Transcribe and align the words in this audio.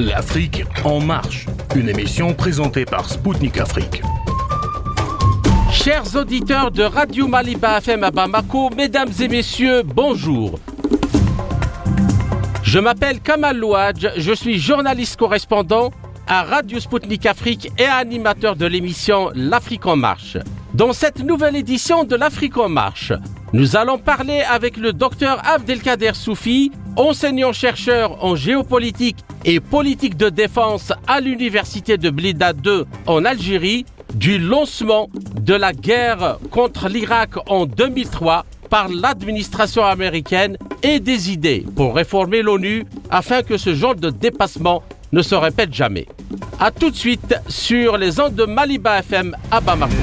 L'Afrique 0.00 0.64
en 0.82 0.98
marche, 0.98 1.44
une 1.76 1.90
émission 1.90 2.32
présentée 2.32 2.86
par 2.86 3.06
Spoutnik 3.06 3.58
Afrique. 3.58 4.00
Chers 5.70 6.16
auditeurs 6.16 6.70
de 6.70 6.84
Radio 6.84 7.28
Maliba 7.28 7.76
FM 7.76 8.04
à 8.04 8.10
Bamako, 8.10 8.70
mesdames 8.70 9.10
et 9.20 9.28
messieurs, 9.28 9.82
bonjour. 9.84 10.58
Je 12.62 12.78
m'appelle 12.78 13.20
Kamal 13.20 13.58
Louadj, 13.58 14.08
je 14.16 14.32
suis 14.32 14.58
journaliste 14.58 15.18
correspondant 15.18 15.90
à 16.26 16.44
Radio 16.44 16.80
Spoutnik 16.80 17.26
Afrique 17.26 17.70
et 17.76 17.84
animateur 17.84 18.56
de 18.56 18.64
l'émission 18.64 19.30
L'Afrique 19.34 19.84
en 19.84 19.96
marche. 19.96 20.38
Dans 20.72 20.94
cette 20.94 21.22
nouvelle 21.22 21.56
édition 21.56 22.04
de 22.04 22.16
l'Afrique 22.16 22.56
en 22.56 22.70
marche, 22.70 23.12
nous 23.52 23.76
allons 23.76 23.98
parler 23.98 24.40
avec 24.50 24.78
le 24.78 24.94
docteur 24.94 25.46
Abdelkader 25.46 26.12
Soufi, 26.14 26.72
enseignant-chercheur 26.96 28.24
en 28.24 28.34
géopolitique 28.34 29.18
et 29.44 29.60
politique 29.60 30.16
de 30.16 30.28
défense 30.28 30.92
à 31.06 31.20
l'université 31.20 31.96
de 31.96 32.10
Blida 32.10 32.52
2 32.52 32.86
en 33.06 33.24
Algérie, 33.24 33.86
du 34.14 34.38
lancement 34.38 35.08
de 35.40 35.54
la 35.54 35.72
guerre 35.72 36.38
contre 36.50 36.88
l'Irak 36.88 37.30
en 37.48 37.66
2003 37.66 38.44
par 38.68 38.88
l'administration 38.88 39.84
américaine 39.84 40.56
et 40.82 41.00
des 41.00 41.30
idées 41.30 41.64
pour 41.76 41.94
réformer 41.94 42.42
l'ONU 42.42 42.84
afin 43.10 43.42
que 43.42 43.56
ce 43.56 43.74
genre 43.74 43.94
de 43.94 44.10
dépassement 44.10 44.82
ne 45.12 45.22
se 45.22 45.34
répète 45.34 45.72
jamais. 45.74 46.06
A 46.60 46.70
tout 46.70 46.90
de 46.90 46.96
suite 46.96 47.34
sur 47.48 47.96
les 47.98 48.20
ondes 48.20 48.34
de 48.34 48.44
Maliba 48.44 49.00
FM 49.00 49.36
à 49.50 49.60
Bamako. 49.60 49.94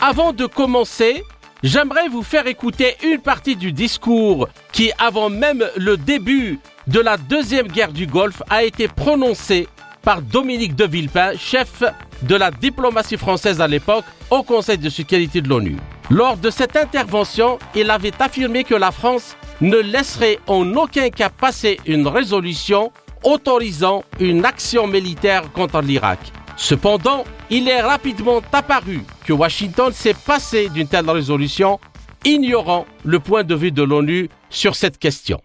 Avant 0.00 0.32
de 0.32 0.46
commencer, 0.46 1.22
j'aimerais 1.62 2.08
vous 2.08 2.22
faire 2.22 2.46
écouter 2.46 2.96
une 3.04 3.20
partie 3.20 3.56
du 3.56 3.72
discours 3.72 4.48
qui, 4.72 4.92
avant 4.98 5.30
même 5.30 5.64
le 5.76 5.96
début 5.96 6.58
de 6.86 7.00
la 7.00 7.16
Deuxième 7.16 7.68
Guerre 7.68 7.92
du 7.92 8.06
Golfe, 8.06 8.42
a 8.50 8.64
été 8.64 8.88
prononcé 8.88 9.68
par 10.02 10.22
Dominique 10.22 10.74
de 10.74 10.86
Villepin, 10.86 11.32
chef 11.36 11.82
de 12.22 12.34
la 12.34 12.50
diplomatie 12.50 13.16
française 13.16 13.60
à 13.60 13.68
l'époque, 13.68 14.04
au 14.30 14.42
Conseil 14.42 14.78
de 14.78 14.88
sécurité 14.88 15.40
de 15.40 15.48
l'ONU. 15.48 15.76
Lors 16.10 16.36
de 16.36 16.50
cette 16.50 16.76
intervention, 16.76 17.58
il 17.74 17.90
avait 17.90 18.12
affirmé 18.18 18.64
que 18.64 18.74
la 18.74 18.90
France 18.90 19.36
ne 19.60 19.76
laisserait 19.76 20.38
en 20.46 20.72
aucun 20.74 21.10
cas 21.10 21.28
passer 21.28 21.78
une 21.86 22.06
résolution 22.06 22.92
autorisant 23.24 24.04
une 24.20 24.44
action 24.44 24.86
militaire 24.86 25.50
contre 25.52 25.82
l'Irak. 25.82 26.18
Cependant, 26.56 27.24
il 27.50 27.68
est 27.68 27.80
rapidement 27.80 28.40
apparu 28.52 29.00
que 29.24 29.32
Washington 29.32 29.92
s'est 29.92 30.14
passé 30.14 30.68
d'une 30.68 30.86
telle 30.86 31.08
résolution, 31.08 31.78
ignorant 32.24 32.84
le 33.04 33.20
point 33.20 33.44
de 33.44 33.54
vue 33.54 33.72
de 33.72 33.82
l'ONU 33.82 34.28
sur 34.50 34.74
cette 34.74 34.98
question. 34.98 35.40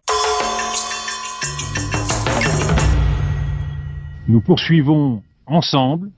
Nous 4.28 4.42
poursuivons 4.42 5.22
ensemble 5.46 6.12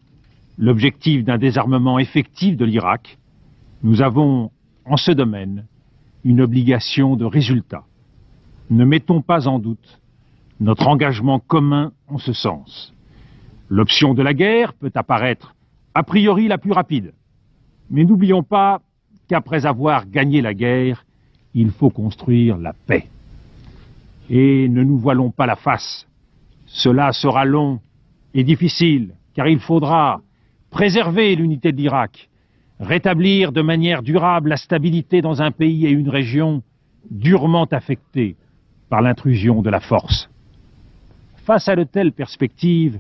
l'objectif 0.58 1.24
d'un 1.24 1.38
désarmement 1.38 2.00
effectif 2.00 2.56
de 2.56 2.66
l'Irak. 2.66 3.18
Nous 3.84 4.02
avons, 4.02 4.52
en 4.86 4.98
ce 4.98 5.12
domaine, 5.12 5.66
une 6.24 6.42
obligation 6.42 7.16
de 7.16 7.26
résultat. 7.26 7.84
Ne 8.70 8.86
mettons 8.86 9.22
pas 9.22 9.48
en 9.48 9.60
doute 9.60 10.00
notre 10.60 10.88
engagement 10.88 11.40
commun 11.40 11.92
en 12.08 12.18
ce 12.18 12.34
sens. 12.34 12.94
L'option 13.70 14.14
de 14.14 14.24
la 14.24 14.34
guerre 14.34 14.74
peut 14.74 14.92
apparaître 14.96 15.56
a 15.96 16.04
priori 16.04 16.48
la 16.48 16.58
plus 16.58 16.74
rapide. 16.74 17.14
Mais 17.90 18.04
n'oublions 18.04 18.44
pas 18.44 18.82
qu'après 19.28 19.66
avoir 19.66 20.08
gagné 20.08 20.42
la 20.42 20.54
guerre, 20.54 21.06
il 21.54 21.72
faut 21.72 21.90
construire 21.90 22.58
la 22.58 22.74
paix. 22.74 23.08
Et 24.30 24.68
ne 24.68 24.84
nous 24.84 24.98
voilons 24.98 25.32
pas 25.32 25.46
la 25.46 25.56
face. 25.56 26.06
Cela 26.66 27.14
sera 27.14 27.46
long 27.46 27.80
et 28.34 28.44
difficile, 28.44 29.12
car 29.34 29.48
il 29.48 29.60
faudra 29.60 30.22
préserver 30.70 31.34
l'unité 31.36 31.72
de 31.72 31.78
l'Irak, 31.78 32.30
rétablir 32.80 33.54
de 33.54 33.62
manière 33.62 34.04
durable 34.04 34.50
la 34.50 34.58
stabilité 34.58 35.22
dans 35.22 35.42
un 35.42 35.52
pays 35.52 35.86
et 35.86 35.92
une 35.92 36.10
région 36.10 36.62
durement 37.10 37.66
affectés 37.66 38.36
par 38.90 39.02
l'intrusion 39.02 39.62
de 39.62 39.70
la 39.70 39.80
force. 39.80 40.30
Face 41.46 41.70
à 41.70 41.76
de 41.76 41.84
telles 41.84 42.12
perspectives, 42.12 43.00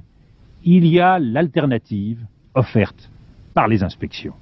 il 0.63 0.87
y 0.87 0.99
a 0.99 1.19
l'alternative 1.19 2.25
offerte 2.55 3.09
par 3.53 3.67
les 3.67 3.83
inspections, 3.83 4.33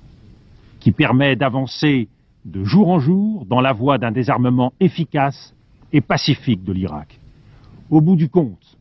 qui 0.79 0.91
permet 0.91 1.35
d'avancer 1.35 2.07
de 2.45 2.63
jour 2.63 2.89
en 2.89 2.99
jour 2.99 3.45
dans 3.45 3.61
la 3.61 3.73
voie 3.73 3.97
d'un 3.97 4.11
désarmement 4.11 4.73
efficace 4.79 5.53
et 5.91 6.01
pacifique 6.01 6.63
de 6.63 6.73
l'Irak. 6.73 7.19
Au 7.89 8.01
bout 8.01 8.15
du 8.15 8.29
compte, 8.29 8.77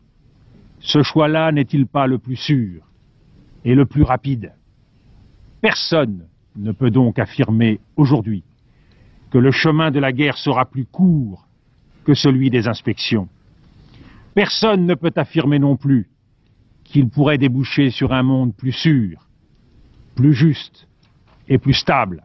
ce 0.80 1.02
choix-là 1.02 1.52
n'est-il 1.52 1.86
pas 1.86 2.06
le 2.06 2.18
plus 2.18 2.36
sûr 2.36 2.82
et 3.64 3.74
le 3.74 3.86
plus 3.86 4.02
rapide? 4.02 4.52
Personne 5.60 6.26
ne 6.56 6.72
peut 6.72 6.90
donc 6.90 7.18
affirmer 7.18 7.78
aujourd'hui 7.96 8.42
que 9.30 9.38
le 9.38 9.50
chemin 9.50 9.90
de 9.90 10.00
la 10.00 10.12
guerre 10.12 10.36
sera 10.36 10.64
plus 10.66 10.84
court 10.84 11.46
que 12.04 12.14
celui 12.14 12.50
des 12.50 12.68
inspections. 12.68 13.28
Personne 14.34 14.86
ne 14.86 14.94
peut 14.94 15.12
affirmer 15.16 15.58
non 15.58 15.76
plus 15.76 16.08
qu'il 16.92 17.08
pourrait 17.08 17.38
déboucher 17.38 17.90
sur 17.90 18.12
un 18.12 18.22
monde 18.22 18.54
plus 18.54 18.72
sûr, 18.72 19.26
plus 20.14 20.34
juste 20.34 20.86
et 21.48 21.56
plus 21.56 21.72
stable. 21.72 22.22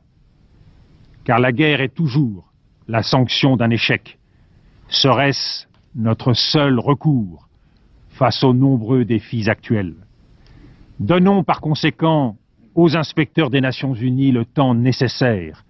Car 1.24 1.40
la 1.40 1.54
guerre 1.54 1.80
est 1.80 1.96
toujours 1.96 2.52
la 2.90 3.02
sanction 3.02 3.56
d'un 3.56 3.70
échec. 3.70 4.20
Serait-ce 4.90 5.68
notre 5.96 6.34
seul 6.34 6.80
recours 6.80 7.48
face 8.10 8.44
aux 8.44 8.54
nombreux 8.54 9.06
défis 9.06 9.50
actuels? 9.50 9.96
Donnons 11.00 11.46
par 11.46 11.62
conséquent 11.62 12.36
aux 12.76 12.98
inspecteurs 12.98 13.50
des 13.50 13.62
Nations 13.62 13.94
Unies 13.94 14.34
le 14.34 14.44
temps 14.44 14.76
nécessaire 14.76 15.64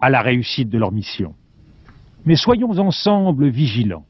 à 0.00 0.10
la 0.10 0.22
réussite 0.22 0.70
de 0.70 0.78
leur 0.78 0.90
mission. 0.90 1.34
Mais 2.26 2.36
soyons 2.36 2.76
ensemble 2.78 3.48
vigilants 3.48 4.06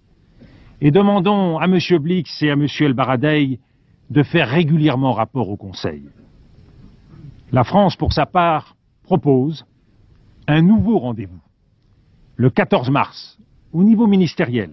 et 0.81 0.91
demandons 0.91 1.59
à 1.59 1.67
M. 1.67 1.78
Blix 1.99 2.43
et 2.43 2.49
à 2.49 2.55
M. 2.55 2.67
El 2.81 2.95
Baradei 2.95 3.61
de 4.10 4.22
faire 4.22 4.48
régulièrement 4.48 5.12
rapport 5.12 5.48
au 5.48 5.56
Conseil. 5.56 6.03
La 7.53 7.65
France, 7.65 7.97
pour 7.97 8.12
sa 8.12 8.26
part, 8.26 8.76
propose 9.04 9.65
un 10.47 10.62
nouveau 10.62 10.98
rendez-vous, 10.98 11.41
le 12.37 12.50
14 12.50 12.91
mars, 12.91 13.38
au 13.72 13.84
niveau 13.84 14.06
ministériel, 14.06 14.72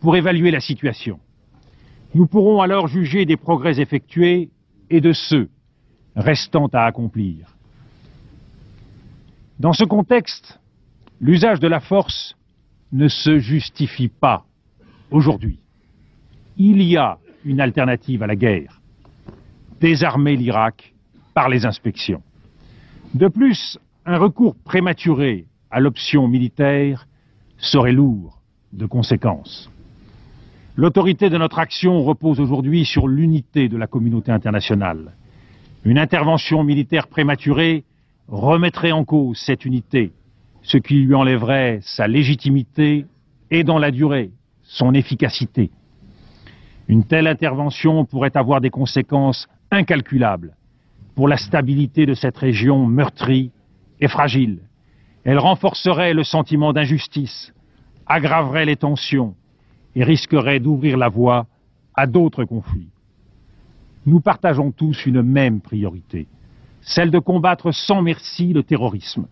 pour 0.00 0.16
évaluer 0.16 0.50
la 0.50 0.60
situation. 0.60 1.20
Nous 2.14 2.26
pourrons 2.26 2.62
alors 2.62 2.88
juger 2.88 3.26
des 3.26 3.36
progrès 3.36 3.80
effectués 3.80 4.50
et 4.88 5.00
de 5.00 5.12
ceux 5.12 5.48
restant 6.16 6.66
à 6.68 6.84
accomplir. 6.84 7.54
Dans 9.58 9.72
ce 9.72 9.84
contexte, 9.84 10.60
l'usage 11.20 11.60
de 11.60 11.68
la 11.68 11.80
force 11.80 12.36
ne 12.92 13.08
se 13.08 13.38
justifie 13.38 14.08
pas 14.08 14.44
aujourd'hui. 15.10 15.58
Il 16.56 16.82
y 16.82 16.96
a 16.96 17.18
une 17.44 17.60
alternative 17.60 18.22
à 18.22 18.26
la 18.26 18.36
guerre. 18.36 18.80
Désarmer 19.80 20.36
l'Irak 20.36 20.94
par 21.34 21.48
les 21.48 21.66
inspections. 21.66 22.22
De 23.12 23.28
plus, 23.28 23.78
un 24.06 24.18
recours 24.18 24.56
prématuré 24.64 25.46
à 25.70 25.80
l'option 25.80 26.28
militaire 26.28 27.06
serait 27.58 27.92
lourd 27.92 28.40
de 28.72 28.86
conséquences. 28.86 29.70
L'autorité 30.76 31.30
de 31.30 31.38
notre 31.38 31.58
action 31.58 32.02
repose 32.02 32.40
aujourd'hui 32.40 32.84
sur 32.84 33.06
l'unité 33.06 33.68
de 33.68 33.76
la 33.76 33.86
communauté 33.86 34.32
internationale. 34.32 35.12
Une 35.84 35.98
intervention 35.98 36.64
militaire 36.64 37.06
prématurée 37.06 37.84
remettrait 38.26 38.92
en 38.92 39.04
cause 39.04 39.38
cette 39.38 39.64
unité, 39.64 40.12
ce 40.62 40.78
qui 40.78 40.94
lui 40.94 41.14
enlèverait 41.14 41.80
sa 41.82 42.08
légitimité 42.08 43.06
et 43.50 43.64
dans 43.64 43.78
la 43.78 43.90
durée 43.90 44.30
son 44.62 44.94
efficacité. 44.94 45.70
Une 46.88 47.04
telle 47.04 47.26
intervention 47.26 48.04
pourrait 48.04 48.36
avoir 48.36 48.60
des 48.60 48.70
conséquences 48.70 49.48
incalculables 49.70 50.54
pour 51.14 51.28
la 51.28 51.36
stabilité 51.36 52.06
de 52.06 52.14
cette 52.14 52.36
région 52.36 52.86
meurtrie 52.86 53.50
et 54.00 54.08
fragile. 54.08 54.58
Elle 55.24 55.38
renforcerait 55.38 56.12
le 56.12 56.24
sentiment 56.24 56.72
d'injustice, 56.72 57.54
aggraverait 58.06 58.66
les 58.66 58.76
tensions 58.76 59.34
et 59.94 60.04
risquerait 60.04 60.60
d'ouvrir 60.60 60.98
la 60.98 61.08
voie 61.08 61.46
à 61.94 62.06
d'autres 62.06 62.44
conflits. 62.44 62.90
Nous 64.06 64.20
partageons 64.20 64.70
tous 64.70 65.06
une 65.06 65.22
même 65.22 65.60
priorité, 65.60 66.26
celle 66.82 67.10
de 67.10 67.18
combattre 67.18 67.72
sans 67.72 68.02
merci 68.02 68.52
le 68.52 68.62
terrorisme. 68.62 69.26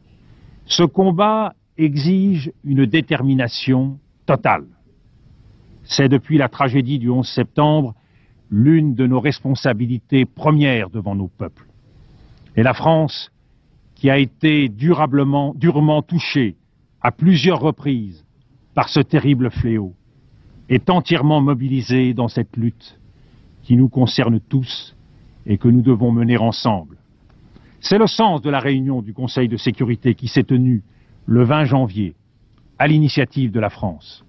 Ce 0.64 0.82
combat 0.84 1.54
exige 1.76 2.50
une 2.64 2.87
détermination 2.87 3.99
totale. 4.25 4.64
C'est 5.84 6.08
depuis 6.08 6.38
la 6.38 6.49
tragédie 6.49 6.99
du 6.99 7.11
11 7.11 7.26
septembre 7.29 7.94
l'une 8.50 8.94
de 8.94 9.06
nos 9.06 9.20
responsabilités 9.20 10.26
premières 10.26 10.90
devant 10.90 11.14
nos 11.14 11.29
peuples. 11.29 11.67
Et 12.56 12.62
la 12.62 12.75
France, 12.75 13.32
qui 13.94 14.11
a 14.11 14.19
été 14.19 14.69
durablement, 14.69 15.55
durement 15.56 16.02
touchée 16.02 16.56
à 17.00 17.12
plusieurs 17.12 17.61
reprises 17.61 18.25
par 18.75 18.88
ce 18.88 19.00
terrible 19.00 19.50
fléau, 19.50 19.94
est 20.69 20.90
entièrement 20.90 21.40
mobilisée 21.40 22.14
dans 22.14 22.28
cette 22.28 22.56
lutte 22.56 22.99
qui 23.62 23.76
nous 23.76 23.88
concerne 23.88 24.40
tous 24.40 24.94
et 25.46 25.58
que 25.58 25.69
nous 25.69 25.82
devons 25.82 26.12
mener 26.12 26.37
ensemble. 26.37 26.96
C'est 27.81 27.99
le 27.99 28.06
sens 28.06 28.43
de 28.43 28.50
la 28.50 28.61
réunion 28.61 29.02
du 29.02 29.12
Conseil 29.12 29.49
de 29.49 29.56
sécurité 29.56 30.14
qui 30.14 30.28
s'est 30.28 30.44
tenue 30.44 30.82
le 31.26 31.43
20 31.43 31.64
janvier 31.64 32.14
à 32.78 32.87
l'initiative 32.87 33.50
de 33.50 33.61
la 33.61 33.70
France. 33.70 34.25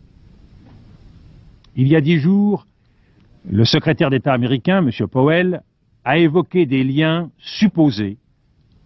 Il 1.76 1.88
y 1.88 1.96
a 1.96 2.02
dix 2.02 2.20
jours, 2.20 2.68
le 3.50 3.66
secrétaire 3.66 4.10
d'État 4.10 4.34
américain, 4.34 4.86
M. 4.86 5.08
Powell, 5.08 5.62
a 6.06 6.18
évoqué 6.18 6.66
des 6.66 6.84
liens 6.84 7.32
supposés 7.38 8.18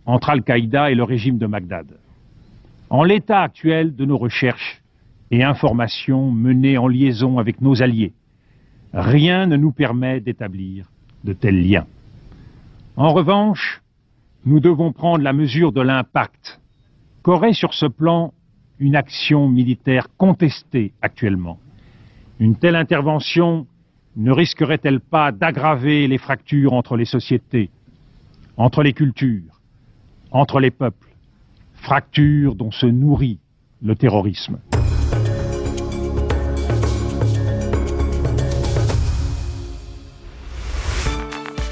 entre 0.06 0.30
Al-Qaïda 0.30 0.92
et 0.92 0.96
le 0.96 1.04
régime 1.04 1.38
de 1.38 1.48
Bagdad. 1.48 1.98
En 2.90 3.04
l'état 3.04 3.42
actuel 3.42 3.96
de 3.96 4.06
nos 4.06 4.18
recherches 4.18 4.82
et 5.32 5.44
informations 5.44 6.32
menées 6.32 6.78
en 6.78 6.88
liaison 6.88 7.40
avec 7.40 7.60
nos 7.60 7.82
alliés, 7.82 8.14
rien 8.94 9.48
ne 9.48 9.58
nous 9.58 9.74
permet 9.74 10.22
d'établir 10.22 10.90
de 11.26 11.34
tels 11.34 11.68
liens. 11.68 11.86
En 12.96 13.12
revanche, 13.14 13.82
nous 14.46 14.62
devons 14.62 14.94
prendre 14.94 15.24
la 15.24 15.34
mesure 15.34 15.74
de 15.74 15.82
l'impact 15.82 16.62
qu'aurait 17.22 17.54
sur 17.54 17.74
ce 17.74 17.86
plan 17.86 18.34
une 18.80 18.96
action 18.96 19.50
militaire 19.50 20.08
contestée 20.16 20.94
actuellement. 21.02 21.60
Une 22.40 22.56
telle 22.56 22.76
intervention 22.76 23.66
ne 24.16 24.32
risquerait-elle 24.32 25.00
pas 25.00 25.32
d'aggraver 25.32 26.08
les 26.08 26.20
fractures 26.20 26.74
entre 26.74 26.96
les 26.96 27.06
sociétés, 27.06 27.72
entre 28.58 28.84
les 28.84 28.94
cultures, 28.94 29.60
entre 30.30 30.60
les 30.60 30.70
peuples, 30.70 31.10
fractures 31.74 32.54
dont 32.54 32.70
se 32.70 32.86
nourrit 32.86 33.40
le 33.82 33.96
terrorisme. 33.96 34.60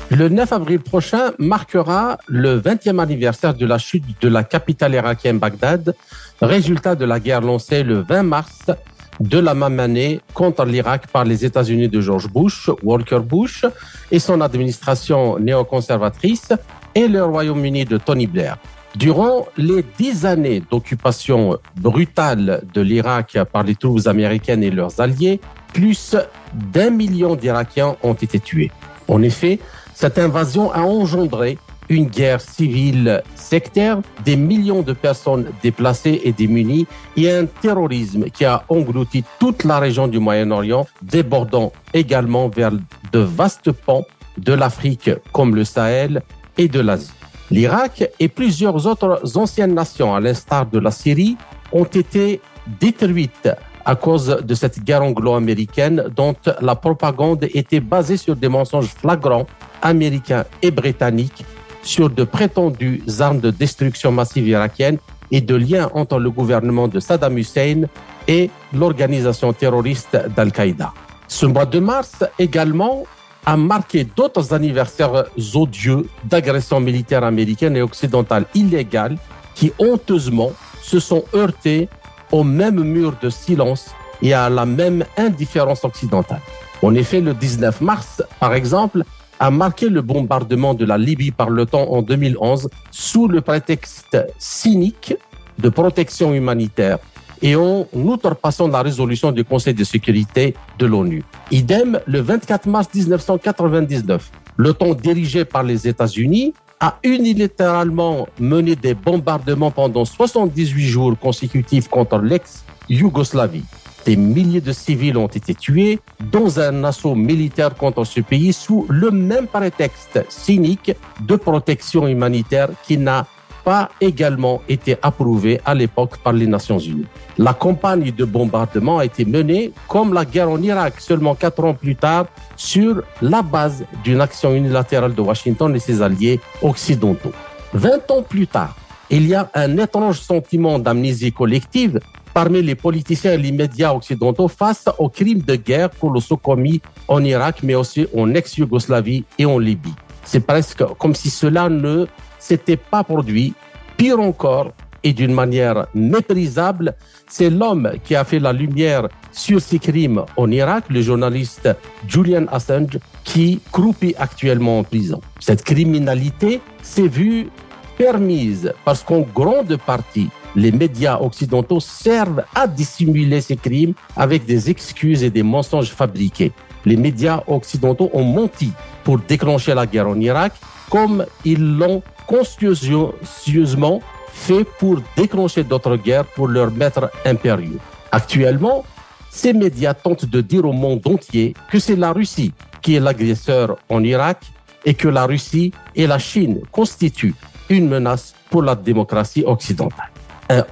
Le 0.09 0.29
9 0.29 0.51
avril 0.53 0.79
prochain 0.79 1.31
marquera 1.37 2.17
le 2.27 2.59
20e 2.59 2.99
anniversaire 2.99 3.53
de 3.53 3.65
la 3.65 3.77
chute 3.77 4.05
de 4.21 4.27
la 4.27 4.43
capitale 4.43 4.93
irakienne 4.93 5.37
Bagdad, 5.37 5.95
résultat 6.41 6.95
de 6.95 7.05
la 7.05 7.19
guerre 7.19 7.41
lancée 7.41 7.83
le 7.83 7.99
20 7.99 8.23
mars 8.23 8.71
de 9.19 9.39
la 9.39 9.53
même 9.53 9.79
année 9.79 10.21
contre 10.33 10.65
l'Irak 10.65 11.07
par 11.07 11.23
les 11.23 11.45
États-Unis 11.45 11.87
de 11.87 12.01
George 12.01 12.27
Bush, 12.27 12.69
Walker 12.83 13.19
Bush, 13.19 13.65
et 14.11 14.19
son 14.19 14.41
administration 14.41 15.39
néoconservatrice, 15.39 16.53
et 16.93 17.07
le 17.07 17.23
Royaume-Uni 17.23 17.85
de 17.85 17.97
Tony 17.97 18.27
Blair. 18.27 18.57
Durant 18.95 19.47
les 19.57 19.83
dix 19.97 20.25
années 20.25 20.63
d'occupation 20.71 21.57
brutale 21.75 22.63
de 22.73 22.81
l'Irak 22.81 23.37
par 23.51 23.63
les 23.63 23.75
troupes 23.75 24.07
américaines 24.07 24.63
et 24.63 24.71
leurs 24.71 25.01
alliés, 25.01 25.41
plus 25.73 26.15
d'un 26.53 26.89
million 26.89 27.35
d'Irakiens 27.35 27.97
ont 28.03 28.13
été 28.13 28.39
tués. 28.39 28.71
En 29.09 29.21
effet, 29.21 29.59
cette 29.93 30.17
invasion 30.17 30.71
a 30.71 30.79
engendré 30.79 31.57
une 31.89 32.07
guerre 32.07 32.41
civile 32.41 33.21
sectaire, 33.35 34.01
des 34.23 34.35
millions 34.35 34.81
de 34.81 34.93
personnes 34.93 35.47
déplacées 35.61 36.21
et 36.23 36.31
démunies 36.31 36.87
et 37.15 37.31
un 37.31 37.45
terrorisme 37.45 38.25
qui 38.25 38.45
a 38.45 38.63
englouti 38.69 39.23
toute 39.39 39.63
la 39.63 39.79
région 39.79 40.07
du 40.07 40.19
Moyen-Orient, 40.19 40.85
débordant 41.01 41.71
également 41.93 42.49
vers 42.49 42.71
de 42.71 43.19
vastes 43.19 43.71
pans 43.71 44.05
de 44.37 44.53
l'Afrique 44.53 45.11
comme 45.31 45.55
le 45.55 45.63
Sahel 45.63 46.21
et 46.57 46.67
de 46.67 46.79
l'Asie. 46.79 47.11
L'Irak 47.51 48.09
et 48.19 48.27
plusieurs 48.27 48.87
autres 48.87 49.37
anciennes 49.37 49.75
nations, 49.75 50.15
à 50.15 50.19
l'instar 50.19 50.65
de 50.65 50.79
la 50.79 50.91
Syrie, 50.91 51.37
ont 51.71 51.85
été 51.85 52.41
détruites 52.79 53.49
à 53.85 53.95
cause 53.95 54.41
de 54.43 54.55
cette 54.55 54.83
guerre 54.83 55.03
anglo-américaine 55.03 56.05
dont 56.15 56.35
la 56.59 56.75
propagande 56.75 57.47
était 57.53 57.79
basée 57.79 58.17
sur 58.17 58.35
des 58.35 58.49
mensonges 58.49 58.87
flagrants 58.87 59.45
américains 59.83 60.43
et 60.63 60.71
britanniques 60.71 61.45
sur 61.85 62.09
de 62.09 62.23
prétendues 62.23 63.03
armes 63.19 63.39
de 63.39 63.51
destruction 63.51 64.11
massive 64.11 64.47
irakienne 64.47 64.97
et 65.31 65.39
de 65.39 65.55
liens 65.55 65.89
entre 65.93 66.19
le 66.19 66.29
gouvernement 66.29 66.87
de 66.87 66.99
Saddam 66.99 67.37
Hussein 67.37 67.83
et 68.27 68.49
l'organisation 68.73 69.53
terroriste 69.53 70.17
d'Al-Qaïda. 70.35 70.93
Ce 71.27 71.45
mois 71.45 71.65
de 71.65 71.79
mars 71.79 72.23
également 72.37 73.05
a 73.45 73.55
marqué 73.55 74.03
d'autres 74.03 74.53
anniversaires 74.53 75.25
odieux 75.53 76.07
d'agressions 76.23 76.79
militaires 76.79 77.23
américaines 77.23 77.77
et 77.77 77.81
occidentales 77.81 78.45
illégales 78.55 79.17
qui 79.53 79.71
honteusement 79.79 80.51
se 80.81 80.99
sont 80.99 81.23
heurtés 81.33 81.87
au 82.31 82.43
même 82.43 82.83
mur 82.83 83.13
de 83.21 83.29
silence 83.29 83.91
et 84.21 84.33
à 84.33 84.49
la 84.49 84.65
même 84.65 85.05
indifférence 85.17 85.83
occidentale. 85.83 86.41
En 86.81 86.95
effet, 86.95 87.21
le 87.21 87.33
19 87.33 87.81
mars, 87.81 88.23
par 88.39 88.53
exemple, 88.53 89.03
a 89.39 89.51
marqué 89.51 89.89
le 89.89 90.01
bombardement 90.01 90.73
de 90.73 90.85
la 90.85 90.97
Libye 90.97 91.31
par 91.31 91.49
l'OTAN 91.49 91.87
en 91.89 92.01
2011 92.01 92.69
sous 92.91 93.27
le 93.27 93.41
prétexte 93.41 94.17
cynique 94.37 95.15
de 95.59 95.69
protection 95.69 96.33
humanitaire 96.33 96.99
et 97.41 97.55
en 97.55 97.85
outrepassant 97.93 98.67
la 98.67 98.81
résolution 98.81 99.31
du 99.31 99.43
Conseil 99.43 99.73
de 99.73 99.83
sécurité 99.83 100.55
de 100.79 100.85
l'ONU. 100.85 101.23
Idem, 101.51 101.99
le 102.05 102.21
24 102.21 102.67
mars 102.67 102.87
1999, 102.93 104.31
l'OTAN 104.57 104.93
dirigé 104.93 105.43
par 105.45 105.63
les 105.63 105.87
États-Unis 105.87 106.53
a 106.79 106.97
unilatéralement 107.03 108.27
mené 108.39 108.75
des 108.75 108.93
bombardements 108.93 109.71
pendant 109.71 110.05
78 110.05 110.85
jours 110.85 111.19
consécutifs 111.19 111.87
contre 111.87 112.19
l'ex-Yougoslavie. 112.19 113.63
Des 114.05 114.15
milliers 114.15 114.61
de 114.61 114.71
civils 114.71 115.17
ont 115.17 115.27
été 115.27 115.55
tués 115.55 115.99
dans 116.31 116.59
un 116.59 116.83
assaut 116.83 117.15
militaire 117.15 117.73
contre 117.73 118.03
ce 118.03 118.21
pays 118.21 118.53
sous 118.53 118.85
le 118.87 119.09
même 119.09 119.47
prétexte 119.47 120.23
cynique 120.29 120.91
de 121.21 121.35
protection 121.35 122.07
humanitaire 122.07 122.69
qui 122.83 122.99
n'a 122.99 123.25
pas 123.63 123.89
également 123.99 124.61
été 124.69 124.95
approuvé 125.01 125.59
à 125.65 125.73
l'époque 125.73 126.17
par 126.17 126.33
les 126.33 126.45
Nations 126.45 126.77
Unies. 126.77 127.07
La 127.39 127.55
campagne 127.55 128.11
de 128.11 128.23
bombardement 128.23 128.99
a 128.99 129.05
été 129.05 129.25
menée, 129.25 129.71
comme 129.87 130.13
la 130.13 130.23
guerre 130.23 130.51
en 130.51 130.61
Irak 130.61 130.93
seulement 130.99 131.33
quatre 131.33 131.63
ans 131.63 131.73
plus 131.73 131.95
tard, 131.95 132.27
sur 132.55 133.01
la 133.23 133.41
base 133.41 133.83
d'une 134.03 134.21
action 134.21 134.53
unilatérale 134.53 135.15
de 135.15 135.21
Washington 135.21 135.75
et 135.75 135.79
ses 135.79 136.03
alliés 136.03 136.39
occidentaux. 136.61 137.33
Vingt 137.73 138.09
ans 138.11 138.21
plus 138.21 138.45
tard, 138.45 138.75
il 139.09 139.27
y 139.27 139.35
a 139.35 139.49
un 139.53 139.77
étrange 139.77 140.19
sentiment 140.19 140.79
d'amnésie 140.79 141.31
collective 141.31 141.99
parmi 142.33 142.61
les 142.61 142.75
politiciens 142.75 143.33
et 143.33 143.37
les 143.37 143.51
médias 143.51 143.93
occidentaux 143.93 144.47
face 144.47 144.85
aux 144.97 145.09
crimes 145.09 145.41
de 145.41 145.55
guerre 145.55 145.89
colossaux 145.89 146.37
commis 146.37 146.81
en 147.07 147.23
Irak, 147.23 147.59
mais 147.63 147.75
aussi 147.75 148.07
en 148.15 148.33
ex-Yougoslavie 148.33 149.23
et 149.37 149.45
en 149.45 149.57
Libye. 149.57 149.93
C'est 150.23 150.45
presque 150.45 150.83
comme 150.97 151.15
si 151.15 151.29
cela 151.29 151.69
ne 151.69 152.05
s'était 152.39 152.77
pas 152.77 153.03
produit. 153.03 153.53
Pire 153.95 154.19
encore, 154.19 154.73
et 155.05 155.13
d'une 155.13 155.33
manière 155.33 155.85
méprisable, 155.93 156.95
c'est 157.29 157.51
l'homme 157.51 157.91
qui 158.03 158.15
a 158.15 158.23
fait 158.23 158.39
la 158.39 158.51
lumière 158.51 159.07
sur 159.31 159.61
ces 159.61 159.77
crimes 159.77 160.25
en 160.35 160.49
Irak, 160.49 160.85
le 160.89 161.01
journaliste 161.01 161.69
Julian 162.07 162.45
Assange, 162.51 162.97
qui 163.23 163.61
croupit 163.71 164.15
actuellement 164.17 164.79
en 164.79 164.83
prison. 164.83 165.21
Cette 165.39 165.63
criminalité 165.63 166.59
s'est 166.81 167.07
vue 167.07 167.49
permise 167.97 168.73
parce 168.83 169.03
qu'en 169.03 169.21
grande 169.21 169.77
partie, 169.77 170.29
les 170.55 170.71
médias 170.71 171.19
occidentaux 171.19 171.79
servent 171.79 172.43
à 172.53 172.67
dissimuler 172.67 173.41
ces 173.41 173.57
crimes 173.57 173.93
avec 174.15 174.45
des 174.45 174.69
excuses 174.69 175.23
et 175.23 175.29
des 175.29 175.43
mensonges 175.43 175.91
fabriqués. 175.91 176.51
Les 176.85 176.95
médias 176.95 177.43
occidentaux 177.47 178.09
ont 178.13 178.23
menti 178.23 178.71
pour 179.03 179.19
déclencher 179.19 179.73
la 179.73 179.85
guerre 179.85 180.07
en 180.07 180.19
Irak, 180.19 180.53
comme 180.89 181.25
ils 181.43 181.77
l'ont 181.77 182.01
consciencieusement 182.27 184.01
fait 184.31 184.65
pour 184.79 185.01
déclencher 185.17 185.63
d'autres 185.63 185.95
guerres 185.95 186.25
pour 186.25 186.47
leur 186.47 186.71
maître 186.71 187.09
impérieux. 187.25 187.79
Actuellement, 188.11 188.83
ces 189.29 189.53
médias 189.53 189.93
tentent 189.93 190.25
de 190.25 190.41
dire 190.41 190.65
au 190.65 190.73
monde 190.73 191.01
entier 191.05 191.53
que 191.69 191.79
c'est 191.79 191.95
la 191.95 192.13
Russie 192.13 192.53
qui 192.81 192.95
est 192.95 192.99
l'agresseur 192.99 193.77
en 193.89 194.03
Irak 194.03 194.43
et 194.85 194.93
que 194.93 195.07
la 195.07 195.25
Russie 195.25 195.73
et 195.95 196.05
la 196.07 196.19
Chine 196.19 196.61
constituent 196.71 197.33
une 197.69 197.87
menace 197.87 198.33
pour 198.49 198.63
la 198.63 198.75
démocratie 198.75 199.43
occidentale. 199.45 200.11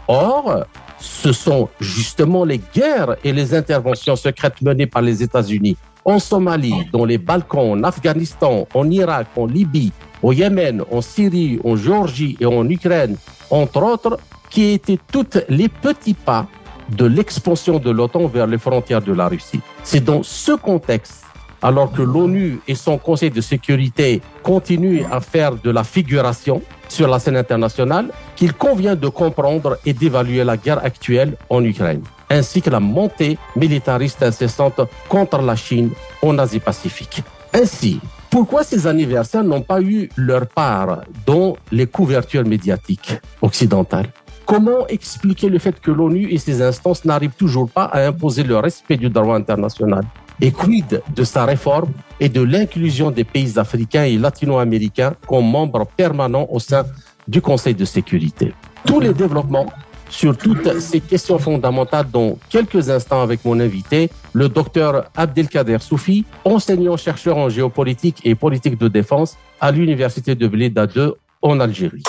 Or, 0.07 0.65
ce 0.99 1.31
sont 1.33 1.69
justement 1.79 2.45
les 2.45 2.61
guerres 2.73 3.15
et 3.23 3.33
les 3.33 3.53
interventions 3.53 4.15
secrètes 4.15 4.61
menées 4.61 4.87
par 4.87 5.01
les 5.01 5.21
États-Unis 5.21 5.77
en 6.05 6.19
Somalie, 6.19 6.87
dans 6.91 7.05
les 7.05 7.17
Balkans, 7.17 7.71
en 7.71 7.83
Afghanistan, 7.83 8.67
en 8.73 8.89
Irak, 8.89 9.27
en 9.37 9.45
Libye, 9.45 9.91
au 10.21 10.33
Yémen, 10.33 10.83
en 10.91 11.01
Syrie, 11.01 11.59
en 11.63 11.75
Géorgie 11.75 12.37
et 12.39 12.45
en 12.45 12.67
Ukraine, 12.69 13.17
entre 13.49 13.83
autres, 13.83 14.19
qui 14.49 14.71
étaient 14.71 14.99
toutes 15.11 15.43
les 15.49 15.69
petits 15.69 16.13
pas 16.13 16.47
de 16.89 17.05
l'expansion 17.05 17.79
de 17.79 17.89
l'OTAN 17.89 18.27
vers 18.27 18.47
les 18.47 18.57
frontières 18.57 19.01
de 19.01 19.13
la 19.13 19.27
Russie. 19.27 19.61
C'est 19.83 20.03
dans 20.03 20.23
ce 20.23 20.51
contexte, 20.51 21.22
alors 21.63 21.91
que 21.91 22.01
l'ONU 22.03 22.59
et 22.67 22.75
son 22.75 22.97
Conseil 22.97 23.31
de 23.31 23.41
sécurité 23.41 24.21
continuent 24.43 25.05
à 25.09 25.21
faire 25.21 25.55
de 25.55 25.71
la 25.71 25.83
figuration, 25.83 26.61
sur 26.93 27.07
la 27.07 27.17
scène 27.17 27.37
internationale 27.37 28.09
qu'il 28.35 28.53
convient 28.53 28.95
de 28.95 29.07
comprendre 29.07 29.77
et 29.83 29.93
d'évaluer 29.93 30.43
la 30.43 30.57
guerre 30.57 30.83
actuelle 30.85 31.35
en 31.49 31.63
Ukraine, 31.63 32.03
ainsi 32.29 32.61
que 32.61 32.69
la 32.69 32.79
montée 32.79 33.37
militariste 33.55 34.21
incessante 34.21 34.81
contre 35.09 35.41
la 35.41 35.55
Chine 35.55 35.89
en 36.21 36.37
Asie-Pacifique. 36.37 37.23
Ainsi, 37.51 37.99
pourquoi 38.29 38.63
ces 38.63 38.85
anniversaires 38.85 39.43
n'ont 39.43 39.61
pas 39.61 39.81
eu 39.81 40.09
leur 40.15 40.45
part 40.47 41.01
dans 41.25 41.55
les 41.71 41.87
couvertures 41.87 42.45
médiatiques 42.45 43.13
occidentales? 43.41 44.09
Comment 44.45 44.85
expliquer 44.87 45.49
le 45.49 45.57
fait 45.57 45.79
que 45.79 45.89
l'ONU 45.89 46.27
et 46.29 46.37
ses 46.37 46.61
instances 46.61 47.05
n'arrivent 47.05 47.37
toujours 47.37 47.69
pas 47.69 47.85
à 47.85 48.05
imposer 48.07 48.43
le 48.43 48.57
respect 48.57 48.97
du 48.97 49.09
droit 49.09 49.35
international? 49.35 50.03
Et 50.41 50.51
quid 50.51 51.01
de 51.15 51.23
sa 51.23 51.45
réforme 51.45 51.91
et 52.19 52.29
de 52.29 52.41
l'inclusion 52.41 53.11
des 53.11 53.23
pays 53.23 53.57
africains 53.57 54.03
et 54.03 54.17
latino-américains 54.17 55.13
comme 55.27 55.49
membres 55.49 55.85
permanents 55.85 56.47
au 56.49 56.59
sein 56.59 56.83
du 57.27 57.41
Conseil 57.41 57.75
de 57.75 57.85
sécurité? 57.85 58.53
Tous 58.85 58.99
les 58.99 59.13
développements 59.13 59.67
sur 60.09 60.37
toutes 60.37 60.79
ces 60.79 60.99
questions 60.99 61.39
fondamentales 61.39 62.05
dans 62.11 62.37
quelques 62.49 62.89
instants 62.89 63.21
avec 63.21 63.43
mon 63.45 63.59
invité, 63.59 64.11
le 64.33 64.47
docteur 64.47 65.09
Abdelkader 65.15 65.79
Soufi, 65.79 66.25
enseignant-chercheur 66.45 67.37
en 67.37 67.49
géopolitique 67.49 68.21
et 68.23 68.35
politique 68.35 68.77
de 68.77 68.87
défense 68.87 69.37
à 69.59 69.71
l'Université 69.71 70.35
de 70.35 70.47
Blida 70.47 70.85
2 70.85 71.15
en 71.41 71.59
Algérie. 71.59 72.03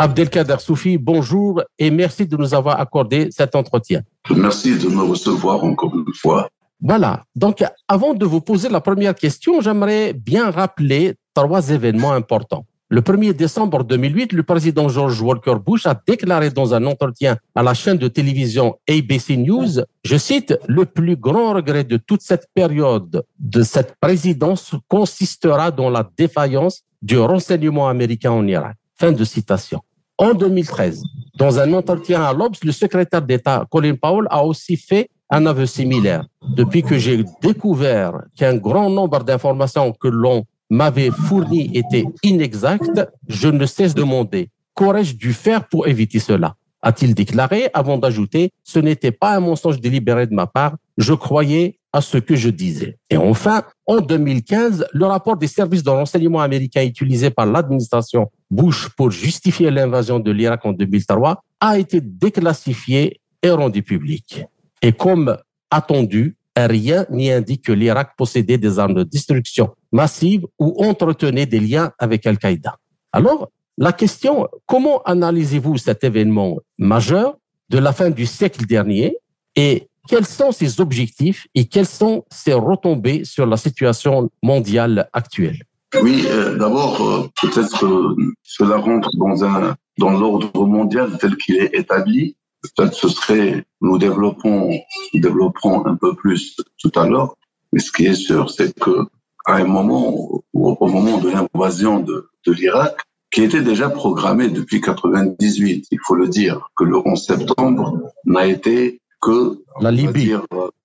Abdelkader 0.00 0.60
Soufi, 0.60 0.96
bonjour 0.96 1.60
et 1.76 1.90
merci 1.90 2.24
de 2.24 2.36
nous 2.36 2.54
avoir 2.54 2.78
accordé 2.80 3.30
cet 3.32 3.56
entretien. 3.56 4.02
Merci 4.30 4.78
de 4.78 4.86
me 4.88 5.02
recevoir 5.02 5.64
encore 5.64 5.92
une 5.92 6.14
fois. 6.14 6.48
Voilà. 6.80 7.24
Donc, 7.34 7.64
avant 7.88 8.14
de 8.14 8.24
vous 8.24 8.40
poser 8.40 8.68
la 8.68 8.80
première 8.80 9.16
question, 9.16 9.60
j'aimerais 9.60 10.12
bien 10.12 10.52
rappeler 10.52 11.16
trois 11.34 11.70
événements 11.70 12.12
importants. 12.12 12.64
Le 12.90 13.00
1er 13.00 13.34
décembre 13.34 13.82
2008, 13.82 14.32
le 14.34 14.44
président 14.44 14.88
George 14.88 15.20
Walker 15.20 15.56
Bush 15.66 15.84
a 15.84 16.00
déclaré 16.06 16.50
dans 16.50 16.72
un 16.74 16.86
entretien 16.86 17.36
à 17.56 17.64
la 17.64 17.74
chaîne 17.74 17.98
de 17.98 18.06
télévision 18.06 18.78
ABC 18.88 19.36
News, 19.36 19.82
je 20.04 20.16
cite, 20.16 20.56
le 20.68 20.86
plus 20.86 21.16
grand 21.16 21.54
regret 21.54 21.82
de 21.82 21.96
toute 21.96 22.22
cette 22.22 22.46
période 22.54 23.24
de 23.40 23.62
cette 23.64 23.96
présidence 24.00 24.76
consistera 24.86 25.72
dans 25.72 25.90
la 25.90 26.08
défaillance 26.16 26.84
du 27.02 27.18
renseignement 27.18 27.88
américain 27.88 28.30
en 28.30 28.46
Irak. 28.46 28.76
Fin 28.94 29.12
de 29.12 29.24
citation. 29.24 29.80
En 30.20 30.34
2013, 30.34 31.04
dans 31.38 31.60
un 31.60 31.72
entretien 31.74 32.24
à 32.24 32.32
l'Obs, 32.32 32.64
le 32.64 32.72
secrétaire 32.72 33.22
d'État 33.22 33.64
Colin 33.70 33.94
Powell 33.94 34.26
a 34.30 34.44
aussi 34.44 34.76
fait 34.76 35.08
un 35.30 35.46
aveu 35.46 35.64
similaire. 35.64 36.26
Depuis 36.56 36.82
que 36.82 36.98
j'ai 36.98 37.24
découvert 37.40 38.14
qu'un 38.34 38.56
grand 38.56 38.90
nombre 38.90 39.22
d'informations 39.22 39.92
que 39.92 40.08
l'on 40.08 40.44
m'avait 40.70 41.12
fournies 41.12 41.70
étaient 41.72 42.04
inexactes, 42.24 43.00
je 43.28 43.46
ne 43.46 43.64
cesse 43.64 43.94
de 43.94 44.00
demander 44.00 44.50
qu'aurais-je 44.74 45.14
dû 45.14 45.32
faire 45.32 45.68
pour 45.68 45.86
éviter 45.86 46.18
cela? 46.18 46.56
A-t-il 46.82 47.14
déclaré 47.14 47.70
avant 47.72 47.96
d'ajouter 47.96 48.50
ce 48.64 48.80
n'était 48.80 49.12
pas 49.12 49.36
un 49.36 49.40
mensonge 49.40 49.80
délibéré 49.80 50.26
de 50.26 50.34
ma 50.34 50.48
part, 50.48 50.74
je 50.96 51.14
croyais 51.14 51.78
à 51.92 52.00
ce 52.00 52.18
que 52.18 52.34
je 52.34 52.50
disais. 52.50 52.98
Et 53.08 53.16
enfin, 53.16 53.62
en 53.86 54.00
2015, 54.00 54.86
le 54.92 55.06
rapport 55.06 55.36
des 55.36 55.46
services 55.46 55.82
de 55.84 55.90
renseignement 55.90 56.40
américains 56.40 56.82
utilisé 56.82 57.30
par 57.30 57.46
l'administration 57.46 58.30
Bush 58.50 58.88
pour 58.90 59.10
justifier 59.10 59.70
l'invasion 59.70 60.18
de 60.20 60.30
l'Irak 60.30 60.64
en 60.64 60.72
2003 60.72 61.42
a 61.60 61.78
été 61.78 62.00
déclassifié 62.00 63.20
et 63.42 63.50
rendu 63.50 63.82
public. 63.82 64.44
Et 64.82 64.92
comme 64.92 65.36
attendu, 65.70 66.36
rien 66.56 67.06
n'y 67.10 67.30
indique 67.30 67.64
que 67.64 67.72
l'Irak 67.72 68.12
possédait 68.16 68.58
des 68.58 68.78
armes 68.78 68.94
de 68.94 69.04
destruction 69.04 69.70
massive 69.92 70.44
ou 70.58 70.82
entretenait 70.84 71.46
des 71.46 71.60
liens 71.60 71.92
avec 71.98 72.26
Al-Qaïda. 72.26 72.76
Alors, 73.12 73.50
la 73.76 73.92
question, 73.92 74.48
comment 74.66 75.02
analysez-vous 75.02 75.78
cet 75.78 76.02
événement 76.02 76.58
majeur 76.78 77.36
de 77.68 77.78
la 77.78 77.92
fin 77.92 78.10
du 78.10 78.26
siècle 78.26 78.66
dernier 78.66 79.16
et 79.54 79.88
quels 80.08 80.26
sont 80.26 80.52
ses 80.52 80.80
objectifs 80.80 81.46
et 81.54 81.66
quelles 81.66 81.86
sont 81.86 82.24
ses 82.30 82.54
retombées 82.54 83.24
sur 83.24 83.46
la 83.46 83.56
situation 83.56 84.30
mondiale 84.42 85.08
actuelle? 85.12 85.62
Oui, 86.02 86.24
euh, 86.26 86.56
d'abord, 86.56 87.00
euh, 87.00 87.28
peut-être 87.40 87.78
que 87.80 88.14
cela 88.42 88.76
rentre 88.76 89.10
dans, 89.16 89.44
un, 89.44 89.74
dans 89.98 90.10
l'ordre 90.10 90.66
mondial 90.66 91.16
tel 91.18 91.36
qu'il 91.36 91.56
est 91.56 91.74
établi. 91.74 92.36
Peut-être 92.62 92.94
ce 92.94 93.08
serait, 93.08 93.64
nous 93.80 93.98
développons, 93.98 94.70
développerons 95.14 95.86
un 95.86 95.94
peu 95.94 96.14
plus 96.14 96.56
tout 96.78 96.92
à 96.96 97.06
l'heure. 97.06 97.36
Mais 97.72 97.80
ce 97.80 97.92
qui 97.92 98.06
est 98.06 98.14
sûr, 98.14 98.50
c'est 98.50 98.78
que 98.78 99.06
à 99.46 99.54
un 99.54 99.64
moment, 99.64 100.42
au 100.52 100.86
moment 100.86 101.18
de 101.18 101.30
l'invasion 101.30 102.00
de, 102.00 102.28
de 102.46 102.52
l'Irak, 102.52 102.98
qui 103.30 103.42
était 103.42 103.62
déjà 103.62 103.88
programmé 103.88 104.48
depuis 104.48 104.80
98, 104.80 105.86
il 105.90 105.98
faut 106.04 106.14
le 106.14 106.28
dire, 106.28 106.70
que 106.76 106.84
le 106.84 106.96
11 106.96 107.22
septembre 107.22 107.98
n'a 108.24 108.46
été 108.46 109.00
que 109.20 109.62
la 109.80 109.90
Libye, 109.90 110.34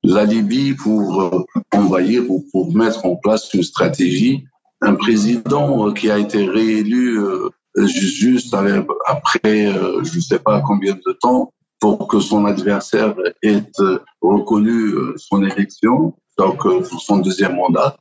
la 0.03 0.25
Libye 0.25 0.73
pour 0.73 1.21
euh, 1.21 1.45
envahir 1.71 2.29
ou 2.29 2.45
pour 2.51 2.73
mettre 2.73 3.05
en 3.05 3.15
place 3.15 3.53
une 3.53 3.63
stratégie. 3.63 4.45
Un 4.85 4.95
président 4.95 5.87
euh, 5.87 5.93
qui 5.93 6.11
a 6.11 6.17
été 6.17 6.45
réélu 6.45 7.19
euh, 7.19 7.49
juste 7.75 8.55
après, 9.07 9.73
je 10.03 10.15
ne 10.15 10.21
sais 10.21 10.39
pas 10.39 10.61
combien 10.61 10.93
de 10.93 11.11
temps, 11.13 11.51
pour 11.79 12.07
que 12.07 12.19
son 12.19 12.45
adversaire 12.45 13.15
ait 13.41 13.63
reconnu 14.21 14.93
son 15.17 15.43
élection, 15.43 16.13
donc 16.37 16.61
pour 16.61 17.01
son 17.01 17.17
deuxième 17.17 17.55
mandat. 17.55 17.97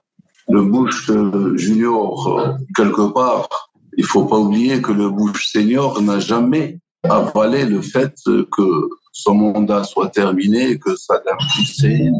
Le 0.48 0.62
Bush 0.62 1.10
junior, 1.54 2.54
quelque 2.76 3.10
part, 3.12 3.48
il 3.96 4.04
faut 4.04 4.26
pas 4.26 4.36
oublier 4.36 4.82
que 4.82 4.92
le 4.92 5.08
Bush 5.08 5.50
senior 5.52 6.02
n'a 6.02 6.20
jamais 6.20 6.78
avalé 7.08 7.64
le 7.64 7.80
fait 7.80 8.14
que 8.26 8.88
son 9.12 9.34
mandat 9.34 9.84
soit 9.84 10.08
terminé, 10.08 10.78
que 10.78 10.96
Saddam 10.96 11.36
Hussein, 11.58 12.12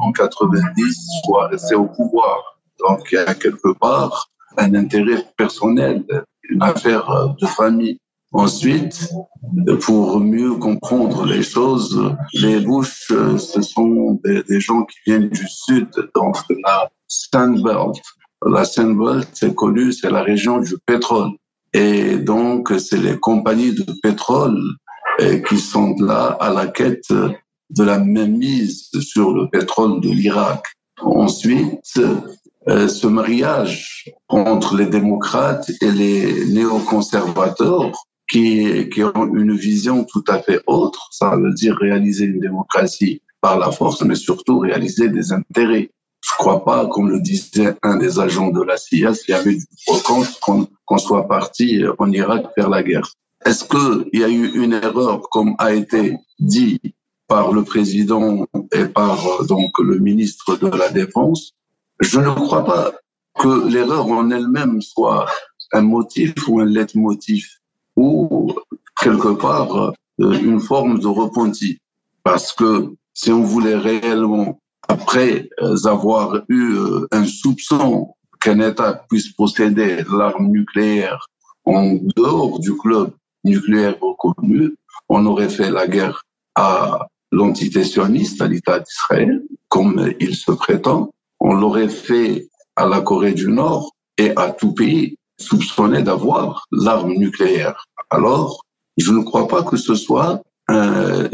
en 0.00 0.12
90, 0.12 0.98
soit 1.24 1.48
resté 1.48 1.74
au 1.74 1.86
pouvoir. 1.86 2.51
Donc, 2.86 3.08
il 3.12 3.16
y 3.16 3.18
a 3.18 3.34
quelque 3.34 3.72
part 3.78 4.30
un 4.56 4.74
intérêt 4.74 5.24
personnel, 5.36 6.04
une 6.48 6.62
affaire 6.62 7.34
de 7.40 7.46
famille. 7.46 7.98
Ensuite, 8.32 9.10
pour 9.82 10.18
mieux 10.18 10.54
comprendre 10.54 11.26
les 11.26 11.42
choses, 11.42 12.14
les 12.32 12.60
Bush, 12.60 13.08
ce 13.08 13.62
sont 13.62 14.18
des, 14.24 14.60
gens 14.60 14.84
qui 14.84 14.96
viennent 15.06 15.28
du 15.28 15.46
sud, 15.46 15.88
donc 16.14 16.36
la 16.64 16.90
Sandbelt. 17.08 18.00
La 18.46 18.64
Sandbelt, 18.64 19.28
c'est 19.34 19.54
connu, 19.54 19.92
c'est 19.92 20.10
la 20.10 20.22
région 20.22 20.60
du 20.60 20.76
pétrole. 20.86 21.30
Et 21.74 22.16
donc, 22.16 22.72
c'est 22.78 22.98
les 22.98 23.18
compagnies 23.18 23.74
de 23.74 23.84
pétrole 24.02 24.58
euh, 25.20 25.38
qui 25.40 25.58
sont 25.58 25.94
là 25.98 26.36
à 26.40 26.52
la 26.52 26.66
quête 26.66 27.08
de 27.10 27.84
la 27.84 27.98
même 27.98 28.38
mise 28.38 28.88
sur 29.00 29.32
le 29.32 29.48
pétrole 29.48 30.00
de 30.00 30.08
l'Irak. 30.08 30.64
Ensuite, 31.02 32.00
euh, 32.68 32.86
ce 32.86 33.06
mariage 33.06 34.10
entre 34.28 34.76
les 34.76 34.86
démocrates 34.86 35.70
et 35.80 35.90
les 35.90 36.46
néoconservateurs 36.46 37.92
qui, 38.30 38.88
qui 38.90 39.02
ont 39.02 39.34
une 39.34 39.56
vision 39.56 40.04
tout 40.04 40.24
à 40.28 40.38
fait 40.38 40.60
autre, 40.66 41.08
ça 41.10 41.36
veut 41.36 41.52
dire 41.52 41.76
réaliser 41.76 42.24
une 42.24 42.40
démocratie 42.40 43.20
par 43.40 43.58
la 43.58 43.72
force, 43.72 44.02
mais 44.02 44.14
surtout 44.14 44.60
réaliser 44.60 45.08
des 45.08 45.32
intérêts. 45.32 45.90
Je 46.24 46.30
crois 46.38 46.64
pas, 46.64 46.86
comme 46.86 47.10
le 47.10 47.20
disait 47.20 47.74
un 47.82 47.96
des 47.96 48.20
agents 48.20 48.50
de 48.50 48.62
la 48.62 48.76
CIA, 48.76 49.12
s'il 49.12 49.30
y 49.30 49.36
avait 49.36 49.56
du 49.56 49.66
qu'on 50.86 50.98
soit 50.98 51.26
parti 51.26 51.82
en 51.98 52.12
Irak 52.12 52.46
faire 52.54 52.68
la 52.68 52.84
guerre. 52.84 53.10
Est-ce 53.44 53.64
qu'il 53.64 54.20
y 54.20 54.22
a 54.22 54.28
eu 54.28 54.52
une 54.54 54.72
erreur, 54.72 55.22
comme 55.30 55.56
a 55.58 55.74
été 55.74 56.16
dit 56.38 56.80
par 57.26 57.52
le 57.52 57.64
président 57.64 58.46
et 58.72 58.84
par 58.84 59.44
donc 59.46 59.76
le 59.80 59.98
ministre 59.98 60.56
de 60.56 60.68
la 60.68 60.90
Défense 60.90 61.54
Je 62.02 62.18
ne 62.18 62.30
crois 62.30 62.64
pas 62.64 62.92
que 63.38 63.68
l'erreur 63.68 64.08
en 64.08 64.28
elle-même 64.32 64.82
soit 64.82 65.26
un 65.72 65.82
motif 65.82 66.34
ou 66.48 66.58
un 66.58 66.64
leitmotiv 66.64 67.46
ou 67.94 68.52
quelque 69.00 69.34
part 69.34 69.92
euh, 70.20 70.32
une 70.32 70.58
forme 70.58 70.98
de 70.98 71.06
repenti. 71.06 71.78
Parce 72.24 72.52
que 72.52 72.92
si 73.14 73.30
on 73.30 73.42
voulait 73.42 73.76
réellement, 73.76 74.58
après 74.88 75.48
avoir 75.84 76.42
eu 76.48 76.74
euh, 76.74 77.06
un 77.12 77.24
soupçon 77.24 78.12
qu'un 78.40 78.58
État 78.58 79.04
puisse 79.08 79.28
posséder 79.28 80.04
l'arme 80.12 80.48
nucléaire 80.48 81.28
en 81.64 81.98
dehors 82.16 82.58
du 82.58 82.76
club 82.76 83.12
nucléaire 83.44 83.94
reconnu, 84.00 84.74
on 85.08 85.24
aurait 85.26 85.48
fait 85.48 85.70
la 85.70 85.86
guerre 85.86 86.24
à 86.56 87.06
l'entité 87.30 87.84
à 88.40 88.48
l'État 88.48 88.80
d'Israël, 88.80 89.40
comme 89.68 90.12
il 90.18 90.34
se 90.34 90.50
prétend. 90.50 91.12
On 91.44 91.54
l'aurait 91.54 91.88
fait 91.88 92.48
à 92.76 92.86
la 92.86 93.00
Corée 93.00 93.32
du 93.32 93.48
Nord 93.48 93.96
et 94.16 94.32
à 94.36 94.50
tout 94.50 94.72
pays 94.72 95.16
soupçonné 95.40 96.02
d'avoir 96.02 96.66
l'arme 96.70 97.14
nucléaire. 97.14 97.84
Alors, 98.10 98.64
je 98.96 99.10
ne 99.10 99.22
crois 99.22 99.48
pas 99.48 99.64
que 99.64 99.76
ce 99.76 99.96
soit 99.96 100.40
un, 100.68 101.28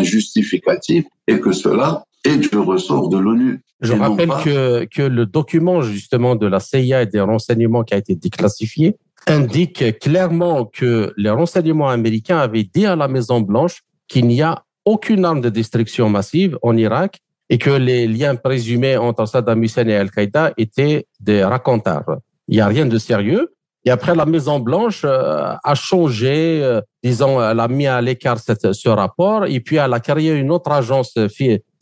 justificatif 0.00 1.04
et 1.28 1.38
que 1.38 1.52
cela 1.52 2.04
est 2.24 2.38
du 2.38 2.56
ressort 2.56 3.10
de 3.10 3.18
l'ONU. 3.18 3.60
Je 3.82 3.92
rappelle 3.92 4.30
que, 4.42 4.86
que 4.86 5.02
le 5.02 5.26
document 5.26 5.82
justement 5.82 6.34
de 6.34 6.46
la 6.46 6.58
CIA 6.58 7.02
et 7.02 7.06
des 7.06 7.20
renseignements 7.20 7.84
qui 7.84 7.92
a 7.92 7.98
été 7.98 8.14
déclassifié 8.14 8.96
indique 9.26 9.98
clairement 9.98 10.64
que 10.64 11.12
les 11.18 11.30
renseignements 11.30 11.90
américains 11.90 12.38
avaient 12.38 12.64
dit 12.64 12.86
à 12.86 12.96
la 12.96 13.06
Maison 13.06 13.42
Blanche 13.42 13.82
qu'il 14.08 14.26
n'y 14.26 14.40
a 14.40 14.64
aucune 14.86 15.26
arme 15.26 15.42
de 15.42 15.50
destruction 15.50 16.08
massive 16.08 16.58
en 16.62 16.74
Irak 16.76 17.20
et 17.50 17.58
que 17.58 17.70
les 17.70 18.06
liens 18.06 18.36
présumés 18.36 18.96
entre 18.96 19.26
Saddam 19.26 19.62
Hussein 19.62 19.86
et 19.88 19.96
Al-Qaïda 19.96 20.52
étaient 20.56 21.06
des 21.18 21.42
racontards. 21.44 22.18
Il 22.46 22.54
n'y 22.54 22.60
a 22.60 22.68
rien 22.68 22.86
de 22.86 22.96
sérieux. 22.96 23.52
Et 23.84 23.90
après, 23.90 24.14
la 24.14 24.24
Maison 24.24 24.60
Blanche 24.60 25.02
euh, 25.04 25.54
a 25.62 25.74
changé, 25.74 26.62
euh, 26.62 26.80
disons, 27.02 27.42
elle 27.42 27.58
a 27.58 27.66
mis 27.66 27.86
à 27.86 28.00
l'écart 28.00 28.38
ce 28.38 28.88
rapport, 28.88 29.46
et 29.46 29.58
puis 29.60 29.76
elle 29.76 29.92
a 29.92 30.00
créé 30.00 30.32
une 30.32 30.50
autre 30.50 30.70
agence 30.70 31.14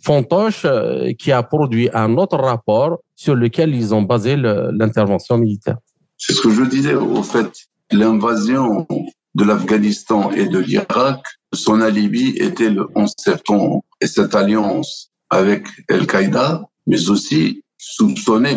Fontoche 0.01 0.63
euh, 0.65 1.13
qui 1.19 1.33
a 1.33 1.43
produit 1.43 1.91
un 1.93 2.17
autre 2.17 2.39
rapport 2.39 3.01
sur 3.17 3.35
lequel 3.35 3.75
ils 3.75 3.93
ont 3.95 4.03
basé 4.03 4.37
l'intervention 4.37 5.37
militaire. 5.39 5.79
C'est 6.17 6.33
ce 6.33 6.41
que 6.41 6.51
je 6.51 6.63
disais. 6.63 6.95
Au 6.95 7.23
fait, 7.23 7.51
l'invasion 7.91 8.87
de 9.35 9.45
l'Afghanistan 9.45 10.31
et 10.31 10.47
de 10.47 10.59
l'Irak, 10.59 11.21
son 11.53 11.81
alibi 11.81 12.37
était 12.37 12.71
le 12.71 12.87
11 12.95 13.13
septembre 13.19 13.83
et 14.01 14.07
cette 14.07 14.35
alliance 14.37 15.08
avec 15.31 15.67
Al-Qaïda, 15.89 16.63
mais 16.87 17.11
aussi 17.11 17.63
soupçonner 17.77 18.57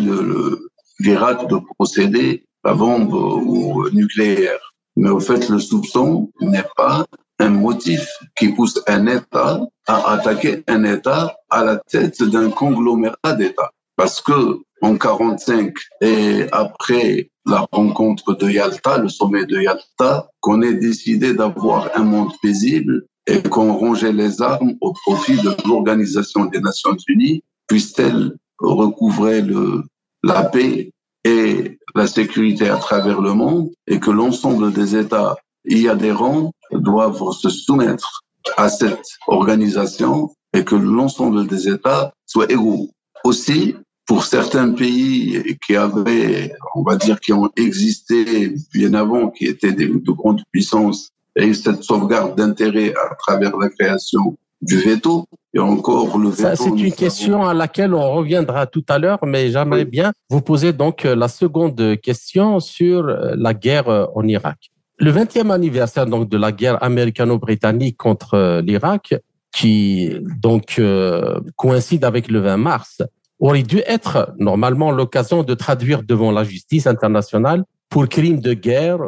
l'Irak 1.00 1.48
de 1.48 1.58
procéder 1.76 2.44
à 2.64 2.74
bombe 2.74 3.12
ou 3.12 3.88
nucléaire. 3.90 4.60
Mais 4.96 5.10
au 5.10 5.20
fait, 5.20 5.48
le 5.48 5.58
soupçon 5.58 6.30
n'est 6.40 6.66
pas 6.76 7.06
un 7.38 7.48
motif 7.48 8.06
qui 8.36 8.48
pousse 8.48 8.80
un 8.86 9.06
État 9.06 9.60
à 9.86 10.12
attaquer 10.12 10.62
un 10.68 10.84
État 10.84 11.34
à 11.50 11.64
la 11.64 11.76
tête 11.76 12.22
d'un 12.22 12.50
conglomérat 12.50 13.32
d'États. 13.36 13.70
Parce 13.96 14.20
que 14.20 14.60
en 14.80 14.96
45 14.96 15.72
et 16.00 16.46
après 16.52 17.30
la 17.46 17.66
rencontre 17.72 18.34
de 18.34 18.50
Yalta, 18.50 18.98
le 18.98 19.08
sommet 19.08 19.46
de 19.46 19.60
Yalta, 19.60 20.28
qu'on 20.40 20.62
ait 20.62 20.74
décidé 20.74 21.34
d'avoir 21.34 21.90
un 21.94 22.04
monde 22.04 22.32
paisible 22.42 23.06
et 23.26 23.42
qu'on 23.42 23.72
rangeait 23.72 24.12
les 24.12 24.42
armes 24.42 24.74
au 24.80 24.92
profit 24.92 25.36
de 25.36 25.54
l'Organisation 25.66 26.46
des 26.46 26.60
Nations 26.60 26.96
Unies, 27.08 27.42
puisse-t-elle 27.66 28.36
recouvrer 28.58 29.44
la 30.22 30.44
paix 30.44 30.92
et 31.24 31.78
la 31.94 32.06
sécurité 32.06 32.68
à 32.68 32.76
travers 32.76 33.20
le 33.20 33.34
monde 33.34 33.70
et 33.86 34.00
que 34.00 34.10
l'ensemble 34.10 34.72
des 34.72 34.96
États 34.96 35.36
y 35.64 35.88
adhérents 35.88 36.52
doivent 36.72 37.32
se 37.32 37.48
soumettre 37.48 38.22
à 38.56 38.68
cette 38.68 39.06
organisation 39.28 40.30
et 40.52 40.64
que 40.64 40.74
l'ensemble 40.74 41.46
des 41.46 41.68
États 41.68 42.12
soient 42.26 42.50
égaux. 42.50 42.90
Aussi, 43.24 43.76
pour 44.06 44.24
certains 44.24 44.72
pays 44.72 45.56
qui 45.64 45.76
avaient, 45.76 46.52
on 46.74 46.82
va 46.82 46.96
dire, 46.96 47.20
qui 47.20 47.32
ont 47.32 47.50
existé 47.56 48.54
bien 48.74 48.94
avant, 48.94 49.30
qui 49.30 49.46
étaient 49.46 49.72
de 49.72 50.10
grandes 50.10 50.42
puissances, 50.50 51.10
et 51.36 51.54
cette 51.54 51.82
sauvegarde 51.82 52.36
d'intérêt 52.36 52.92
à 52.94 53.14
travers 53.14 53.56
la 53.56 53.68
création 53.68 54.36
du 54.60 54.78
veto. 54.78 55.26
Et 55.54 55.58
encore 55.58 56.18
le 56.18 56.30
veto. 56.30 56.48
C'est 56.54 56.70
une 56.70 56.92
question 56.92 57.44
à 57.44 57.52
laquelle 57.52 57.92
on 57.94 58.12
reviendra 58.12 58.66
tout 58.66 58.84
à 58.88 58.98
l'heure, 58.98 59.18
mais 59.26 59.50
j'aimerais 59.50 59.84
bien 59.84 60.12
vous 60.30 60.40
poser 60.40 60.72
donc 60.72 61.04
la 61.04 61.28
seconde 61.28 62.00
question 62.00 62.58
sur 62.60 63.02
la 63.04 63.52
guerre 63.52 64.08
en 64.14 64.26
Irak. 64.26 64.70
Le 64.98 65.12
20e 65.12 65.50
anniversaire 65.50 66.06
donc 66.06 66.28
de 66.28 66.38
la 66.38 66.52
guerre 66.52 66.82
américano-britannique 66.82 67.96
contre 67.96 68.60
l'Irak, 68.60 69.14
qui 69.52 70.10
donc 70.40 70.76
euh, 70.78 71.40
coïncide 71.56 72.04
avec 72.04 72.28
le 72.28 72.40
20 72.40 72.56
mars, 72.56 73.02
aurait 73.38 73.62
dû 73.62 73.82
être 73.86 74.32
normalement 74.38 74.90
l'occasion 74.90 75.42
de 75.42 75.54
traduire 75.54 76.02
devant 76.02 76.30
la 76.30 76.44
justice 76.44 76.86
internationale 76.86 77.64
pour 77.88 78.08
crimes 78.08 78.40
de 78.40 78.54
guerre, 78.54 79.00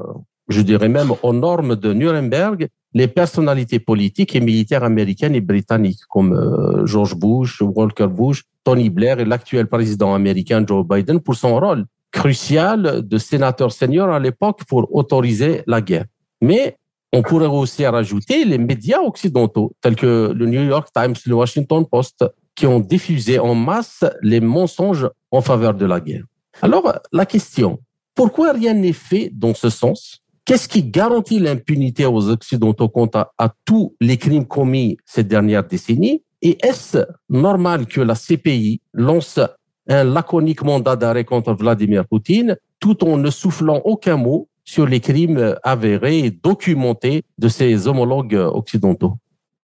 je 0.49 0.61
dirais 0.61 0.89
même 0.89 1.13
aux 1.23 1.33
normes 1.33 1.77
de 1.77 1.93
Nuremberg, 1.93 2.69
les 2.93 3.09
personnalités 3.09 3.81
politiques 3.81 4.37
et 4.37 4.41
militaires 4.41 4.85
américaines 4.85 5.35
et 5.35 5.41
britanniques 5.41 6.05
comme 6.09 6.33
euh, 6.33 6.87
George 6.87 7.17
Bush, 7.17 7.61
Walker 7.61 8.07
Bush, 8.07 8.45
Tony 8.63 8.89
Blair 8.91 9.21
et 9.21 9.25
l'actuel 9.25 9.67
président 9.67 10.15
américain 10.15 10.65
Joe 10.67 10.87
Biden 10.87 11.21
pour 11.21 11.35
son 11.35 11.59
rôle 11.59 11.85
crucial 12.13 13.03
de 13.07 13.19
sénateur 13.19 13.73
senior 13.73 14.09
à 14.09 14.21
l'époque 14.21 14.61
pour 14.69 14.95
autoriser 14.95 15.63
la 15.67 15.81
guerre. 15.81 16.05
Mais 16.41 16.77
on 17.13 17.23
pourrait 17.23 17.47
aussi 17.47 17.85
rajouter 17.87 18.45
les 18.45 18.59
médias 18.59 19.01
occidentaux 19.01 19.73
tels 19.81 19.97
que 19.97 20.33
le 20.35 20.47
New 20.47 20.63
York 20.63 20.89
Times, 20.95 21.15
le 21.27 21.35
Washington 21.35 21.85
Post, 21.85 22.25
qui 22.55 22.67
ont 22.67 22.81
diffusé 22.81 23.39
en 23.39 23.55
masse 23.55 24.05
les 24.23 24.41
mensonges 24.41 25.09
en 25.31 25.41
faveur 25.41 25.75
de 25.75 25.87
la 25.87 26.01
guerre. 26.01 26.25
Alors, 26.63 26.93
la 27.13 27.27
question, 27.27 27.81
pourquoi 28.15 28.53
rien 28.53 28.75
n'est 28.75 28.93
fait 28.93 29.31
dans 29.33 29.55
ce 29.55 29.71
sens? 29.71 30.24
Qu'est-ce 30.47 30.69
qui 30.69 30.83
garantit 30.85 31.39
l'impunité 31.39 32.05
aux 32.05 32.29
Occidentaux 32.29 32.91
quant 32.91 33.11
à, 33.15 33.55
tous 33.65 33.97
les 33.99 34.19
crimes 34.19 34.47
commis 34.47 34.99
ces 35.07 35.25
dernières 35.25 35.67
décennies? 35.67 36.23
Et 36.43 36.59
est-ce 36.63 36.99
normal 37.31 37.87
que 37.87 38.03
la 38.03 38.15
CPI 38.15 38.83
lance 38.93 39.41
un 39.89 40.05
laconique 40.05 40.63
mandat 40.63 40.97
d'arrêt 40.97 41.25
contre 41.25 41.55
Vladimir 41.55 42.07
Poutine 42.07 42.59
tout 42.79 43.05
en 43.05 43.17
ne 43.17 43.31
soufflant 43.31 43.81
aucun 43.87 44.19
mot 44.19 44.49
sur 44.65 44.87
les 44.87 45.01
crimes 45.01 45.57
avérés 45.63 46.19
et 46.19 46.31
documentés 46.31 47.23
de 47.39 47.49
ses 47.49 47.89
homologues 47.89 48.35
occidentaux? 48.35 49.15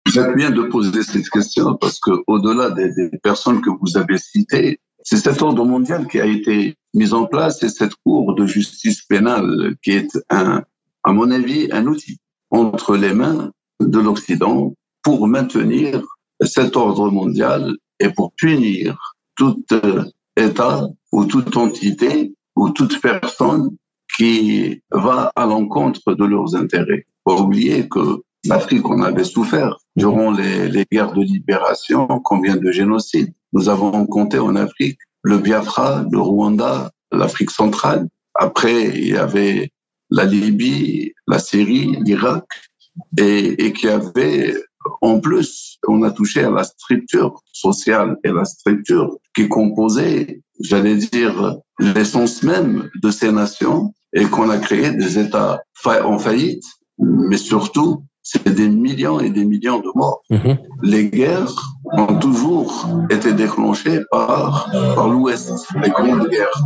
Vous 0.06 0.12
faites 0.12 0.34
bien 0.34 0.50
de 0.50 0.62
poser 0.62 1.02
cette 1.02 1.28
question 1.28 1.74
parce 1.74 2.00
que 2.00 2.10
au-delà 2.26 2.70
des, 2.70 2.90
des, 2.94 3.18
personnes 3.18 3.60
que 3.60 3.68
vous 3.68 3.98
avez 3.98 4.16
citées, 4.16 4.80
c'est 5.02 5.18
cet 5.18 5.42
ordre 5.42 5.64
mondial 5.66 6.06
qui 6.08 6.18
a 6.18 6.26
été 6.26 6.76
mis 6.94 7.12
en 7.12 7.26
place 7.26 7.62
et 7.62 7.68
cette 7.68 7.94
cour 7.96 8.34
de 8.34 8.46
justice 8.46 9.02
pénale 9.02 9.74
qui 9.82 9.92
est 9.92 10.18
un, 10.30 10.62
à 11.04 11.12
mon 11.12 11.30
avis, 11.30 11.68
un 11.72 11.86
outil 11.86 12.18
entre 12.50 12.96
les 12.96 13.14
mains 13.14 13.50
de 13.80 13.98
l'Occident 13.98 14.74
pour 15.02 15.26
maintenir 15.28 16.02
cet 16.42 16.76
ordre 16.76 17.10
mondial 17.10 17.76
et 17.98 18.10
pour 18.10 18.32
punir 18.32 19.16
tout 19.36 19.64
État 20.36 20.86
ou 21.12 21.24
toute 21.24 21.56
entité 21.56 22.34
ou 22.56 22.70
toute 22.70 23.00
personne 23.00 23.70
qui 24.16 24.82
va 24.90 25.32
à 25.36 25.46
l'encontre 25.46 26.14
de 26.14 26.24
leurs 26.24 26.54
intérêts. 26.56 27.06
Faut 27.26 27.40
oublier 27.40 27.88
que 27.88 28.22
l'Afrique, 28.44 28.88
on 28.88 29.02
avait 29.02 29.24
souffert 29.24 29.76
durant 29.96 30.30
les, 30.30 30.68
les, 30.68 30.86
guerres 30.90 31.12
de 31.12 31.22
libération, 31.22 32.06
combien 32.24 32.56
de 32.56 32.70
génocides. 32.70 33.32
Nous 33.52 33.68
avons 33.68 34.06
compté 34.06 34.38
en 34.38 34.56
Afrique 34.56 34.98
le 35.22 35.38
Biafra, 35.38 36.04
le 36.10 36.18
Rwanda, 36.18 36.90
l'Afrique 37.12 37.50
centrale. 37.50 38.08
Après, 38.34 38.88
il 38.88 39.08
y 39.08 39.16
avait 39.16 39.70
la 40.10 40.24
Libye, 40.24 41.12
la 41.26 41.38
Syrie, 41.38 41.96
l'Irak, 42.04 42.44
et, 43.18 43.66
et 43.66 43.72
qui 43.72 43.88
avait, 43.88 44.54
en 45.00 45.20
plus, 45.20 45.78
on 45.86 46.02
a 46.02 46.10
touché 46.10 46.44
à 46.44 46.50
la 46.50 46.64
structure 46.64 47.40
sociale 47.52 48.16
et 48.24 48.30
la 48.30 48.44
structure 48.44 49.16
qui 49.34 49.48
composait, 49.48 50.42
j'allais 50.60 50.96
dire, 50.96 51.56
l'essence 51.78 52.42
même 52.42 52.90
de 53.02 53.10
ces 53.10 53.32
nations, 53.32 53.94
et 54.12 54.24
qu'on 54.24 54.50
a 54.50 54.58
créé 54.58 54.90
des 54.92 55.18
États 55.18 55.62
en 55.86 56.18
faillite, 56.18 56.64
mais 56.98 57.36
surtout 57.36 58.04
c'est 58.22 58.48
des 58.48 58.68
millions 58.68 59.18
et 59.18 59.30
des 59.30 59.44
millions 59.44 59.80
de 59.80 59.90
morts. 59.94 60.22
Mhm. 60.30 60.58
Les 60.82 61.08
guerres 61.08 61.54
ont 61.92 62.18
toujours 62.18 62.86
été 63.10 63.32
déclenchées 63.32 64.00
par, 64.10 64.70
par 64.94 65.08
l'Ouest, 65.08 65.66
les 65.82 65.90
grandes 65.90 66.28
guerres. 66.28 66.62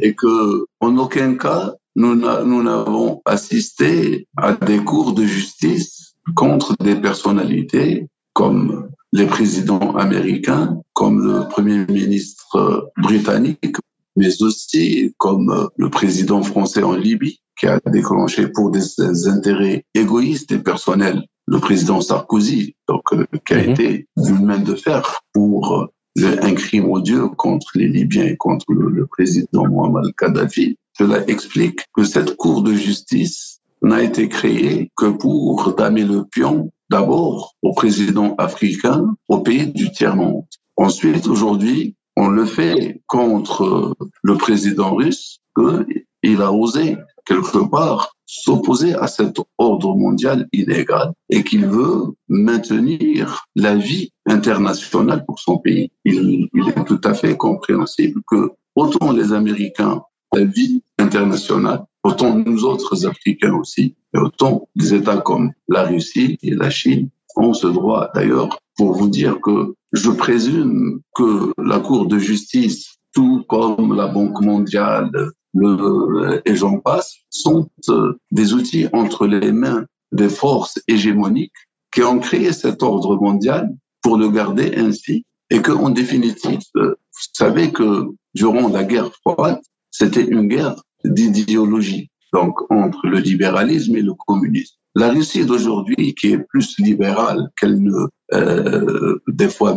Et 0.00 0.14
que, 0.14 0.64
en 0.80 0.96
aucun 0.96 1.34
cas, 1.34 1.74
nous 1.98 2.62
n'avons 2.62 3.20
assisté 3.24 4.26
à 4.36 4.52
des 4.52 4.78
cours 4.78 5.12
de 5.14 5.24
justice 5.24 6.14
contre 6.34 6.74
des 6.80 6.96
personnalités 6.96 8.06
comme 8.34 8.88
les 9.12 9.26
présidents 9.26 9.96
américains, 9.96 10.80
comme 10.92 11.26
le 11.26 11.48
premier 11.48 11.86
ministre 11.86 12.90
britannique, 12.98 13.76
mais 14.16 14.42
aussi 14.42 15.14
comme 15.18 15.68
le 15.76 15.90
président 15.90 16.42
français 16.42 16.82
en 16.82 16.94
Libye, 16.94 17.40
qui 17.58 17.66
a 17.66 17.80
déclenché 17.86 18.48
pour 18.48 18.70
des 18.70 18.84
intérêts 19.26 19.84
égoïstes 19.94 20.52
et 20.52 20.58
personnels 20.58 21.24
le 21.48 21.58
président 21.58 22.00
Sarkozy, 22.00 22.76
donc 22.88 23.02
euh, 23.12 23.24
qui 23.46 23.54
a 23.54 23.62
mhm. 23.62 23.70
été 23.70 24.06
d'une 24.16 24.44
main 24.44 24.58
de 24.58 24.74
fer 24.74 25.20
pour 25.32 25.90
euh, 26.18 26.36
un 26.42 26.54
crime 26.54 26.90
odieux 26.90 27.28
contre 27.28 27.70
les 27.74 27.88
Libyens 27.88 28.26
et 28.26 28.36
contre 28.36 28.66
le, 28.68 29.06
président 29.06 29.66
Mohamed 29.66 30.14
Kadhafi. 30.16 30.76
Cela 30.98 31.22
explique 31.28 31.80
que 31.94 32.02
cette 32.02 32.36
Cour 32.36 32.62
de 32.62 32.72
justice 32.72 33.60
n'a 33.82 34.02
été 34.02 34.28
créée 34.28 34.90
que 34.96 35.06
pour 35.06 35.74
damer 35.74 36.02
le 36.02 36.24
pion 36.24 36.72
d'abord 36.90 37.54
au 37.62 37.72
président 37.72 38.34
africain, 38.36 39.14
au 39.28 39.38
pays 39.40 39.68
du 39.68 39.92
tiers-monde. 39.92 40.46
Ensuite, 40.76 41.28
aujourd'hui, 41.28 41.94
on 42.16 42.28
le 42.28 42.44
fait 42.44 43.00
contre 43.06 43.94
le 44.22 44.36
président 44.36 44.96
russe, 44.96 45.38
qu'il 45.56 46.42
a 46.42 46.52
osé 46.52 46.96
quelque 47.24 47.68
part 47.70 48.16
s'opposer 48.26 48.94
à 48.94 49.06
cet 49.06 49.36
ordre 49.58 49.94
mondial 49.94 50.48
illégal 50.52 51.12
et 51.30 51.44
qu'il 51.44 51.66
veut 51.66 52.06
maintenir 52.28 53.44
la 53.54 53.76
vie 53.76 54.10
internationale 54.26 55.24
pour 55.24 55.38
son 55.38 55.58
pays. 55.58 55.92
Il, 56.04 56.48
il 56.52 56.68
est 56.68 56.84
tout 56.84 57.00
à 57.04 57.14
fait 57.14 57.36
compréhensible 57.36 58.20
que 58.26 58.50
autant 58.74 59.12
les 59.12 59.32
Américains, 59.32 60.02
la 60.32 60.44
vie 60.44 60.82
internationale, 60.98 61.84
autant 62.02 62.34
nous 62.34 62.64
autres 62.64 63.06
Africains 63.06 63.54
aussi, 63.54 63.94
et 64.14 64.18
autant 64.18 64.68
des 64.76 64.94
États 64.94 65.18
comme 65.18 65.52
la 65.68 65.84
Russie 65.84 66.38
et 66.42 66.54
la 66.54 66.70
Chine 66.70 67.08
ont 67.36 67.54
ce 67.54 67.66
droit. 67.66 68.10
D'ailleurs, 68.14 68.58
pour 68.76 68.92
vous 68.94 69.08
dire 69.08 69.40
que 69.40 69.74
je 69.92 70.10
présume 70.10 71.00
que 71.14 71.52
la 71.58 71.80
Cour 71.80 72.06
de 72.06 72.18
justice, 72.18 72.96
tout 73.14 73.44
comme 73.48 73.94
la 73.94 74.06
Banque 74.06 74.40
mondiale, 74.40 75.10
le, 75.54 76.42
et 76.44 76.54
j'en 76.54 76.78
passe, 76.78 77.16
sont 77.30 77.68
euh, 77.88 78.18
des 78.30 78.52
outils 78.52 78.86
entre 78.92 79.26
les 79.26 79.50
mains 79.50 79.86
des 80.12 80.28
forces 80.28 80.78
hégémoniques 80.88 81.52
qui 81.92 82.02
ont 82.02 82.18
créé 82.18 82.52
cet 82.52 82.82
ordre 82.82 83.16
mondial 83.16 83.70
pour 84.02 84.18
le 84.18 84.28
garder 84.28 84.74
ainsi 84.76 85.24
et 85.50 85.62
que, 85.62 85.72
en 85.72 85.90
définitive, 85.90 86.60
euh, 86.76 86.90
vous 86.90 87.26
savez 87.32 87.72
que 87.72 88.06
durant 88.34 88.68
la 88.68 88.84
guerre 88.84 89.10
froide, 89.22 89.60
c'était 89.98 90.24
une 90.24 90.46
guerre 90.46 90.76
d'idéologie, 91.04 92.08
donc 92.32 92.54
entre 92.70 93.06
le 93.06 93.18
libéralisme 93.18 93.96
et 93.96 94.02
le 94.02 94.14
communisme. 94.14 94.76
La 94.94 95.10
Russie 95.10 95.44
d'aujourd'hui, 95.44 96.14
qui 96.14 96.32
est 96.32 96.38
plus 96.38 96.78
libérale 96.78 97.48
qu'elle 97.58 97.82
ne, 97.82 98.06
euh, 98.32 99.18
des 99.26 99.48
fois 99.48 99.76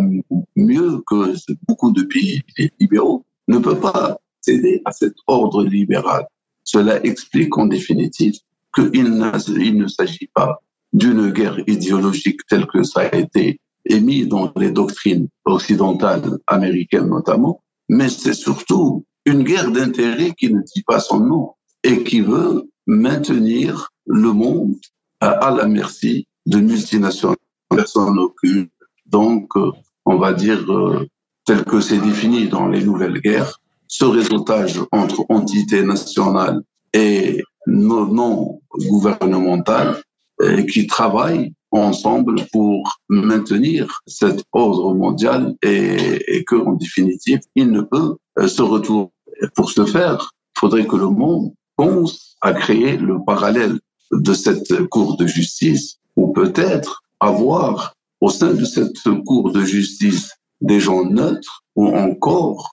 mieux 0.56 1.02
que 1.08 1.34
beaucoup 1.68 1.92
de 1.92 2.04
pays 2.04 2.42
libéraux, 2.80 3.26
ne 3.48 3.58
peut 3.58 3.80
pas 3.80 4.18
céder 4.42 4.82
à 4.86 4.92
cet 4.92 5.16
ordre 5.26 5.64
libéral. 5.64 6.26
Cela 6.64 7.04
explique 7.04 7.58
en 7.58 7.66
définitive 7.66 8.36
qu'il 8.76 9.04
ne 9.04 9.88
s'agit 9.88 10.30
pas 10.34 10.62
d'une 10.94 11.32
guerre 11.32 11.60
idéologique 11.68 12.42
telle 12.48 12.68
que 12.68 12.84
ça 12.84 13.02
a 13.02 13.16
été 13.16 13.60
émis 13.86 14.28
dans 14.28 14.52
les 14.56 14.72
doctrines 14.72 15.28
occidentales 15.46 16.38
américaines 16.46 17.10
notamment, 17.10 17.64
mais 17.90 18.10
c'est 18.10 18.34
surtout 18.34 19.04
une 19.26 19.44
guerre 19.44 19.72
d'intérêt 19.72 20.32
qui 20.32 20.54
ne 20.54 20.62
dit 20.62 20.84
pas 20.84 21.00
son 21.00 21.20
nom 21.20 21.54
et 21.84 22.04
qui 22.04 22.22
veut 22.22 22.70
maintenir 22.88 23.90
le 24.06 24.32
monde 24.34 24.76
à 25.20 25.52
la 25.52 25.68
merci 25.68 26.28
de 26.46 26.58
multinationales. 26.58 27.38
Personne 27.70 28.18
aucune. 28.20 28.68
Donc, 29.06 29.50
euh, 29.56 29.72
on 30.06 30.18
va 30.18 30.34
dire, 30.34 30.70
euh, 30.72 31.08
tel 31.46 31.64
que 31.64 31.80
c'est 31.80 32.00
défini 32.00 32.48
dans 32.48 32.68
les 32.68 32.84
nouvelles 32.84 33.22
guerres, 33.22 33.60
ce 33.88 34.06
réseautage 34.06 34.80
entre 34.92 35.26
entités 35.30 35.84
nationales 35.84 36.62
et 36.94 37.44
non 37.68 38.60
gouvernementales 38.74 40.02
euh, 40.42 40.64
qui 40.64 40.88
travaillent 40.88 41.54
ensemble 41.80 42.36
pour 42.52 43.00
maintenir 43.10 44.02
cet 44.06 44.44
ordre 44.52 44.94
mondial 44.94 45.56
et, 45.64 46.38
et 46.38 46.44
que, 46.44 46.56
en 46.56 46.74
définitive, 46.74 47.40
il 47.56 47.72
ne 47.72 47.82
peut 47.82 48.16
se 48.48 48.62
retourner. 48.62 49.10
Pour 49.56 49.72
ce 49.72 49.86
faire, 49.86 50.32
il 50.56 50.60
faudrait 50.60 50.86
que 50.86 50.96
le 50.96 51.10
monde 51.10 51.54
pense 51.76 52.36
à 52.42 52.54
créer 52.54 52.98
le 52.98 53.24
parallèle 53.26 53.80
de 54.12 54.34
cette 54.34 54.88
Cour 54.88 55.18
de 55.18 55.26
justice, 55.26 55.98
ou 56.16 56.34
peut-être 56.34 57.02
avoir 57.20 57.96
au 58.20 58.30
sein 58.30 58.54
de 58.54 58.66
cette 58.66 59.02
Cour 59.26 59.52
de 59.52 59.62
justice 59.62 60.32
des 60.60 60.80
gens 60.80 61.06
neutres, 61.06 61.64
ou 61.76 61.88
encore, 61.88 62.72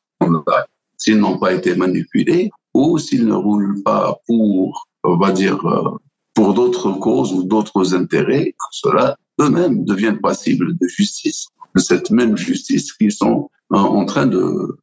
s'ils 0.96 1.18
n'ont 1.18 1.38
pas 1.38 1.54
été 1.54 1.74
manipulés, 1.74 2.50
ou 2.74 2.98
s'ils 2.98 3.26
ne 3.26 3.34
roulent 3.34 3.82
pas 3.82 4.18
pour, 4.26 4.86
on 5.04 5.16
va 5.16 5.32
dire, 5.32 5.64
euh, 5.66 5.96
pour 6.38 6.54
d'autres 6.54 6.92
causes 6.92 7.32
ou 7.32 7.42
d'autres 7.42 7.96
intérêts, 7.96 8.52
que 8.52 8.68
cela 8.70 9.16
eux-mêmes 9.40 9.84
deviennent 9.84 10.20
passibles 10.20 10.78
de 10.80 10.86
justice, 10.86 11.48
de 11.74 11.80
cette 11.80 12.12
même 12.12 12.36
justice 12.36 12.92
qu'ils 12.92 13.10
sont 13.10 13.50
en 13.70 14.04
train 14.04 14.28
de, 14.28 14.78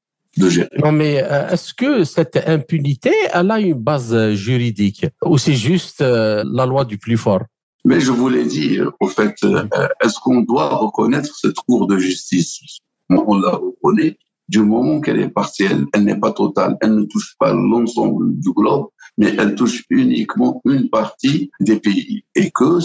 non, 0.83 0.91
mais 0.91 1.23
euh, 1.23 1.47
est-ce 1.51 1.73
que 1.73 2.03
cette 2.03 2.35
impunité, 2.45 3.13
elle 3.31 3.51
a 3.51 3.59
une 3.61 3.75
base 3.75 4.33
juridique 4.33 5.05
ou 5.23 5.37
c'est 5.37 5.53
juste 5.53 6.01
euh, 6.01 6.43
la 6.51 6.65
loi 6.65 6.83
du 6.83 6.97
plus 6.97 7.15
fort? 7.15 7.43
Mais 7.85 8.01
je 8.01 8.11
vous 8.11 8.27
l'ai 8.27 8.43
dit, 8.43 8.79
au 8.99 9.07
fait, 9.07 9.35
euh, 9.45 9.63
est-ce 10.03 10.19
qu'on 10.19 10.41
doit 10.41 10.75
reconnaître 10.75 11.33
cette 11.41 11.59
cour 11.65 11.87
de 11.87 11.97
justice? 11.97 12.59
On 13.09 13.37
la 13.37 13.51
reconnaît 13.51 14.17
du 14.49 14.59
moment 14.59 14.99
qu'elle 14.99 15.21
est 15.21 15.29
partielle, 15.29 15.85
elle 15.93 16.03
n'est 16.03 16.19
pas 16.19 16.33
totale, 16.33 16.75
elle 16.81 16.95
ne 16.95 17.05
touche 17.05 17.35
pas 17.39 17.53
l'ensemble 17.53 18.37
du 18.39 18.51
globe, 18.51 18.87
mais 19.17 19.35
elle 19.37 19.55
touche 19.55 19.85
uniquement 19.89 20.61
une 20.65 20.89
partie 20.89 21.51
des 21.59 21.79
pays. 21.79 22.23
Et 22.35 22.51
que 22.51 22.79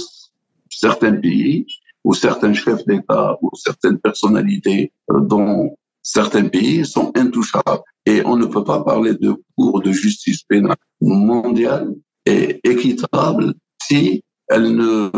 certains 0.68 1.14
pays 1.14 1.66
ou 2.04 2.14
certains 2.14 2.52
chefs 2.52 2.84
d'État 2.86 3.36
ou 3.42 3.50
certaines 3.54 3.98
personnalités 3.98 4.92
dont 5.08 5.76
certains 6.02 6.48
pays 6.48 6.84
sont 6.84 7.12
intouchables. 7.16 7.82
Et 8.06 8.22
on 8.24 8.36
ne 8.36 8.46
peut 8.46 8.64
pas 8.64 8.82
parler 8.82 9.14
de 9.14 9.34
cour 9.56 9.82
de 9.82 9.92
justice 9.92 10.42
pénale 10.44 10.76
mondiale 11.00 11.94
et 12.26 12.60
équitable 12.64 13.54
si 13.82 14.22
elle 14.48 14.74
ne, 14.74 15.10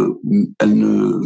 elle 0.59 0.75
ne 0.75 1.20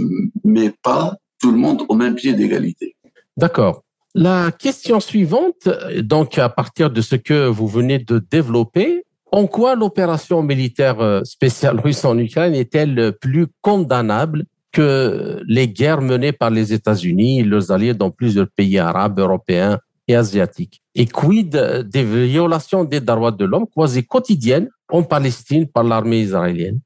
met 0.44 0.72
pas 0.82 1.16
tout 1.40 1.50
le 1.50 1.58
monde 1.58 1.82
au 1.88 1.94
même 1.94 2.14
pied 2.14 2.34
d'égalité. 2.34 2.96
D'accord. 3.36 3.82
La 4.14 4.50
question 4.50 5.00
suivante, 5.00 5.68
donc 5.98 6.38
à 6.38 6.48
partir 6.48 6.90
de 6.90 7.02
ce 7.02 7.16
que 7.16 7.46
vous 7.48 7.66
venez 7.66 7.98
de 7.98 8.18
développer, 8.18 9.04
en 9.36 9.46
quoi 9.46 9.74
l'opération 9.74 10.42
militaire 10.42 11.20
spéciale 11.24 11.78
russe 11.78 12.06
en 12.06 12.16
Ukraine 12.16 12.54
est-elle 12.54 13.12
plus 13.20 13.46
condamnable 13.60 14.46
que 14.72 15.42
les 15.46 15.68
guerres 15.68 16.00
menées 16.00 16.32
par 16.32 16.48
les 16.48 16.72
États-Unis 16.72 17.40
et 17.40 17.44
leurs 17.44 17.70
alliés 17.70 17.92
dans 17.92 18.10
plusieurs 18.10 18.48
pays 18.48 18.78
arabes, 18.78 19.18
européens 19.18 19.78
et 20.08 20.16
asiatiques? 20.16 20.80
Et 20.94 21.04
quid 21.04 21.50
des 21.84 22.02
violations 22.02 22.84
des 22.84 23.00
droits 23.00 23.30
de 23.30 23.44
l'homme 23.44 23.66
quasi 23.76 24.06
quotidiennes 24.06 24.70
en 24.88 25.02
Palestine 25.02 25.66
par 25.66 25.84
l'armée 25.84 26.20
israélienne? 26.20 26.80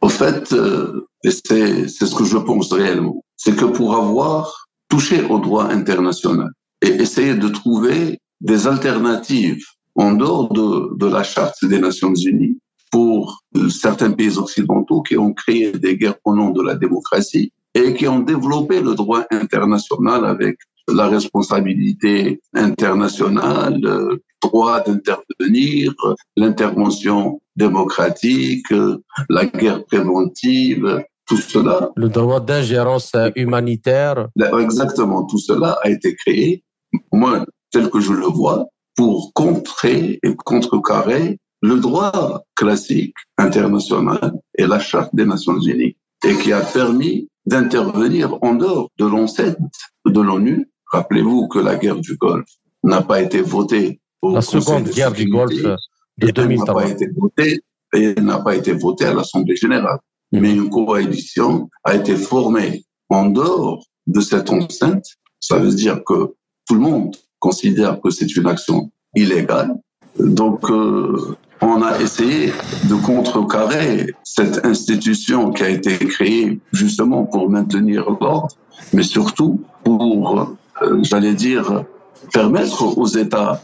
Au 0.00 0.08
fait, 0.08 0.52
euh, 0.52 1.06
c'est 1.22 1.86
ce 1.86 2.14
que 2.16 2.24
je 2.24 2.38
pense 2.38 2.72
réellement, 2.72 3.22
c'est 3.36 3.54
que 3.54 3.66
pour 3.66 3.94
avoir 3.94 4.66
touché 4.88 5.22
au 5.22 5.38
droit 5.38 5.66
international 5.66 6.50
et 6.84 6.88
essayer 6.88 7.36
de 7.36 7.46
trouver 7.46 8.18
des 8.40 8.66
alternatives 8.66 9.64
en 9.94 10.12
dehors 10.12 10.52
de, 10.52 10.96
de 10.96 11.06
la 11.06 11.22
charte 11.22 11.64
des 11.64 11.78
Nations 11.78 12.14
Unies, 12.14 12.58
pour 12.90 13.42
certains 13.70 14.12
pays 14.12 14.36
occidentaux 14.36 15.02
qui 15.02 15.16
ont 15.16 15.32
créé 15.32 15.72
des 15.72 15.96
guerres 15.96 16.20
au 16.24 16.34
nom 16.34 16.50
de 16.50 16.62
la 16.62 16.74
démocratie 16.74 17.50
et 17.74 17.94
qui 17.94 18.06
ont 18.06 18.20
développé 18.20 18.80
le 18.80 18.94
droit 18.94 19.24
international 19.30 20.26
avec 20.26 20.58
la 20.88 21.08
responsabilité 21.08 22.40
internationale, 22.54 23.78
le 23.80 24.22
droit 24.42 24.80
d'intervenir, 24.80 25.94
l'intervention 26.36 27.40
démocratique, 27.56 28.66
la 29.30 29.46
guerre 29.46 29.84
préventive, 29.84 31.02
tout 31.26 31.36
cela. 31.38 31.90
Le 31.96 32.08
droit 32.08 32.40
d'ingérence 32.40 33.12
humanitaire. 33.36 34.28
Exactement, 34.60 35.24
tout 35.24 35.38
cela 35.38 35.78
a 35.82 35.88
été 35.88 36.14
créé, 36.14 36.62
moi, 37.10 37.46
tel 37.70 37.88
que 37.88 38.00
je 38.00 38.12
le 38.12 38.26
vois, 38.26 38.66
pour 38.96 39.32
contrer 39.32 40.18
et 40.22 40.34
contrecarrer 40.36 41.38
le 41.62 41.78
droit 41.78 42.42
classique 42.56 43.14
international 43.38 44.32
et 44.56 44.66
la 44.66 44.80
charte 44.80 45.14
des 45.14 45.24
Nations 45.24 45.58
Unies 45.60 45.96
et 46.24 46.36
qui 46.36 46.52
a 46.52 46.60
permis 46.60 47.28
d'intervenir 47.46 48.36
en 48.42 48.54
dehors 48.54 48.90
de 48.98 49.06
l'enceinte 49.06 49.56
de 50.06 50.20
l'ONU. 50.20 50.68
Rappelez-vous 50.92 51.48
que 51.48 51.58
la 51.58 51.76
guerre 51.76 52.00
du 52.00 52.16
Golfe 52.16 52.46
n'a 52.84 53.02
pas 53.02 53.20
été 53.22 53.40
votée 53.40 54.00
au 54.20 54.34
La 54.34 54.42
seconde 54.42 54.88
guerre 54.88 55.12
du 55.12 55.26
Golfe 55.26 55.62
de 56.18 56.30
2003. 56.30 56.66
n'a 56.66 56.80
pas 56.80 56.88
été 56.90 57.08
votée 57.16 57.60
et 57.94 58.14
n'a 58.20 58.38
pas 58.40 58.56
été 58.56 58.72
votée 58.72 59.06
à 59.06 59.14
l'Assemblée 59.14 59.56
générale. 59.56 59.98
Mm. 60.32 60.40
Mais 60.40 60.52
une 60.52 60.70
coalition 60.70 61.68
a 61.84 61.94
été 61.94 62.16
formée 62.16 62.84
en 63.08 63.26
dehors 63.26 63.84
de 64.06 64.20
cette 64.20 64.50
enceinte. 64.50 65.04
Ça 65.40 65.58
veut 65.58 65.74
dire 65.74 66.02
que 66.04 66.34
tout 66.66 66.74
le 66.74 66.80
monde 66.80 67.16
considère 67.46 68.00
que 68.00 68.10
c'est 68.16 68.30
une 68.38 68.48
action 68.54 68.78
illégale. 69.22 69.70
Donc, 70.18 70.70
euh, 70.70 71.36
on 71.60 71.82
a 71.82 71.92
essayé 72.00 72.52
de 72.90 72.96
contrecarrer 73.10 74.14
cette 74.22 74.64
institution 74.72 75.50
qui 75.54 75.62
a 75.68 75.70
été 75.78 75.92
créée 76.14 76.60
justement 76.72 77.24
pour 77.24 77.50
maintenir 77.50 78.00
l'ordre, 78.20 78.48
mais 78.94 79.06
surtout 79.16 79.60
pour, 79.84 80.56
euh, 80.82 80.98
j'allais 81.02 81.34
dire, 81.34 81.84
permettre 82.32 82.80
aux 83.02 83.10
États 83.24 83.54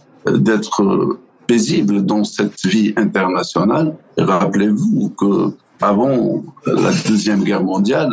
d'être 0.48 1.18
paisibles 1.46 2.04
dans 2.12 2.24
cette 2.24 2.60
vie 2.66 2.92
internationale. 2.96 3.88
Rappelez-vous 4.18 5.10
que 5.20 5.32
avant 5.80 6.42
la 6.66 6.92
deuxième 7.08 7.42
guerre 7.44 7.62
mondiale, 7.62 8.10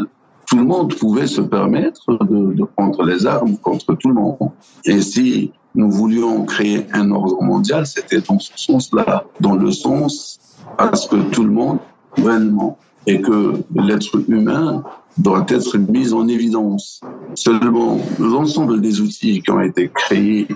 tout 0.48 0.58
le 0.58 0.66
monde 0.66 0.94
pouvait 0.96 1.28
se 1.28 1.42
permettre 1.42 2.18
de, 2.26 2.64
prendre 2.76 3.04
les 3.04 3.26
armes 3.26 3.58
contre 3.58 3.96
tout 3.96 4.10
le 4.10 4.16
monde. 4.16 4.52
Et 4.86 5.02
si 5.02 5.52
nous 5.74 5.92
voulions 5.92 6.46
créer 6.46 6.86
un 6.94 7.12
ordre 7.12 7.42
mondial, 7.42 7.86
c'était 7.86 8.22
dans 8.22 8.40
ce 8.40 8.52
sens-là, 8.56 9.26
dans 9.40 9.56
le 9.56 9.72
sens 9.72 10.40
à 10.78 10.96
ce 10.96 11.08
que 11.08 11.18
tout 11.32 11.44
le 11.44 11.52
monde 11.52 11.80
souverainement 12.16 12.78
et 13.08 13.22
que 13.22 13.54
l'être 13.76 14.24
humain 14.30 14.84
doit 15.18 15.46
être 15.50 15.78
mis 15.78 16.14
en 16.14 16.28
évidence. 16.28 17.02
Seulement, 17.36 18.00
l'ensemble 18.20 18.82
des 18.82 19.00
outils 19.02 19.42
qui 19.42 19.52
ont 19.52 19.62
été 19.62 19.90
créés 19.90 20.48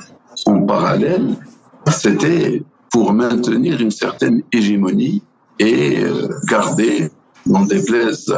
en 0.45 0.61
parallèle, 0.61 1.35
c'était 1.87 2.63
pour 2.91 3.13
maintenir 3.13 3.79
une 3.79 3.91
certaine 3.91 4.41
hégémonie 4.51 5.21
et 5.59 5.99
euh, 5.99 6.29
garder, 6.47 7.09
n'en 7.45 7.65
déplaise 7.65 8.33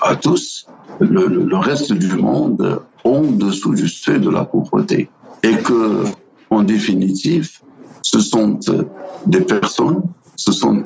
à, 0.00 0.16
tous, 0.16 0.66
le, 1.00 1.26
le, 1.26 1.56
reste 1.56 1.92
du 1.92 2.14
monde 2.14 2.82
en 3.04 3.22
dessous 3.22 3.74
du 3.74 3.88
seuil 3.88 4.20
de 4.20 4.30
la 4.30 4.44
pauvreté. 4.44 5.08
Et 5.42 5.56
que, 5.56 6.04
en 6.50 6.62
définitive, 6.62 7.50
ce 8.02 8.20
sont 8.20 8.58
des 9.26 9.40
personnes, 9.40 10.02
ce 10.36 10.52
sont 10.52 10.82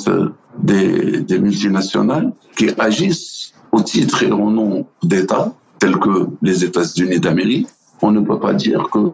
des, 0.59 1.21
des 1.21 1.39
multinationales 1.39 2.33
qui 2.57 2.71
agissent 2.79 3.53
au 3.73 3.83
titre 3.83 4.23
et 4.23 4.31
au 4.31 4.51
nom 4.51 4.87
d'États 5.03 5.53
tels 5.79 5.99
que 5.99 6.29
les 6.43 6.65
États-Unis 6.65 7.21
d'Amérique. 7.21 7.69
On 8.03 8.11
ne 8.11 8.21
peut 8.21 8.39
pas 8.39 8.55
dire 8.55 8.89
que 8.91 9.11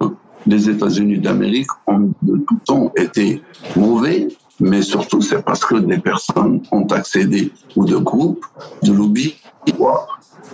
les 0.47 0.69
États-Unis 0.69 1.19
d'Amérique 1.19 1.69
ont 1.87 2.13
de 2.23 2.37
tout 2.47 2.59
temps 2.65 2.93
été 2.97 3.43
mauvais, 3.77 4.29
mais 4.63 4.83
surtout 4.83 5.21
c'est 5.21 5.43
parce 5.43 5.65
que 5.65 5.77
des 5.77 5.99
personnes 5.99 6.63
ont 6.71 6.87
accédé 6.87 7.53
ou 7.77 7.85
de 7.85 7.97
groupes 7.97 8.47
de 8.83 8.93
lobby 8.93 9.35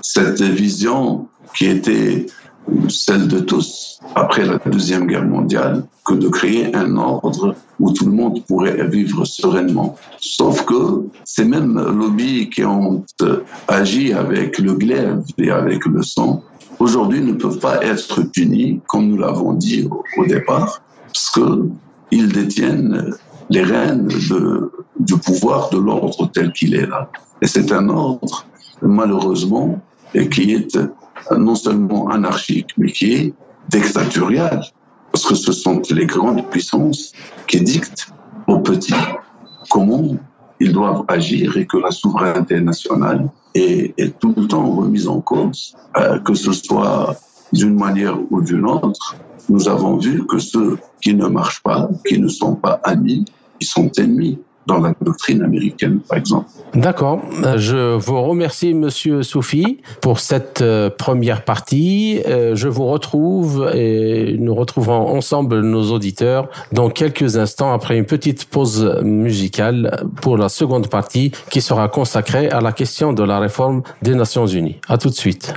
cette 0.03 0.43
vision 0.43 1.27
qui 1.55 1.67
était 1.67 2.27
celle 2.89 3.29
de 3.29 3.41
tous 3.41 4.01
après 4.15 4.45
la 4.45 4.59
Deuxième 4.59 5.07
Guerre 5.07 5.25
mondiale 5.25 5.85
que 6.05 6.15
de 6.15 6.29
créer 6.29 6.75
un 6.75 6.97
ordre 6.97 7.55
où 7.81 7.93
tout 7.93 8.07
le 8.07 8.13
monde 8.13 8.45
pourrait 8.47 8.87
vivre 8.89 9.25
sereinement. 9.25 9.97
Sauf 10.21 10.65
que 10.65 11.07
ces 11.25 11.45
mêmes 11.45 11.79
lobbies 11.79 12.51
qui 12.51 12.65
ont 12.65 13.05
agi 13.69 14.13
avec 14.13 14.59
le 14.59 14.75
glaive 14.75 15.23
et 15.39 15.51
avec 15.51 15.87
le 15.87 16.03
sang, 16.03 16.43
aujourd'hui 16.79 17.21
ne 17.21 17.33
peuvent 17.33 17.59
pas 17.59 17.83
être 17.85 18.23
punis, 18.23 18.81
comme 18.87 19.09
nous 19.09 19.19
l'avons 19.19 19.53
dit 19.55 19.89
au, 20.17 20.27
départ, 20.27 20.83
parce 21.07 21.31
qu'ils 21.31 22.33
détiennent 22.33 23.15
les 23.51 23.63
rênes 23.63 24.09
du 24.99 25.17
pouvoir 25.17 25.71
de 25.71 25.79
l'ordre 25.79 26.31
tel 26.33 26.53
qu'il 26.53 26.75
est 26.75 26.87
là. 26.87 27.11
Et 27.41 27.47
c'est 27.47 27.73
un 27.73 27.89
ordre, 27.89 28.47
malheureusement, 28.83 29.81
qui 30.31 30.53
est 30.53 30.79
non 31.37 31.55
seulement 31.55 32.09
anarchique, 32.09 32.71
mais 32.77 32.91
qui 32.93 33.13
est 33.15 33.35
dictatorial, 33.69 34.63
parce 35.13 35.27
que 35.27 35.35
ce 35.35 35.53
sont 35.53 35.81
les 35.91 36.07
grandes 36.07 36.47
puissances 36.49 37.13
qui 37.47 37.61
dictent 37.61 38.13
aux 38.47 38.61
petits 38.61 38.95
comment 39.69 40.17
ils 40.61 40.73
doivent 40.73 41.05
agir 41.09 41.57
et 41.57 41.67
que 41.67 41.77
la 41.77 41.91
souveraineté 41.91 42.61
nationale 42.61 43.29
est, 43.55 43.95
est 43.99 44.19
tout 44.19 44.35
le 44.37 44.47
temps 44.47 44.71
remise 44.71 45.07
en 45.09 45.21
cause, 45.21 45.77
euh, 45.97 46.19
que 46.21 46.35
ce 46.35 46.53
soit 46.53 47.17
d'une 47.53 47.79
manière 47.79 48.19
ou 48.31 48.41
d'une 48.41 48.67
autre. 48.67 49.17
Nous 49.49 49.69
avons 49.69 49.97
vu 49.97 50.27
que 50.27 50.39
ceux 50.39 50.79
qui 51.01 51.15
ne 51.15 51.27
marchent 51.27 51.63
pas, 51.63 51.89
qui 52.07 52.19
ne 52.19 52.29
sont 52.29 52.55
pas 52.55 52.81
amis, 52.85 53.25
ils 53.61 53.67
sont 53.67 53.91
ennemis 53.99 54.39
dans 54.69 54.79
la 54.81 54.93
doctrine 55.01 55.43
américaine, 55.43 56.01
par 56.07 56.19
exemple. 56.19 56.51
D'accord. 56.75 57.23
Je 57.57 57.97
vous 57.97 58.23
remercie, 58.23 58.75
Monsieur 58.75 59.23
Soufi, 59.23 59.79
pour 60.03 60.21
cette 60.21 60.61
euh, 60.61 60.91
première 60.91 61.45
partie. 61.45 62.21
Euh, 62.27 62.55
je 62.55 62.69
vous 62.69 62.87
retrouve 62.87 63.71
et 63.75 64.37
nous 64.39 64.55
retrouverons 64.55 65.17
ensemble 65.17 65.63
nos 65.63 65.91
auditeurs 65.91 66.51
dans 66.73 66.91
quelques 66.91 67.39
instants 67.39 67.73
après 67.73 67.97
une 67.97 68.05
petite 68.05 68.45
pause 68.45 69.01
musicale 69.03 70.05
pour 70.21 70.37
la 70.37 70.51
seconde 70.51 70.89
partie 70.89 71.33
qui 71.51 71.63
sera 71.63 71.89
consacrée 71.89 72.51
à 72.51 72.61
la 72.61 72.73
question 72.73 73.15
de 73.15 73.23
la 73.23 73.39
réforme 73.39 73.83
des 74.03 74.15
Nations 74.15 74.47
Unies. 74.47 74.77
À 74.87 74.99
tout 74.99 75.09
de 75.09 75.15
suite. 75.15 75.55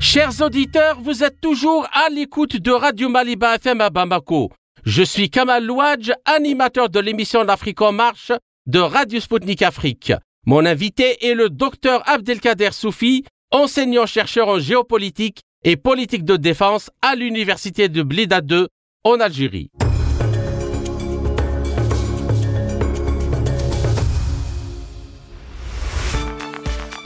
Chers 0.00 0.40
auditeurs, 0.40 1.00
vous 1.00 1.24
êtes 1.24 1.40
toujours 1.40 1.86
à 1.92 2.08
l'écoute 2.08 2.56
de 2.56 2.70
Radio 2.70 3.08
Maliba 3.08 3.56
FM 3.56 3.80
à 3.80 3.90
Bamako. 3.90 4.50
Je 4.84 5.02
suis 5.02 5.28
Kamal 5.28 5.64
Louadj, 5.64 6.12
animateur 6.24 6.88
de 6.88 7.00
l'émission 7.00 7.42
L'Afrique 7.42 7.82
en 7.82 7.90
marche 7.92 8.30
de 8.66 8.78
Radio 8.78 9.18
Sputnik 9.18 9.60
Afrique. 9.62 10.12
Mon 10.46 10.64
invité 10.64 11.26
est 11.26 11.34
le 11.34 11.50
docteur 11.50 12.08
Abdelkader 12.08 12.70
Soufi, 12.72 13.24
enseignant-chercheur 13.50 14.48
en 14.48 14.58
géopolitique 14.60 15.40
et 15.64 15.76
politique 15.76 16.24
de 16.24 16.36
défense 16.36 16.90
à 17.02 17.16
l'université 17.16 17.88
de 17.88 18.02
Blida 18.02 18.40
2 18.40 18.68
en 19.04 19.20
Algérie. 19.20 19.70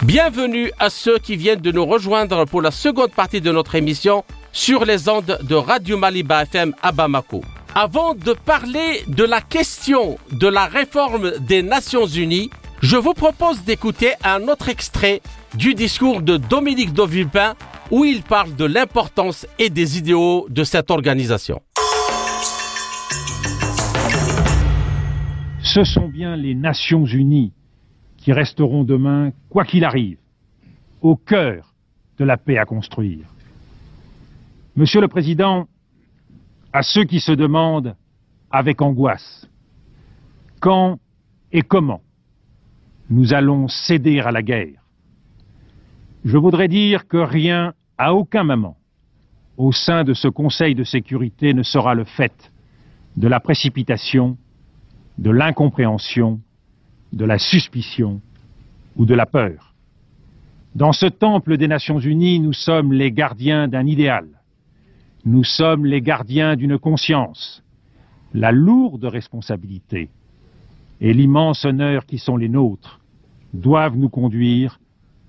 Bienvenue 0.05 0.73
à 0.81 0.91
ceux 0.91 1.19
qui 1.19 1.37
viennent 1.37 1.61
de 1.61 1.71
nous 1.71 1.87
rejoindre 1.87 2.45
pour 2.45 2.61
la 2.61 2.73
seconde 2.73 3.13
partie 3.13 3.41
de 3.41 3.53
notre 3.53 3.77
émission 3.77 4.25
sur 4.53 4.85
les 4.85 5.09
ondes 5.09 5.39
de 5.41 5.55
Radio 5.55 5.97
Maliba 5.97 6.43
FM 6.43 6.75
à 6.83 6.91
Bamako. 6.91 7.43
Avant 7.77 8.15
de 8.17 8.33
parler 8.33 9.05
de 9.07 9.23
la 9.23 9.41
question 9.41 10.19
de 10.33 10.49
la 10.49 10.67
réforme 10.67 11.39
des 11.39 11.63
Nations 11.63 12.07
Unies, 12.07 12.51
je 12.83 12.97
vous 12.97 13.15
propose 13.15 13.63
d'écouter 13.63 14.15
un 14.25 14.49
autre 14.49 14.69
extrait 14.69 15.23
du 15.55 15.75
discours 15.75 16.21
de 16.21 16.37
Dominique 16.37 16.91
Villepin 16.99 17.55
où 17.93 18.05
il 18.05 18.23
parle 18.23 18.57
de 18.57 18.65
l'importance 18.65 19.47
et 19.61 19.71
des 19.71 19.99
idéaux 19.99 20.49
de 20.51 20.65
cette 20.65 20.91
organisation. 20.91 21.63
Ce 25.63 25.85
sont 25.85 26.09
bien 26.09 26.35
les 26.35 26.57
Nations 26.57 27.05
Unies 27.05 27.53
qui 28.23 28.33
resteront 28.33 28.85
demain, 28.85 29.33
quoi 29.49 29.65
qu'il 29.65 29.85
arrive, 29.85 30.19
au 31.01 31.17
cœur 31.17 31.75
de 32.19 32.25
la 32.25 32.37
paix 32.37 32.57
à 32.57 32.65
construire. 32.65 33.27
Monsieur 34.77 35.01
le 35.01 35.09
Président, 35.09 35.67
à 36.73 36.83
ceux 36.83 37.05
qui 37.05 37.19
se 37.19 37.33
demandent 37.33 37.97
avec 38.51 38.81
angoisse 38.81 39.49
quand 40.61 41.01
et 41.51 41.63
comment 41.63 42.01
nous 43.11 43.35
allons 43.35 43.67
céder 43.67 44.21
à 44.21 44.31
la 44.31 44.43
guerre. 44.43 44.81
Je 46.25 46.39
voudrais 46.39 46.69
dire 46.69 47.09
que 47.09 47.17
rien, 47.17 47.75
à 47.99 48.15
aucun 48.15 48.45
moment, 48.45 48.77
au 49.57 49.73
sein 49.73 50.05
de 50.05 50.15
ce 50.15 50.29
Conseil 50.29 50.77
de 50.77 50.85
sécurité 50.85 51.55
ne 51.55 51.65
sera 51.65 51.95
le 51.95 52.05
fait 52.05 52.53
de 53.17 53.27
la 53.27 53.41
précipitation, 53.41 54.39
de 55.19 55.31
l'incompréhension, 55.31 56.41
de 57.13 57.25
la 57.25 57.39
suspicion 57.39 58.21
ou 58.97 59.07
de 59.07 59.15
la 59.15 59.27
peur. 59.27 59.75
Dans 60.75 60.93
ce 60.93 61.07
temple 61.07 61.57
des 61.57 61.69
Nations 61.69 61.99
Unies, 61.99 62.41
nous 62.41 62.53
sommes 62.53 62.93
les 62.93 63.13
gardiens 63.13 63.69
d'un 63.69 63.87
idéal 63.87 64.27
nous 65.25 65.45
sommes 65.45 65.87
les 65.87 66.01
gardiens 66.01 66.57
d'une 66.57 66.79
conscience. 66.79 67.63
La 68.35 68.51
lourde 68.51 69.05
responsabilité 69.05 70.09
et 71.01 71.13
l'immense 71.13 71.65
honneur 71.65 72.07
qui 72.07 72.19
sont 72.19 72.37
les 72.37 72.49
nôtres 72.49 73.01
doivent 73.53 73.97
nous 73.97 74.09
conduire 74.09 74.81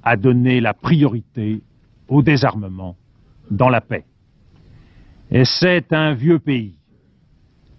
à 0.03 0.15
donner 0.15 0.61
la 0.61 0.73
priorité 0.73 1.61
au 2.07 2.21
désarmement 2.21 2.95
dans 3.51 3.69
la 3.69 3.81
paix. 3.81 4.05
Et 5.31 5.45
c'est 5.45 5.91
un 5.93 6.13
vieux 6.13 6.39
pays, 6.39 6.77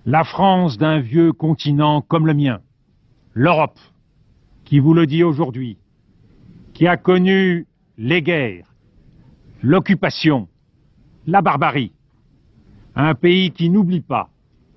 la 0.07 0.25
France 0.25 0.77
d'un 0.77 1.01
vieux 1.01 1.33
continent 1.33 2.01
comme 2.01 2.27
le 2.27 2.35
mien, 2.35 2.61
l'Europe, 3.33 3.79
qui 4.75 4.81
vous 4.81 4.93
le 4.93 5.07
dit 5.07 5.23
aujourd'hui, 5.23 5.77
qui 6.73 6.89
a 6.89 6.97
connu 6.97 7.69
les 7.97 8.23
guerres, 8.23 8.67
l'occupation, 9.63 10.49
la 11.29 11.43
barbarie, 11.43 11.93
un 12.97 13.15
pays 13.15 13.53
qui 13.53 13.71
n'oublie 13.71 14.01
pas 14.01 14.31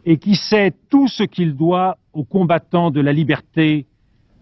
et 0.05 0.19
qui 0.19 0.35
sait 0.35 0.71
tout 0.91 1.07
ce 1.07 1.23
qu'il 1.23 1.55
doit 1.55 1.97
aux 2.13 2.23
combattants 2.23 2.91
de 2.91 3.01
la 3.01 3.11
liberté 3.11 3.87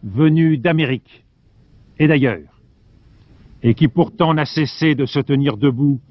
venus 0.03 0.59
d'Amérique 0.59 1.23
et 1.99 2.07
d'ailleurs, 2.09 2.59
et 3.63 3.75
qui 3.75 3.87
pourtant 3.87 4.33
n'a 4.33 4.45
cessé 4.45 4.93
de 4.93 5.05
se 5.05 5.21
tenir 5.21 5.55
debout 5.55 6.01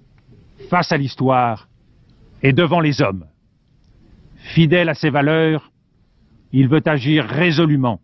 face 0.70 0.90
à 0.90 0.96
l'histoire 0.96 1.68
et 2.42 2.54
devant 2.54 2.80
les 2.80 3.02
hommes. 3.02 3.26
Fidèle 4.54 4.88
à 4.88 4.94
ses 4.94 5.10
valeurs, 5.10 5.70
il 6.50 6.66
veut 6.66 6.88
agir 6.88 7.26
résolument 7.26 8.00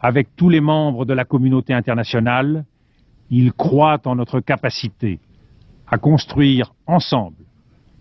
avec 0.00 0.34
tous 0.36 0.48
les 0.48 0.60
membres 0.60 1.04
de 1.04 1.12
la 1.12 1.24
communauté 1.24 1.74
internationale. 1.74 2.64
Il 3.30 3.52
croit 3.52 4.00
en 4.06 4.16
notre 4.16 4.40
capacité 4.40 5.20
à 5.86 5.98
construire 5.98 6.72
ensemble 6.86 7.44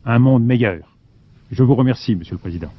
un 0.06 0.20
monde 0.20 0.44
meilleur. 0.44 0.96
Je 1.52 1.64
vous 1.64 1.76
remercie, 1.76 2.16
Monsieur 2.16 2.36
le 2.36 2.40
Président. 2.40 2.70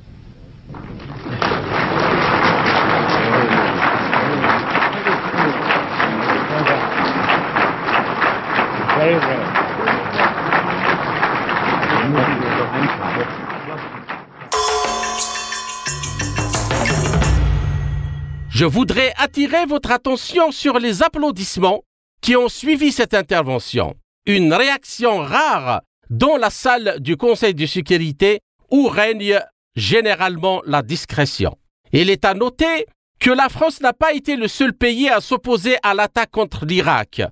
Je 18.60 18.66
voudrais 18.66 19.14
attirer 19.16 19.64
votre 19.64 19.90
attention 19.90 20.52
sur 20.52 20.78
les 20.78 21.02
applaudissements 21.02 21.82
qui 22.20 22.36
ont 22.36 22.50
suivi 22.50 22.92
cette 22.92 23.14
intervention. 23.14 23.94
Une 24.26 24.52
réaction 24.52 25.16
rare 25.20 25.80
dans 26.10 26.36
la 26.36 26.50
salle 26.50 26.96
du 27.00 27.16
Conseil 27.16 27.54
de 27.54 27.64
sécurité 27.64 28.40
où 28.70 28.88
règne 28.88 29.40
généralement 29.76 30.60
la 30.66 30.82
discrétion. 30.82 31.56
Il 31.94 32.10
est 32.10 32.26
à 32.26 32.34
noter 32.34 32.84
que 33.18 33.30
la 33.30 33.48
France 33.48 33.80
n'a 33.80 33.94
pas 33.94 34.12
été 34.12 34.36
le 34.36 34.46
seul 34.46 34.74
pays 34.74 35.08
à 35.08 35.22
s'opposer 35.22 35.78
à 35.82 35.94
l'attaque 35.94 36.30
contre 36.30 36.66
l'Irak. 36.66 37.22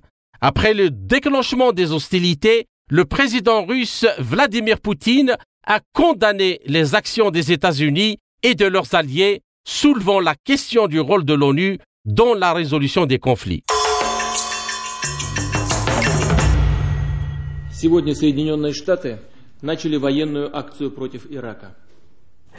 Après 0.41 0.73
le 0.73 0.89
déclenchement 0.89 1.73
des 1.73 1.91
hostilités, 1.91 2.65
le 2.89 3.05
président 3.05 3.65
russe 3.65 4.07
Vladimir 4.17 4.79
Poutine 4.81 5.37
a 5.67 5.79
condamné 5.93 6.59
les 6.65 6.95
actions 6.95 7.29
des 7.29 7.51
États-Unis 7.51 8.17
et 8.41 8.55
de 8.55 8.65
leurs 8.65 8.95
alliés, 8.95 9.43
soulevant 9.69 10.19
la 10.19 10.33
question 10.33 10.87
du 10.87 10.99
rôle 10.99 11.23
de 11.23 11.33
l'ONU 11.35 11.77
dans 12.03 12.33
la 12.33 12.53
résolution 12.53 13.05
des 13.05 13.19
conflits. 13.19 13.63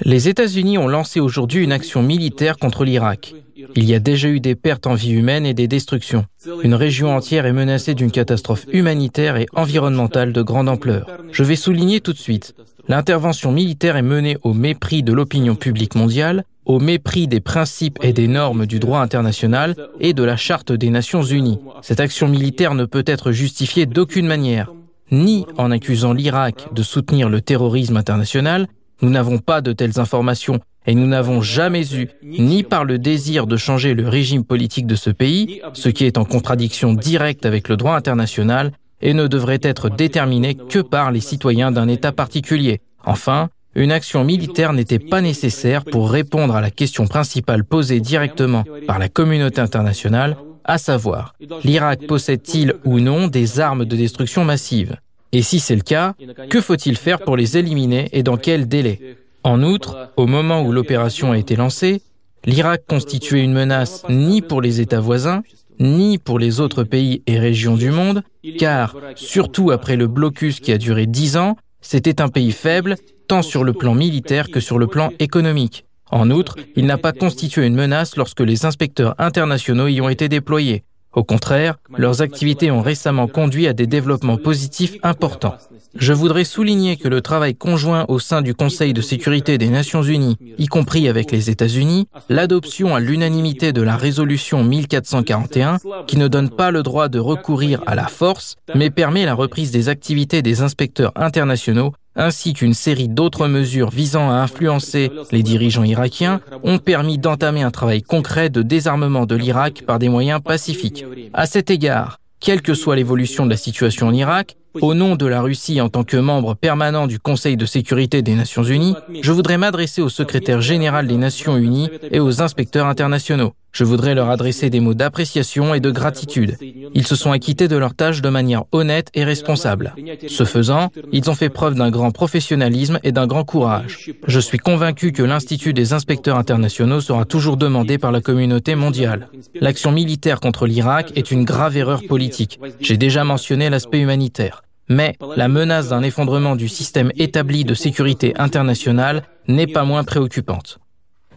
Les 0.02 0.28
États-Unis 0.28 0.78
ont 0.78 0.86
lancé 0.86 1.20
aujourd'hui 1.20 1.64
une 1.64 1.72
action 1.72 2.02
militaire 2.02 2.56
contre 2.56 2.84
l'Irak. 2.84 3.34
Il 3.74 3.84
y 3.84 3.94
a 3.94 3.98
déjà 3.98 4.28
eu 4.28 4.38
des 4.38 4.54
pertes 4.54 4.86
en 4.86 4.94
vie 4.94 5.10
humaine 5.10 5.44
et 5.44 5.52
des 5.52 5.66
destructions. 5.66 6.26
Une 6.62 6.74
région 6.74 7.14
entière 7.14 7.44
est 7.44 7.52
menacée 7.52 7.94
d'une 7.94 8.12
catastrophe 8.12 8.66
humanitaire 8.72 9.36
et 9.36 9.46
environnementale 9.54 10.32
de 10.32 10.42
grande 10.42 10.68
ampleur. 10.68 11.10
Je 11.32 11.42
vais 11.42 11.56
souligner 11.56 12.00
tout 12.00 12.12
de 12.12 12.18
suite, 12.18 12.54
l'intervention 12.86 13.50
militaire 13.50 13.96
est 13.96 14.02
menée 14.02 14.38
au 14.42 14.54
mépris 14.54 15.02
de 15.02 15.12
l'opinion 15.12 15.56
publique 15.56 15.96
mondiale 15.96 16.44
au 16.64 16.78
mépris 16.78 17.26
des 17.26 17.40
principes 17.40 17.98
et 18.02 18.12
des 18.12 18.28
normes 18.28 18.66
du 18.66 18.78
droit 18.78 19.00
international 19.00 19.74
et 19.98 20.12
de 20.12 20.22
la 20.22 20.36
Charte 20.36 20.72
des 20.72 20.90
Nations 20.90 21.22
Unies. 21.22 21.58
Cette 21.82 22.00
action 22.00 22.28
militaire 22.28 22.74
ne 22.74 22.84
peut 22.84 23.04
être 23.06 23.32
justifiée 23.32 23.86
d'aucune 23.86 24.26
manière, 24.26 24.72
ni 25.10 25.46
en 25.56 25.70
accusant 25.70 26.12
l'Irak 26.12 26.68
de 26.72 26.82
soutenir 26.82 27.28
le 27.28 27.40
terrorisme 27.40 27.96
international, 27.96 28.68
nous 29.02 29.10
n'avons 29.10 29.38
pas 29.38 29.60
de 29.60 29.72
telles 29.72 29.98
informations 29.98 30.60
et 30.86 30.94
nous 30.94 31.06
n'avons 31.06 31.40
jamais 31.40 31.94
eu, 31.94 32.08
ni 32.22 32.62
par 32.62 32.84
le 32.84 32.98
désir 32.98 33.46
de 33.46 33.56
changer 33.56 33.94
le 33.94 34.08
régime 34.08 34.44
politique 34.44 34.86
de 34.86 34.94
ce 34.94 35.10
pays, 35.10 35.60
ce 35.72 35.88
qui 35.88 36.04
est 36.04 36.18
en 36.18 36.24
contradiction 36.24 36.94
directe 36.94 37.46
avec 37.46 37.68
le 37.68 37.76
droit 37.76 37.94
international 37.94 38.72
et 39.02 39.14
ne 39.14 39.26
devrait 39.26 39.60
être 39.62 39.88
déterminé 39.88 40.54
que 40.54 40.78
par 40.78 41.10
les 41.10 41.20
citoyens 41.20 41.70
d'un 41.70 41.88
État 41.88 42.12
particulier. 42.12 42.80
Enfin, 43.04 43.48
une 43.80 43.92
action 43.92 44.24
militaire 44.24 44.74
n'était 44.74 44.98
pas 44.98 45.22
nécessaire 45.22 45.84
pour 45.86 46.10
répondre 46.10 46.54
à 46.54 46.60
la 46.60 46.70
question 46.70 47.06
principale 47.06 47.64
posée 47.64 48.00
directement 48.00 48.64
par 48.86 48.98
la 48.98 49.08
communauté 49.08 49.60
internationale, 49.62 50.36
à 50.64 50.76
savoir, 50.76 51.34
l'Irak 51.64 52.06
possède-t-il 52.06 52.74
ou 52.84 53.00
non 53.00 53.26
des 53.26 53.58
armes 53.58 53.86
de 53.86 53.96
destruction 53.96 54.44
massive? 54.44 54.96
Et 55.32 55.40
si 55.40 55.60
c'est 55.60 55.76
le 55.76 55.80
cas, 55.80 56.14
que 56.50 56.60
faut-il 56.60 56.96
faire 56.96 57.20
pour 57.20 57.36
les 57.38 57.56
éliminer 57.56 58.08
et 58.12 58.22
dans 58.22 58.36
quel 58.36 58.68
délai? 58.68 59.16
En 59.44 59.62
outre, 59.62 60.10
au 60.18 60.26
moment 60.26 60.60
où 60.62 60.72
l'opération 60.72 61.32
a 61.32 61.38
été 61.38 61.56
lancée, 61.56 62.02
l'Irak 62.44 62.82
constituait 62.86 63.42
une 63.42 63.54
menace 63.54 64.02
ni 64.10 64.42
pour 64.42 64.60
les 64.60 64.82
États 64.82 65.00
voisins, 65.00 65.42
ni 65.78 66.18
pour 66.18 66.38
les 66.38 66.60
autres 66.60 66.84
pays 66.84 67.22
et 67.26 67.38
régions 67.38 67.76
du 67.76 67.90
monde, 67.90 68.22
car, 68.58 68.94
surtout 69.14 69.70
après 69.70 69.96
le 69.96 70.06
blocus 70.06 70.60
qui 70.60 70.72
a 70.72 70.78
duré 70.78 71.06
dix 71.06 71.38
ans, 71.38 71.56
c'était 71.80 72.20
un 72.20 72.28
pays 72.28 72.52
faible, 72.52 72.96
tant 73.30 73.42
sur 73.42 73.62
le 73.62 73.72
plan 73.72 73.94
militaire 73.94 74.50
que 74.50 74.58
sur 74.58 74.76
le 74.76 74.88
plan 74.88 75.10
économique. 75.20 75.84
En 76.10 76.32
outre, 76.32 76.56
il 76.74 76.84
n'a 76.84 76.98
pas 76.98 77.12
constitué 77.12 77.64
une 77.64 77.76
menace 77.76 78.16
lorsque 78.16 78.40
les 78.40 78.64
inspecteurs 78.64 79.14
internationaux 79.18 79.86
y 79.86 80.00
ont 80.00 80.08
été 80.08 80.28
déployés. 80.28 80.82
Au 81.14 81.22
contraire, 81.22 81.76
leurs 81.96 82.22
activités 82.22 82.72
ont 82.72 82.82
récemment 82.82 83.28
conduit 83.28 83.68
à 83.68 83.72
des 83.72 83.86
développements 83.86 84.36
positifs 84.36 84.96
importants. 85.04 85.54
Je 85.94 86.12
voudrais 86.12 86.42
souligner 86.42 86.96
que 86.96 87.06
le 87.06 87.20
travail 87.20 87.54
conjoint 87.54 88.04
au 88.08 88.18
sein 88.18 88.42
du 88.42 88.52
Conseil 88.52 88.92
de 88.94 89.00
sécurité 89.00 89.58
des 89.58 89.68
Nations 89.68 90.02
Unies, 90.02 90.36
y 90.58 90.66
compris 90.66 91.08
avec 91.08 91.30
les 91.30 91.50
États-Unis, 91.50 92.08
l'adoption 92.28 92.96
à 92.96 93.00
l'unanimité 93.00 93.72
de 93.72 93.82
la 93.82 93.96
résolution 93.96 94.64
1441, 94.64 95.78
qui 96.08 96.16
ne 96.16 96.26
donne 96.26 96.50
pas 96.50 96.72
le 96.72 96.82
droit 96.82 97.08
de 97.08 97.20
recourir 97.20 97.80
à 97.86 97.94
la 97.94 98.08
force, 98.08 98.56
mais 98.74 98.90
permet 98.90 99.24
la 99.24 99.34
reprise 99.34 99.70
des 99.70 99.88
activités 99.88 100.42
des 100.42 100.62
inspecteurs 100.62 101.12
internationaux 101.14 101.92
ainsi 102.20 102.52
qu'une 102.52 102.74
série 102.74 103.08
d'autres 103.08 103.48
mesures 103.48 103.90
visant 103.90 104.30
à 104.30 104.34
influencer 104.34 105.10
les 105.32 105.42
dirigeants 105.42 105.84
irakiens 105.84 106.40
ont 106.62 106.78
permis 106.78 107.18
d'entamer 107.18 107.62
un 107.62 107.70
travail 107.70 108.02
concret 108.02 108.50
de 108.50 108.62
désarmement 108.62 109.24
de 109.24 109.34
l'Irak 109.34 109.84
par 109.86 109.98
des 109.98 110.10
moyens 110.10 110.40
pacifiques. 110.42 111.04
À 111.32 111.46
cet 111.46 111.70
égard, 111.70 112.18
quelle 112.38 112.60
que 112.60 112.74
soit 112.74 112.96
l'évolution 112.96 113.46
de 113.46 113.50
la 113.50 113.56
situation 113.56 114.08
en 114.08 114.12
Irak, 114.12 114.56
au 114.80 114.94
nom 114.94 115.16
de 115.16 115.26
la 115.26 115.40
Russie 115.40 115.80
en 115.80 115.88
tant 115.88 116.04
que 116.04 116.16
membre 116.16 116.54
permanent 116.54 117.06
du 117.06 117.18
Conseil 117.18 117.56
de 117.56 117.66
sécurité 117.66 118.22
des 118.22 118.34
Nations 118.34 118.62
Unies, 118.62 118.94
je 119.20 119.32
voudrais 119.32 119.58
m'adresser 119.58 120.00
au 120.02 120.08
secrétaire 120.08 120.60
général 120.60 121.06
des 121.06 121.16
Nations 121.16 121.56
Unies 121.56 121.88
et 122.10 122.20
aux 122.20 122.40
inspecteurs 122.42 122.86
internationaux. 122.86 123.54
Je 123.72 123.84
voudrais 123.84 124.14
leur 124.14 124.30
adresser 124.30 124.70
des 124.70 124.80
mots 124.80 124.94
d'appréciation 124.94 125.74
et 125.74 125.80
de 125.80 125.90
gratitude. 125.90 126.56
Ils 126.94 127.06
se 127.06 127.16
sont 127.16 127.30
acquittés 127.30 127.68
de 127.68 127.76
leur 127.76 127.94
tâche 127.94 128.20
de 128.20 128.28
manière 128.28 128.64
honnête 128.72 129.08
et 129.14 129.24
responsable. 129.24 129.94
Ce 130.28 130.44
faisant, 130.44 130.90
ils 131.12 131.30
ont 131.30 131.34
fait 131.34 131.48
preuve 131.48 131.74
d'un 131.74 131.90
grand 131.90 132.10
professionnalisme 132.10 132.98
et 133.02 133.12
d'un 133.12 133.26
grand 133.26 133.44
courage. 133.44 134.10
Je 134.26 134.40
suis 134.40 134.58
convaincu 134.58 135.12
que 135.12 135.22
l'Institut 135.22 135.72
des 135.72 135.92
inspecteurs 135.92 136.36
internationaux 136.36 137.00
sera 137.00 137.24
toujours 137.24 137.56
demandé 137.56 137.98
par 137.98 138.12
la 138.12 138.20
communauté 138.20 138.74
mondiale. 138.74 139.28
L'action 139.60 139.92
militaire 139.92 140.40
contre 140.40 140.66
l'Irak 140.66 141.12
est 141.16 141.30
une 141.30 141.44
grave 141.44 141.76
erreur 141.76 142.02
politique. 142.08 142.58
J'ai 142.80 142.96
déjà 142.96 143.24
mentionné 143.24 143.70
l'aspect 143.70 144.00
humanitaire. 144.00 144.62
Mais 144.88 145.14
la 145.36 145.46
menace 145.46 145.90
d'un 145.90 146.02
effondrement 146.02 146.56
du 146.56 146.66
système 146.66 147.12
établi 147.16 147.64
de 147.64 147.74
sécurité 147.74 148.34
internationale 148.36 149.22
n'est 149.46 149.68
pas 149.68 149.84
moins 149.84 150.02
préoccupante. 150.02 150.80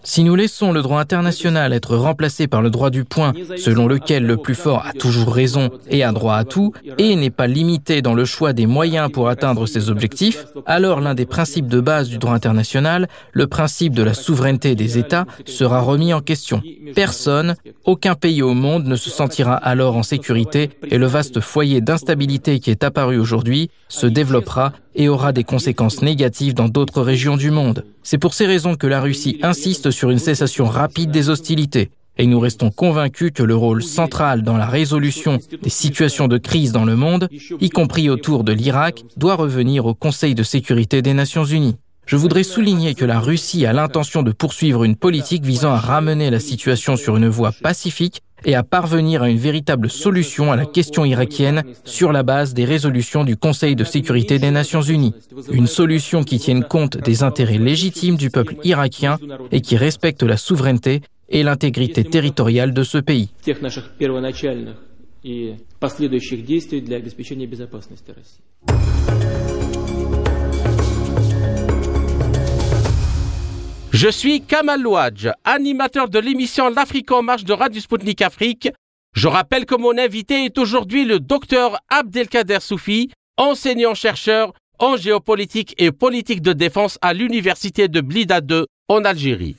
Si 0.05 0.23
nous 0.25 0.35
laissons 0.35 0.73
le 0.73 0.81
droit 0.81 0.99
international 0.99 1.71
être 1.71 1.95
remplacé 1.95 2.47
par 2.47 2.61
le 2.61 2.69
droit 2.69 2.89
du 2.89 3.05
point, 3.05 3.31
selon 3.55 3.87
lequel 3.87 4.25
le 4.25 4.35
plus 4.35 4.53
fort 4.53 4.85
a 4.85 4.91
toujours 4.91 5.33
raison 5.33 5.69
et 5.89 6.03
a 6.03 6.11
droit 6.11 6.35
à 6.35 6.43
tout, 6.43 6.73
et 6.97 7.15
n'est 7.15 7.29
pas 7.29 7.47
limité 7.47 8.01
dans 8.01 8.13
le 8.13 8.25
choix 8.25 8.51
des 8.51 8.65
moyens 8.65 9.09
pour 9.09 9.29
atteindre 9.29 9.65
ses 9.65 9.89
objectifs, 9.89 10.45
alors 10.65 10.99
l'un 10.99 11.15
des 11.15 11.25
principes 11.25 11.67
de 11.67 11.79
base 11.79 12.09
du 12.09 12.17
droit 12.17 12.33
international, 12.33 13.07
le 13.31 13.47
principe 13.47 13.95
de 13.95 14.03
la 14.03 14.13
souveraineté 14.13 14.75
des 14.75 14.97
États, 14.97 15.25
sera 15.45 15.79
remis 15.79 16.13
en 16.13 16.19
question. 16.19 16.61
Personne, 16.95 17.55
aucun 17.85 18.15
pays 18.15 18.41
au 18.41 18.53
monde 18.53 18.85
ne 18.85 18.97
se 18.97 19.09
sentira 19.09 19.55
alors 19.55 19.95
en 19.95 20.03
sécurité 20.03 20.71
et 20.83 20.97
le 20.97 21.07
vaste 21.07 21.39
foyer 21.39 21.79
d'instabilité 21.79 22.59
qui 22.59 22.71
est 22.71 22.83
apparu 22.83 23.17
aujourd'hui 23.17 23.69
se 23.87 24.07
développera 24.07 24.73
et 24.95 25.09
aura 25.09 25.31
des 25.33 25.43
conséquences 25.43 26.01
négatives 26.01 26.53
dans 26.53 26.69
d'autres 26.69 27.01
régions 27.01 27.37
du 27.37 27.51
monde. 27.51 27.85
C'est 28.03 28.17
pour 28.17 28.33
ces 28.33 28.45
raisons 28.45 28.75
que 28.75 28.87
la 28.87 29.01
Russie 29.01 29.39
insiste 29.41 29.91
sur 29.91 30.09
une 30.09 30.19
cessation 30.19 30.65
rapide 30.65 31.11
des 31.11 31.29
hostilités. 31.29 31.91
Et 32.17 32.27
nous 32.27 32.39
restons 32.39 32.69
convaincus 32.69 33.31
que 33.33 33.41
le 33.41 33.55
rôle 33.55 33.81
central 33.81 34.43
dans 34.43 34.57
la 34.57 34.67
résolution 34.67 35.39
des 35.61 35.69
situations 35.69 36.27
de 36.27 36.37
crise 36.37 36.71
dans 36.71 36.85
le 36.85 36.95
monde, 36.95 37.27
y 37.59 37.69
compris 37.69 38.09
autour 38.09 38.43
de 38.43 38.53
l'Irak, 38.53 39.03
doit 39.17 39.35
revenir 39.35 39.87
au 39.87 39.95
Conseil 39.95 40.35
de 40.35 40.43
sécurité 40.43 41.01
des 41.01 41.13
Nations 41.13 41.45
Unies. 41.45 41.75
Je 42.05 42.15
voudrais 42.17 42.43
souligner 42.43 42.95
que 42.95 43.05
la 43.05 43.19
Russie 43.19 43.65
a 43.65 43.73
l'intention 43.73 44.23
de 44.23 44.31
poursuivre 44.31 44.83
une 44.83 44.95
politique 44.95 45.45
visant 45.45 45.71
à 45.71 45.77
ramener 45.77 46.29
la 46.29 46.39
situation 46.39 46.95
sur 46.95 47.15
une 47.15 47.29
voie 47.29 47.51
pacifique 47.51 48.21
et 48.45 48.55
à 48.55 48.63
parvenir 48.63 49.23
à 49.23 49.29
une 49.29 49.37
véritable 49.37 49.89
solution 49.89 50.51
à 50.51 50.57
la 50.57 50.65
question 50.65 51.05
irakienne 51.05 51.63
sur 51.85 52.11
la 52.11 52.23
base 52.23 52.53
des 52.53 52.65
résolutions 52.65 53.23
du 53.23 53.37
Conseil 53.37 53.75
de 53.75 53.85
sécurité 53.85 54.37
des 54.37 54.51
Nations 54.51 54.81
Unies. 54.81 55.13
Une 55.51 55.67
solution 55.67 56.23
qui 56.23 56.39
tienne 56.39 56.65
compte 56.65 56.97
des 56.97 57.23
intérêts 57.23 57.57
légitimes 57.57 58.17
du 58.17 58.29
peuple 58.29 58.55
irakien 58.65 59.17
et 59.51 59.61
qui 59.61 59.77
respecte 59.77 60.23
la 60.23 60.35
souveraineté 60.35 61.01
et 61.29 61.43
l'intégrité 61.43 62.03
territoriale 62.03 62.73
de 62.73 62.83
ce 62.83 62.97
pays. 62.97 63.29
Je 73.93 74.07
suis 74.07 74.41
Kamal 74.41 74.81
Louadj, 74.81 75.29
animateur 75.45 76.09
de 76.09 76.17
l'émission 76.17 76.67
L'Afrique 76.71 77.11
en 77.11 77.21
marche 77.21 77.43
de 77.43 77.53
Radio 77.53 77.79
Sputnik 77.79 78.23
Afrique. 78.23 78.71
Je 79.15 79.27
rappelle 79.27 79.67
que 79.67 79.75
mon 79.75 79.95
invité 79.99 80.45
est 80.45 80.57
aujourd'hui 80.57 81.05
le 81.05 81.19
docteur 81.19 81.77
Abdelkader 81.89 82.57
Soufi, 82.59 83.11
enseignant-chercheur 83.37 84.53
en 84.79 84.97
géopolitique 84.97 85.75
et 85.77 85.91
politique 85.91 86.41
de 86.41 86.53
défense 86.53 86.97
à 87.03 87.13
l'université 87.13 87.87
de 87.87 88.01
Blida 88.01 88.41
2 88.41 88.65
en 88.87 89.05
Algérie. 89.05 89.57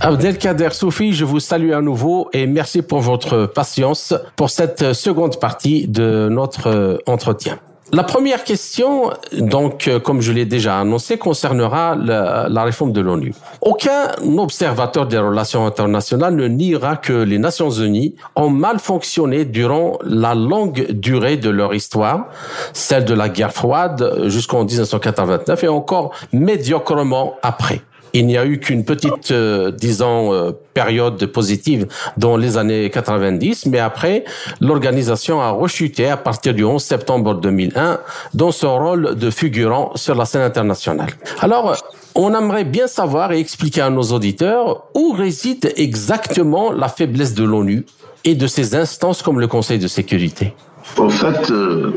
Abdelkader 0.00 0.70
Soufi, 0.70 1.12
je 1.12 1.26
vous 1.26 1.40
salue 1.40 1.72
à 1.72 1.82
nouveau 1.82 2.30
et 2.32 2.46
merci 2.46 2.80
pour 2.80 3.00
votre 3.00 3.44
patience 3.44 4.14
pour 4.36 4.48
cette 4.48 4.94
seconde 4.94 5.38
partie 5.38 5.86
de 5.88 6.30
notre 6.30 7.02
entretien. 7.04 7.60
La 7.94 8.04
première 8.04 8.42
question, 8.42 9.10
donc, 9.32 9.86
euh, 9.86 10.00
comme 10.00 10.22
je 10.22 10.32
l'ai 10.32 10.46
déjà 10.46 10.80
annoncé, 10.80 11.18
concernera 11.18 11.94
la, 11.94 12.48
la 12.48 12.64
réforme 12.64 12.90
de 12.90 13.02
l'ONU. 13.02 13.34
Aucun 13.60 14.12
observateur 14.38 15.06
des 15.06 15.18
relations 15.18 15.66
internationales 15.66 16.34
ne 16.34 16.48
niera 16.48 16.96
que 16.96 17.12
les 17.12 17.38
Nations 17.38 17.68
Unies 17.68 18.14
ont 18.34 18.48
mal 18.48 18.78
fonctionné 18.78 19.44
durant 19.44 19.98
la 20.04 20.34
longue 20.34 20.92
durée 20.92 21.36
de 21.36 21.50
leur 21.50 21.74
histoire, 21.74 22.28
celle 22.72 23.04
de 23.04 23.12
la 23.12 23.28
guerre 23.28 23.52
froide 23.52 24.22
jusqu'en 24.24 24.64
1989 24.64 25.62
et 25.62 25.68
encore 25.68 26.14
médiocrement 26.32 27.36
après. 27.42 27.82
Il 28.14 28.26
n'y 28.26 28.36
a 28.36 28.44
eu 28.44 28.58
qu'une 28.58 28.84
petite, 28.84 29.30
euh, 29.30 29.70
disons, 29.70 30.32
euh, 30.32 30.52
période 30.74 31.24
positive 31.26 31.86
dans 32.16 32.36
les 32.36 32.58
années 32.58 32.90
90, 32.90 33.66
mais 33.66 33.78
après, 33.78 34.24
l'organisation 34.60 35.40
a 35.40 35.50
rechuté 35.50 36.08
à 36.08 36.16
partir 36.16 36.54
du 36.54 36.64
11 36.64 36.82
septembre 36.82 37.34
2001 37.34 38.00
dans 38.34 38.52
son 38.52 38.78
rôle 38.78 39.14
de 39.14 39.30
figurant 39.30 39.92
sur 39.94 40.14
la 40.14 40.26
scène 40.26 40.42
internationale. 40.42 41.10
Alors, 41.40 41.76
on 42.14 42.34
aimerait 42.34 42.64
bien 42.64 42.86
savoir 42.86 43.32
et 43.32 43.38
expliquer 43.38 43.80
à 43.80 43.90
nos 43.90 44.02
auditeurs 44.02 44.84
où 44.94 45.12
réside 45.12 45.72
exactement 45.76 46.72
la 46.72 46.88
faiblesse 46.88 47.34
de 47.34 47.44
l'ONU 47.44 47.86
et 48.24 48.34
de 48.34 48.46
ses 48.46 48.74
instances 48.74 49.22
comme 49.22 49.40
le 49.40 49.48
Conseil 49.48 49.78
de 49.78 49.88
sécurité. 49.88 50.54
En 50.98 51.08
fait, 51.08 51.50
euh, 51.50 51.92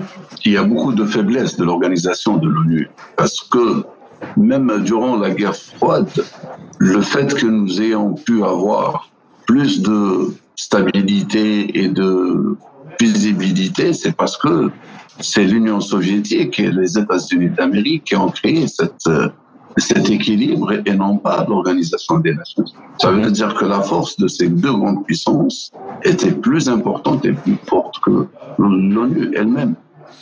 il 0.45 0.53
y 0.53 0.57
a 0.57 0.63
beaucoup 0.63 0.93
de 0.93 1.05
faiblesses 1.05 1.57
de 1.57 1.66
l'organisation 1.66 2.38
de 2.38 2.47
l'ONU 2.47 2.89
parce 3.18 3.41
que 3.41 3.84
même 4.38 4.84
durant 4.84 5.18
la 5.18 5.32
guerre 5.32 5.56
froide, 5.56 6.10
le 6.80 7.02
fait 7.02 7.34
que 7.34 7.46
nous 7.46 7.82
ayons 7.82 8.14
pu 8.14 8.44
avoir 8.44 9.10
plus 9.46 9.82
de 9.82 10.34
stabilité 10.56 11.80
et 11.84 11.88
de 11.88 12.58
visibilité, 13.00 13.94
c'est 13.94 14.16
parce 14.16 14.38
que 14.38 14.72
c'est 15.20 15.44
l'Union 15.44 15.80
soviétique 15.80 16.60
et 16.60 16.72
les 16.72 16.98
États-Unis 16.98 17.50
d'Amérique 17.50 18.06
qui 18.06 18.16
ont 18.16 18.30
créé 18.30 18.66
cet 18.68 20.10
équilibre 20.10 20.74
et 20.86 20.94
non 20.94 21.18
pas 21.18 21.46
l'Organisation 21.48 22.20
des 22.20 22.34
Nations. 22.34 22.66
Ça 23.02 23.12
veut 23.12 23.32
dire 23.32 23.54
que 23.54 23.66
la 23.66 23.82
force 23.82 24.18
de 24.18 24.28
ces 24.28 24.48
deux 24.48 24.74
grandes 24.74 25.06
puissances 25.06 25.72
était 26.04 26.32
plus 26.32 26.70
importante 26.70 27.26
et 27.26 27.34
plus 27.34 27.58
forte 27.68 28.00
que 28.00 28.28
l'ONU 28.58 29.32
elle-même. 29.36 29.76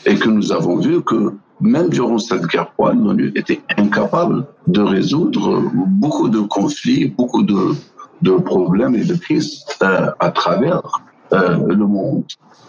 Et 0.06 0.16
que 0.16 0.28
nous 0.28 0.52
avons 0.52 0.78
vu 0.78 1.02
que 1.02 1.34
même 1.62 1.90
durant 1.90 2.18
cette 2.18 2.46
guerre 2.48 2.72
froide, 2.74 3.00
l'ONU 3.04 3.32
était 3.36 3.62
incapable 3.78 4.46
de 4.68 4.82
résoudre 4.82 5.64
beaucoup 5.88 6.30
de 6.30 6.40
conflits, 6.40 7.08
beaucoup 7.08 7.44
de, 7.44 7.76
problèmes 8.46 8.96
et 8.96 9.04
de 9.04 9.16
crises 9.16 9.66
euh, 9.82 10.10
à 10.20 10.32
travers 10.32 10.82
euh, 11.34 11.58
le 11.68 11.86
monde. 11.86 12.24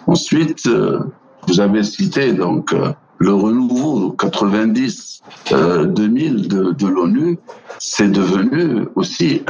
Ensuite, 0.06 0.66
euh, 0.66 0.98
vous 1.46 1.60
avez 1.60 1.82
cité 1.82 2.32
donc 2.32 2.74
le 3.18 3.32
renouveau 3.32 4.10
90 4.12 5.22
2000 5.50 6.48
de, 6.48 6.86
l'ONU, 6.86 7.38
c'est 7.78 8.10
devenu 8.10 8.86
aussi 8.94 9.42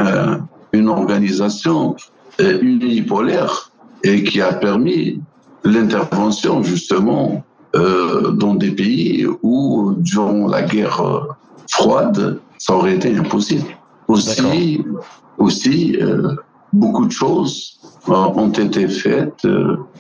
une 0.73 0.89
organisation 0.89 1.97
unipolaire 2.39 3.73
et 4.03 4.23
qui 4.23 4.41
a 4.41 4.53
permis 4.53 5.21
l'intervention 5.65 6.63
justement 6.63 7.45
dans 7.75 8.55
des 8.55 8.71
pays 8.71 9.27
où, 9.43 9.95
durant 9.99 10.47
la 10.47 10.63
guerre 10.63 11.01
euh, 11.01 11.21
froide, 11.71 12.39
ça 12.59 12.75
aurait 12.75 12.95
été 12.95 13.17
impossible. 13.17 13.77
Aussi, 14.09 14.85
aussi 15.39 15.97
euh, 16.01 16.35
beaucoup 16.73 17.07
de 17.07 17.13
choses 17.13 17.81
ont 18.07 18.51
été 18.51 18.87
faites 18.87 19.47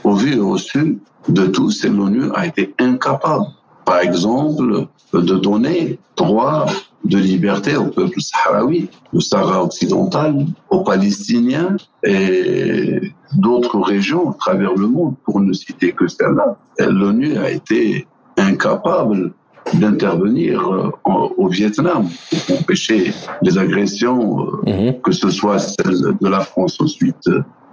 au 0.05 0.15
vu 0.15 0.35
et 0.35 0.41
au 0.41 0.59
su 0.59 0.99
de 1.29 1.47
tous 1.47 1.85
et 1.85 1.89
l'ONU 1.89 2.31
a 2.35 2.47
été 2.47 2.75
incapable, 2.79 3.47
par 3.87 4.01
exemple, 4.01 4.87
de 5.15 5.35
donner 5.37 5.99
droit 6.17 6.67
de 7.05 7.19
liberté 7.19 7.77
au 7.77 7.87
peuple 7.87 8.21
sahraoui, 8.21 8.89
au 9.13 9.21
Sahara 9.21 9.63
occidental, 9.63 10.47
aux 10.71 10.83
Palestiniens 10.83 11.77
et 12.03 13.13
d'autres 13.37 13.79
régions 13.81 14.31
à 14.31 14.35
travers 14.35 14.75
le 14.75 14.87
monde, 14.87 15.15
pour 15.25 15.41
ne 15.41 15.53
citer 15.53 15.93
que 15.93 16.07
celle-là. 16.07 16.57
L'ONU 16.79 17.37
a 17.37 17.51
été 17.51 18.07
incapable 18.37 19.33
d'intervenir 19.75 20.61
euh, 20.71 20.91
au 21.05 21.49
Vietnam 21.49 22.09
pour 22.31 22.59
empêcher 22.59 23.13
les 23.43 23.59
agressions, 23.59 24.47
euh, 24.67 24.71
mhm. 24.71 25.01
que 25.01 25.13
ce 25.13 25.31
soit 25.31 25.59
celle 25.59 26.17
de 26.21 26.29
la 26.29 26.41
France 26.41 26.79
ensuite 26.81 27.29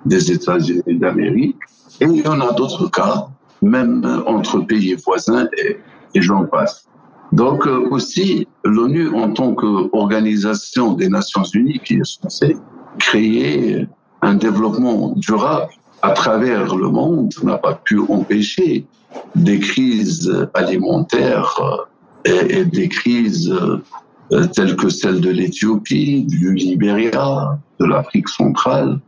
des 0.05 0.31
États-Unis 0.31 0.99
d'Amérique. 0.99 1.57
Et 1.99 2.05
il 2.05 2.21
y 2.21 2.27
en 2.27 2.39
a 2.39 2.53
d'autres 2.53 2.89
cas, 2.89 3.27
même 3.61 4.23
entre 4.25 4.59
pays 4.59 4.95
voisins 5.05 5.47
et, 5.57 5.77
et 6.15 6.21
j'en 6.21 6.45
passe. 6.45 6.87
Donc 7.31 7.65
euh, 7.65 7.87
aussi, 7.89 8.47
l'ONU 8.65 9.09
en 9.09 9.31
tant 9.31 9.53
qu'organisation 9.53 10.93
des 10.93 11.07
Nations 11.07 11.43
Unies 11.43 11.79
qui 11.83 11.95
est 11.95 12.05
censée 12.05 12.57
créer 12.99 13.87
un 14.21 14.35
développement 14.35 15.13
durable 15.15 15.71
à 16.01 16.11
travers 16.11 16.75
le 16.75 16.89
monde 16.89 17.33
n'a 17.43 17.57
pas 17.57 17.75
pu 17.75 17.99
empêcher 17.99 18.85
des 19.35 19.59
crises 19.59 20.47
alimentaires 20.53 21.87
euh, 22.27 22.47
et, 22.49 22.65
des 22.65 22.89
crises 22.89 23.51
euh, 23.51 24.47
telles 24.47 24.75
que 24.75 24.89
celle 24.89 25.21
de 25.21 25.29
l'Éthiopie, 25.29 26.23
du 26.23 26.53
Libéria, 26.53 27.57
de 27.79 27.85
l'Afrique 27.85 28.29
centrale, 28.29 28.99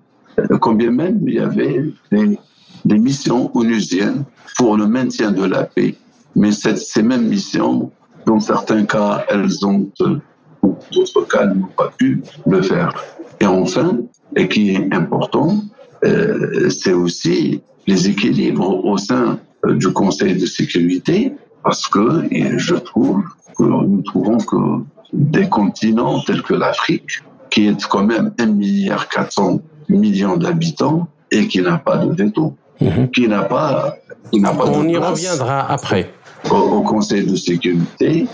combien 0.60 0.92
même 0.92 1.22
il 1.28 1.36
y 1.36 1.40
avait 1.40 1.84
des, 2.12 3.00
missions 3.00 3.56
onusiennes 3.56 4.26
pour 4.58 4.76
le 4.76 4.88
maintien 4.88 5.32
de 5.32 5.46
la 5.46 5.64
paix. 5.64 5.96
Mais 6.36 6.52
ces 6.52 7.04
mêmes 7.04 7.28
missions 7.28 7.92
dans 8.26 8.40
certains 8.40 8.86
cas, 8.86 9.26
elles 9.30 9.66
ont, 9.66 9.90
euh, 10.02 10.20
dans 10.62 10.78
d'autres 10.92 11.28
cas, 11.28 11.46
n'ont 11.46 11.68
pas 11.78 11.92
pu 11.98 12.24
le 12.46 12.62
faire. 12.62 12.94
Et 13.40 13.46
enfin, 13.46 13.98
et 14.36 14.48
qui 14.48 14.72
est 14.72 14.94
important, 14.94 15.58
euh, 16.06 16.70
c'est 16.70 16.94
aussi 16.94 17.62
les 17.88 18.08
équilibres 18.08 18.86
au 18.86 18.98
sein 18.98 19.40
euh, 19.66 19.76
du 19.76 19.92
Conseil 19.92 20.36
de 20.36 20.46
sécurité, 20.46 21.34
parce 21.64 21.88
que 21.88 22.24
je 22.58 22.76
trouve 22.76 23.24
que 23.58 23.64
nous 23.64 24.02
trouvons 24.02 24.38
que 24.38 24.84
des 25.14 25.48
continents 25.48 26.20
tels 26.22 26.42
que 26.42 26.54
l'Afrique, 26.54 27.22
qui 27.50 27.68
est 27.68 27.86
quand 27.88 28.04
même 28.04 28.34
1 28.40 28.46
milliard 28.48 29.08
400 29.10 29.62
millions 29.90 30.38
d'habitants 30.38 31.08
et 31.30 31.48
qui 31.48 31.62
n'a 31.62 31.78
pas 31.78 31.98
de 31.98 32.12
veto, 32.12 32.56
mhm. 32.82 33.12
qui 33.12 33.28
n'a 33.28 33.44
pas, 33.44 33.96
qui 34.32 34.40
n'a 34.40 34.54
pas 34.54 34.66
On 34.66 34.88
y 34.88 34.98
reviendra 34.98 35.72
après 35.72 36.12
au, 36.52 36.82
Conseil 36.82 37.26
de 37.26 37.36
sécurité, 37.36 38.28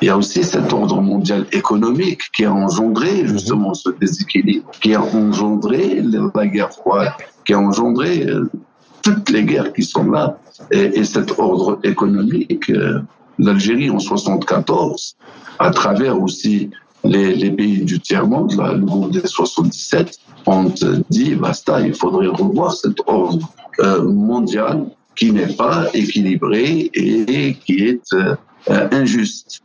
il 0.00 0.06
y 0.06 0.10
a 0.10 0.16
aussi 0.16 0.42
cet 0.44 0.72
ordre 0.72 1.00
mondial 1.00 1.46
économique 1.52 2.20
qui 2.34 2.44
a 2.44 2.52
engendré 2.52 3.22
mhm. 3.22 3.28
justement 3.28 3.74
ce 3.74 3.90
déséquilibre, 3.90 4.70
qui 4.80 4.94
a 4.94 5.02
engendré 5.02 6.02
la 6.34 6.46
guerre 6.46 6.72
froide, 6.72 7.12
qui 7.44 7.54
a 7.54 7.58
engendré 7.58 8.26
euh, 8.26 8.50
toutes 9.02 9.30
les 9.30 9.44
guerres 9.44 9.72
qui 9.72 9.82
sont 9.82 10.10
là. 10.10 10.38
Et, 10.70 10.98
et 10.98 11.04
cet 11.04 11.38
ordre 11.38 11.78
économique, 11.82 12.70
euh, 12.70 13.00
l'Algérie 13.38 13.90
en 13.90 13.98
74, 13.98 15.16
à 15.58 15.70
travers 15.70 16.20
aussi 16.20 16.70
les, 17.04 17.34
les 17.34 17.50
pays 17.50 17.84
du 17.84 18.00
tiers-monde, 18.00 18.52
le 18.52 18.84
groupe 18.84 19.10
des 19.12 19.26
77, 19.26 20.18
ont 20.46 20.72
dit, 21.10 21.34
basta, 21.34 21.80
il 21.80 21.94
faudrait 21.94 22.28
revoir 22.28 22.72
cet 22.72 22.98
ordre 23.06 23.48
euh, 23.80 24.02
mondial 24.02 24.86
qui 25.16 25.32
n'est 25.32 25.54
pas 25.54 25.86
équilibré 25.94 26.90
et 26.94 27.54
qui 27.64 27.84
est 27.84 28.12
euh, 28.12 28.36
injuste. 28.92 29.62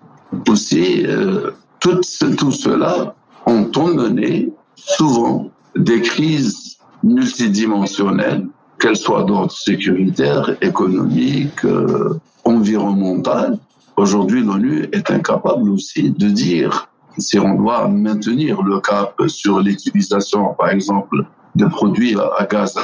Aussi, 0.48 1.06
euh, 1.06 1.52
tout, 1.80 2.00
tout 2.38 2.52
cela 2.52 3.16
ont 3.46 3.70
emmené 3.76 4.50
souvent 4.76 5.52
des 5.76 6.02
crises 6.02 6.78
multidimensionnelles, 7.04 8.48
qu'elles 8.80 8.96
soient 8.96 9.24
d'ordre 9.24 9.52
sécuritaire, 9.52 10.56
économique, 10.62 11.66
euh, 11.66 12.20
environnemental. 12.46 13.58
Aujourd'hui, 13.98 14.42
l'ONU 14.44 14.88
est 14.92 15.12
incapable 15.12 15.70
aussi 15.70 16.10
de 16.12 16.30
dire 16.30 16.88
si 17.18 17.38
on 17.40 17.56
doit 17.56 17.88
maintenir 17.88 18.62
le 18.62 18.80
cap 18.80 19.16
sur 19.28 19.60
l'utilisation, 19.60 20.54
par 20.58 20.70
exemple, 20.70 21.26
de 21.56 21.66
produits 21.66 22.16
à, 22.18 22.48
gaz 22.50 22.78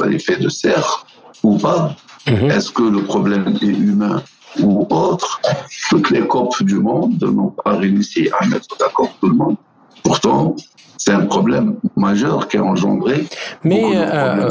à 0.00 0.06
effet 0.06 0.36
de 0.36 0.48
serre, 0.48 1.06
ou 1.44 1.58
pas 1.58 1.94
mhm. 2.26 2.50
Est-ce 2.50 2.70
que 2.70 2.82
le 2.82 3.02
problème 3.02 3.54
est 3.60 3.66
humain 3.66 4.22
ou 4.60 4.86
autre 4.90 5.40
Toutes 5.90 6.10
les 6.10 6.26
COP 6.26 6.62
du 6.62 6.76
monde 6.76 7.22
n'ont 7.22 7.54
pas 7.64 7.76
réussi 7.76 8.28
à 8.38 8.46
mettre 8.46 8.76
d'accord 8.78 9.10
tout 9.20 9.28
le 9.28 9.34
monde. 9.34 9.56
Pourtant, 10.02 10.54
c'est 10.96 11.12
un 11.12 11.26
problème 11.26 11.76
majeur 11.96 12.48
qui 12.48 12.56
a 12.56 12.64
engendré 12.64 13.26
Mais 13.62 13.92
euh, 13.94 14.48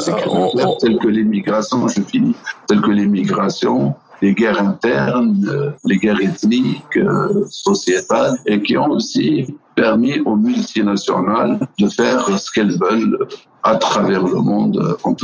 tels 0.79 0.97
que 0.97 1.07
l'immigration, 1.07 1.87
je 1.87 2.01
finis, 2.01 2.35
tels 2.67 2.81
que 2.81 2.91
l'immigration, 2.91 3.95
les 4.21 4.33
guerres 4.33 4.61
internes, 4.61 5.45
euh, 5.49 5.71
les 5.85 5.97
guerres 5.97 6.21
ethniques, 6.21 6.97
euh, 6.97 7.45
sociétales, 7.49 8.37
et 8.45 8.61
qui 8.61 8.77
ont 8.77 8.91
aussi 8.91 9.55
permis 9.75 10.19
aux 10.19 10.35
multinationales 10.35 11.59
de 11.79 11.87
faire 11.87 12.37
ce 12.37 12.51
qu'elles 12.51 12.77
veulent 12.77 13.17
à 13.63 13.75
travers 13.77 14.23
le 14.23 14.41
monde 14.41 14.77
euh, 14.77 14.97
en. 15.03 15.15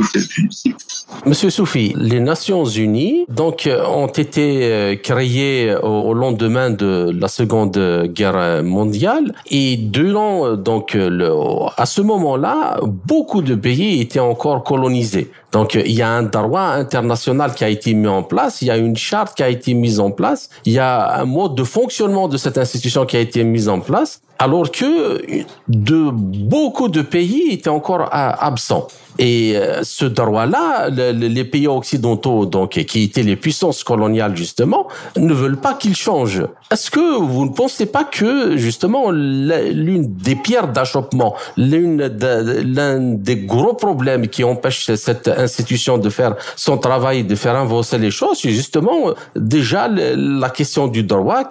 Monsieur 1.26 1.50
Soufi, 1.50 1.92
les 1.96 2.20
Nations 2.20 2.64
Unies 2.64 3.26
donc 3.28 3.66
euh, 3.66 3.84
ont 3.86 4.06
été 4.06 4.60
euh, 4.62 4.96
créées 4.96 5.74
au, 5.82 6.14
lendemain 6.14 6.70
de 6.70 7.14
la 7.18 7.28
Seconde 7.28 8.06
Guerre 8.14 8.62
mondiale 8.62 9.34
et 9.50 9.76
durant 9.76 10.56
donc 10.56 10.94
le, 10.94 11.30
à 11.76 11.86
ce 11.86 12.00
moment-là, 12.00 12.80
beaucoup 12.82 13.42
de 13.42 13.54
pays 13.54 14.00
étaient 14.00 14.20
encore 14.20 14.64
colonisés. 14.64 15.30
Donc 15.52 15.74
il 15.74 15.92
y 15.92 16.02
a 16.02 16.08
un 16.08 16.22
droit 16.22 16.68
international 16.84 17.54
qui 17.54 17.64
a 17.64 17.68
été 17.68 17.92
mis 17.92 18.06
en 18.06 18.22
place, 18.22 18.62
il 18.62 18.68
y 18.68 18.70
a 18.70 18.76
une 18.76 18.96
charte 18.96 19.36
qui 19.36 19.42
a 19.42 19.48
été 19.48 19.74
mise 19.74 20.00
en 20.00 20.10
place, 20.10 20.48
il 20.64 20.72
y 20.72 20.78
a 20.78 21.20
un 21.20 21.24
mode 21.24 21.54
de 21.56 21.64
fonctionnement 21.64 22.28
de 22.28 22.36
cette 22.36 22.56
institution 22.56 23.04
qui 23.04 23.16
a 23.16 23.20
été 23.20 23.44
mise 23.44 23.68
en 23.68 23.80
place 23.80 24.22
alors 24.40 24.70
que 24.70 25.20
de 25.68 26.10
beaucoup 26.10 26.88
de 26.88 27.02
pays 27.02 27.50
étaient 27.50 27.68
encore 27.68 28.08
absents. 28.38 28.88
Et 29.18 29.54
euh, 29.54 29.80
ce 29.82 30.06
droit-là, 30.06 30.88
les 30.88 31.44
pays 31.44 31.66
occidentaux, 31.66 32.46
donc 32.46 32.70
qui 32.70 33.02
étaient 33.02 33.22
les 33.22 33.36
puissances 33.36 33.84
coloniales 33.84 34.34
justement, 34.36 34.88
ne 35.16 35.34
veulent 35.34 35.60
pas 35.60 35.74
qu'il 35.74 35.94
change. 35.94 36.42
Est-ce 36.70 36.90
que 36.90 37.18
vous 37.18 37.44
ne 37.44 37.50
pensez 37.50 37.86
pas 37.86 38.04
que 38.04 38.56
justement 38.56 39.10
l'une 39.10 40.14
des 40.14 40.36
pierres 40.36 40.68
d'achoppement, 40.68 41.34
l'une 41.56 41.98
l'un 42.00 42.98
des 42.98 43.36
gros 43.36 43.74
problèmes 43.74 44.28
qui 44.28 44.44
empêche 44.44 44.90
cette 44.94 45.28
institution 45.28 45.98
de 45.98 46.08
faire 46.08 46.36
son 46.56 46.78
travail, 46.78 47.24
de 47.24 47.34
faire 47.34 47.56
avancer 47.56 47.98
les 47.98 48.10
choses, 48.10 48.38
c'est 48.40 48.52
justement 48.52 49.12
déjà 49.36 49.88
la 49.88 50.48
question 50.48 50.86
du 50.86 51.02
droit 51.02 51.42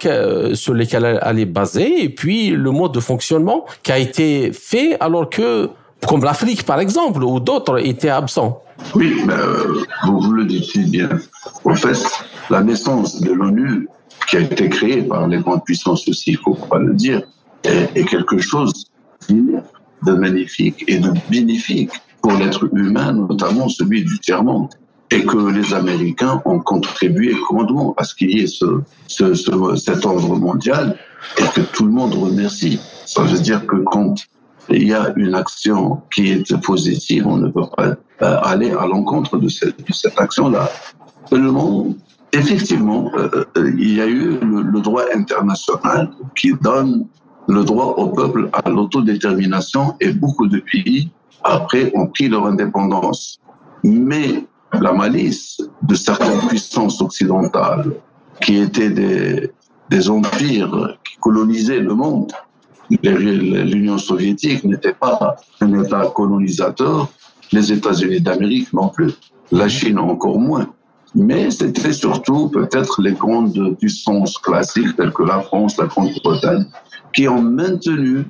sur 0.54 0.74
lequel 0.74 1.20
elle 1.22 1.38
est 1.38 1.44
basée, 1.44 2.02
et 2.02 2.08
puis 2.08 2.50
le 2.50 2.70
mode 2.70 2.92
de 2.92 3.00
fonctionnement 3.00 3.66
qui 3.82 3.92
a 3.92 3.98
été 3.98 4.52
fait 4.52 4.96
alors 4.98 5.28
que 5.28 5.70
comme 6.06 6.24
l'Afrique 6.24 6.64
par 6.64 6.80
exemple, 6.80 7.22
où 7.22 7.40
d'autres 7.40 7.84
étaient 7.84 8.08
absents. 8.08 8.62
Oui, 8.94 9.22
euh, 9.28 9.82
vous, 10.04 10.32
le 10.32 10.44
dites 10.44 10.64
si 10.64 10.84
bien. 10.84 11.08
En 11.64 11.74
fait, 11.74 11.98
la 12.48 12.62
naissance 12.62 13.20
de 13.20 13.32
l'ONU, 13.32 13.88
qui 14.28 14.36
a 14.36 14.40
été 14.40 14.68
créée 14.68 15.02
par 15.02 15.26
les 15.28 15.38
grandes 15.38 15.64
puissances 15.64 16.08
aussi, 16.08 16.32
il 16.32 16.38
faut 16.38 16.54
pas 16.54 16.78
le 16.78 16.94
dire, 16.94 17.22
est, 17.64 18.04
quelque 18.08 18.38
chose 18.38 18.86
de 19.28 20.12
magnifique 20.12 20.84
et 20.88 20.98
de 20.98 21.12
bénéfique 21.30 21.90
pour 22.22 22.32
l'être 22.32 22.68
humain, 22.74 23.12
notamment 23.12 23.68
celui 23.68 24.04
du 24.04 24.18
tiers-monde. 24.18 24.68
Et 25.12 25.24
que 25.24 25.36
les 25.50 25.74
Américains 25.74 26.40
ont 26.44 26.60
contribué 26.60 27.34
grandement 27.48 27.94
à 27.96 28.04
ce 28.04 28.14
qu'il 28.14 28.30
y 28.30 28.44
ait 28.44 28.46
ce, 28.46 28.82
cet 29.08 30.06
ordre 30.06 30.36
mondial 30.36 30.96
et 31.36 31.42
que 31.52 31.62
tout 31.62 31.84
le 31.84 31.90
monde 31.90 32.14
remercie. 32.14 32.78
Ça 33.06 33.22
veut 33.22 33.40
dire 33.40 33.66
que 33.66 33.76
quand 33.76 34.14
il 34.68 34.88
y 34.88 34.94
a 34.94 35.12
une 35.16 35.34
action 35.34 36.02
qui 36.14 36.32
est 36.32 36.60
positive, 36.62 37.26
on 37.26 37.36
ne 37.36 37.48
peut 37.48 37.66
pas 37.76 37.96
euh, 38.22 38.36
aller 38.42 38.70
à 38.70 38.86
l'encontre 38.86 39.38
de 39.38 39.48
cette, 39.48 40.18
action-là. 40.18 40.68
Seulement, 41.28 41.86
effectivement, 42.32 43.10
euh, 43.16 43.44
euh, 43.56 43.72
il 43.78 43.94
y 43.94 44.00
a 44.00 44.06
eu 44.06 44.38
le, 44.40 44.80
droit 44.80 45.04
international 45.14 46.10
qui 46.36 46.52
donne 46.60 47.06
le 47.48 47.64
droit 47.64 47.94
au 47.96 48.08
peuple 48.08 48.50
à 48.52 48.68
l'autodétermination 48.68 49.94
et 50.00 50.12
beaucoup 50.12 50.46
de 50.46 50.60
pays, 50.60 51.10
après, 51.42 51.90
ont 51.94 52.06
pris 52.06 52.28
leur 52.28 52.46
indépendance. 52.46 53.40
Mais 53.82 54.44
la 54.72 54.92
malice 54.92 55.60
de 55.82 55.94
certaines 55.94 56.38
puissances 56.48 57.00
occidentales, 57.00 57.92
qui 58.40 58.56
étaient 58.56 58.90
des 58.90 60.10
empires 60.10 60.98
qui 61.04 61.16
colonisaient 61.16 61.80
le 61.80 61.94
monde, 61.94 62.32
l'Union 63.02 63.98
soviétique 63.98 64.64
n'était 64.64 64.94
pas 64.94 65.36
un 65.60 65.82
État 65.82 66.12
colonisateur, 66.14 67.08
les 67.52 67.72
États-Unis 67.72 68.20
d'Amérique 68.20 68.72
non 68.72 68.88
plus, 68.88 69.12
la 69.52 69.68
Chine 69.68 69.98
encore 69.98 70.38
moins. 70.38 70.68
Mais 71.14 71.50
c'était 71.50 71.92
surtout 71.92 72.48
peut-être 72.48 73.02
les 73.02 73.12
grandes 73.12 73.76
puissances 73.78 74.38
classiques 74.38 74.96
telles 74.96 75.12
que 75.12 75.24
la 75.24 75.40
France, 75.40 75.76
la 75.76 75.86
Grande-Bretagne, 75.86 76.66
qui 77.12 77.26
ont 77.28 77.42
maintenu 77.42 78.24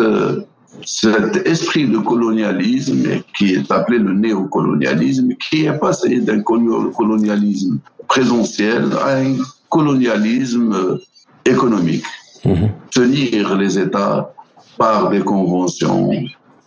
euh, 0.00 0.40
cet 0.84 1.46
esprit 1.46 1.86
de 1.88 1.98
colonialisme 1.98 3.22
qui 3.36 3.54
est 3.54 3.70
appelé 3.70 3.98
le 3.98 4.12
néocolonialisme, 4.12 5.34
qui 5.48 5.66
est 5.66 5.78
passé 5.78 6.20
d'un 6.20 6.42
colonialisme 6.42 7.78
présentiel 8.08 8.92
à 9.00 9.18
un 9.18 9.36
colonialisme 9.68 10.98
économique. 11.44 12.04
Mhm. 12.44 12.70
Tenir 12.90 13.56
les 13.56 13.78
États 13.78 14.32
par 14.76 15.08
des 15.08 15.20
conventions, 15.20 16.10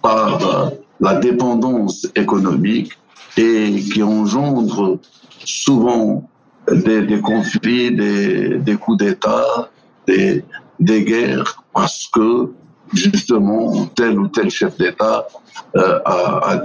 par 0.01 0.71
la 0.99 1.15
dépendance 1.15 2.07
économique 2.15 2.93
et 3.37 3.75
qui 3.75 4.01
engendre 4.01 4.99
souvent 5.45 6.27
des, 6.71 7.21
conflits, 7.21 7.91
des, 7.91 8.75
coups 8.79 8.97
d'État, 8.97 9.69
des, 10.07 10.43
guerres, 10.79 11.63
parce 11.73 12.09
que 12.11 12.51
justement 12.93 13.85
tel 13.95 14.17
ou 14.19 14.27
tel 14.27 14.49
chef 14.49 14.77
d'État 14.77 15.27
euh, 15.75 15.99
a 16.05 16.57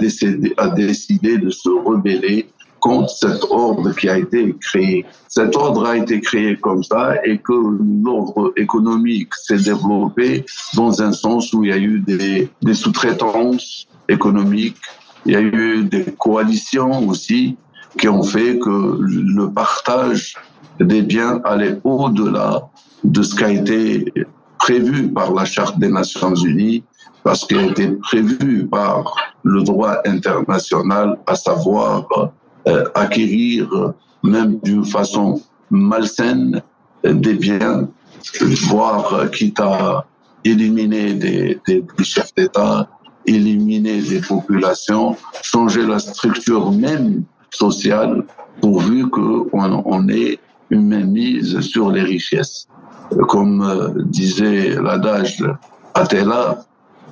décidé 0.71 1.37
de 1.37 1.49
se 1.49 1.69
rebeller 1.69 2.47
contre 2.83 3.09
cet 3.11 3.45
ordre 3.49 3.91
qui 3.95 4.09
a 4.09 4.17
été 4.17 4.53
créé. 4.59 5.05
Cet 5.29 5.55
ordre 5.55 5.85
a 5.85 5.95
été 5.95 6.19
créé 6.19 6.57
comme 6.57 6.83
ça 6.83 7.15
et 7.23 7.37
que 7.37 7.53
l'ordre 7.53 8.51
économique 8.57 9.33
s'est 9.35 9.63
développé 9.71 10.45
dans 10.75 11.01
un 11.01 11.13
sens 11.13 11.53
où 11.53 11.63
il 11.63 11.69
y 11.69 11.73
a 11.73 11.77
eu 11.77 11.99
des, 12.01 12.73
sous-traitances 12.73 13.87
économiques, 14.09 14.75
il 15.25 15.31
y 15.31 15.35
a 15.37 15.41
eu 15.41 15.85
des 15.85 16.03
coalitions 16.25 17.07
aussi 17.07 17.55
qui 17.97 18.09
ont 18.09 18.23
fait 18.23 18.59
que 18.59 18.97
le 18.99 19.49
partage 19.53 20.35
des 20.77 21.03
biens 21.03 21.39
allait 21.45 21.79
au-delà 21.85 22.67
de 23.05 23.21
ce 23.23 23.33
qui 23.33 23.43
a 23.45 23.51
été 23.51 24.11
prévu 24.59 25.07
par 25.07 25.33
la 25.33 25.45
Charte 25.45 25.79
des 25.79 25.89
Nations 25.89 26.35
Unies, 26.35 26.83
parce 27.23 27.45
qu'il 27.45 27.59
a 27.59 27.65
été 27.67 27.87
prévu 27.91 28.67
par 28.67 29.15
le 29.43 29.63
droit 29.63 29.99
international, 30.05 31.17
à 31.25 31.35
savoir 31.35 32.07
acquérir, 32.95 33.93
même 34.23 34.59
d'une 34.63 34.85
façon 34.85 35.41
malsaine, 35.69 36.61
des 37.03 37.33
biens, 37.33 37.89
voire 38.67 39.29
quitte 39.31 39.59
à 39.59 40.05
éliminer 40.43 41.13
des, 41.13 41.59
des, 41.67 41.83
chefs 42.03 42.33
d'État, 42.35 42.89
éliminer 43.25 44.01
des 44.01 44.21
populations, 44.21 45.15
changer 45.41 45.85
la 45.85 45.99
structure 45.99 46.71
même 46.71 47.23
sociale, 47.49 48.23
pourvu 48.61 49.09
qu'on 49.09 49.83
on 49.85 50.09
ait 50.09 50.39
une 50.69 50.87
mainmise 50.87 51.59
sur 51.61 51.91
les 51.91 52.01
richesses. 52.01 52.67
Comme 53.27 53.61
euh, 53.61 53.89
disait 54.05 54.81
l'adage 54.81 55.43
Athéla, 55.93 56.65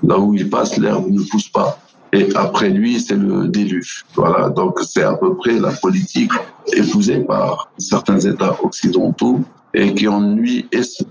là 0.03 0.17
où 0.17 0.33
il 0.33 0.49
passe, 0.49 0.77
l'herbe 0.77 1.07
ne 1.09 1.21
pousse 1.21 1.49
pas 1.49 1.77
et 2.13 2.29
après 2.35 2.69
lui, 2.69 2.99
c'est 2.99 3.15
le 3.15 3.47
déluge. 3.47 4.05
Voilà, 4.15 4.49
donc 4.49 4.79
c'est 4.81 5.03
à 5.03 5.13
peu 5.13 5.35
près 5.35 5.59
la 5.59 5.71
politique 5.71 6.31
épousée 6.73 7.19
par 7.19 7.69
certains 7.77 8.19
États 8.19 8.57
occidentaux 8.63 9.39
et 9.73 9.93
qui 9.93 10.07
ennuie 10.07 10.65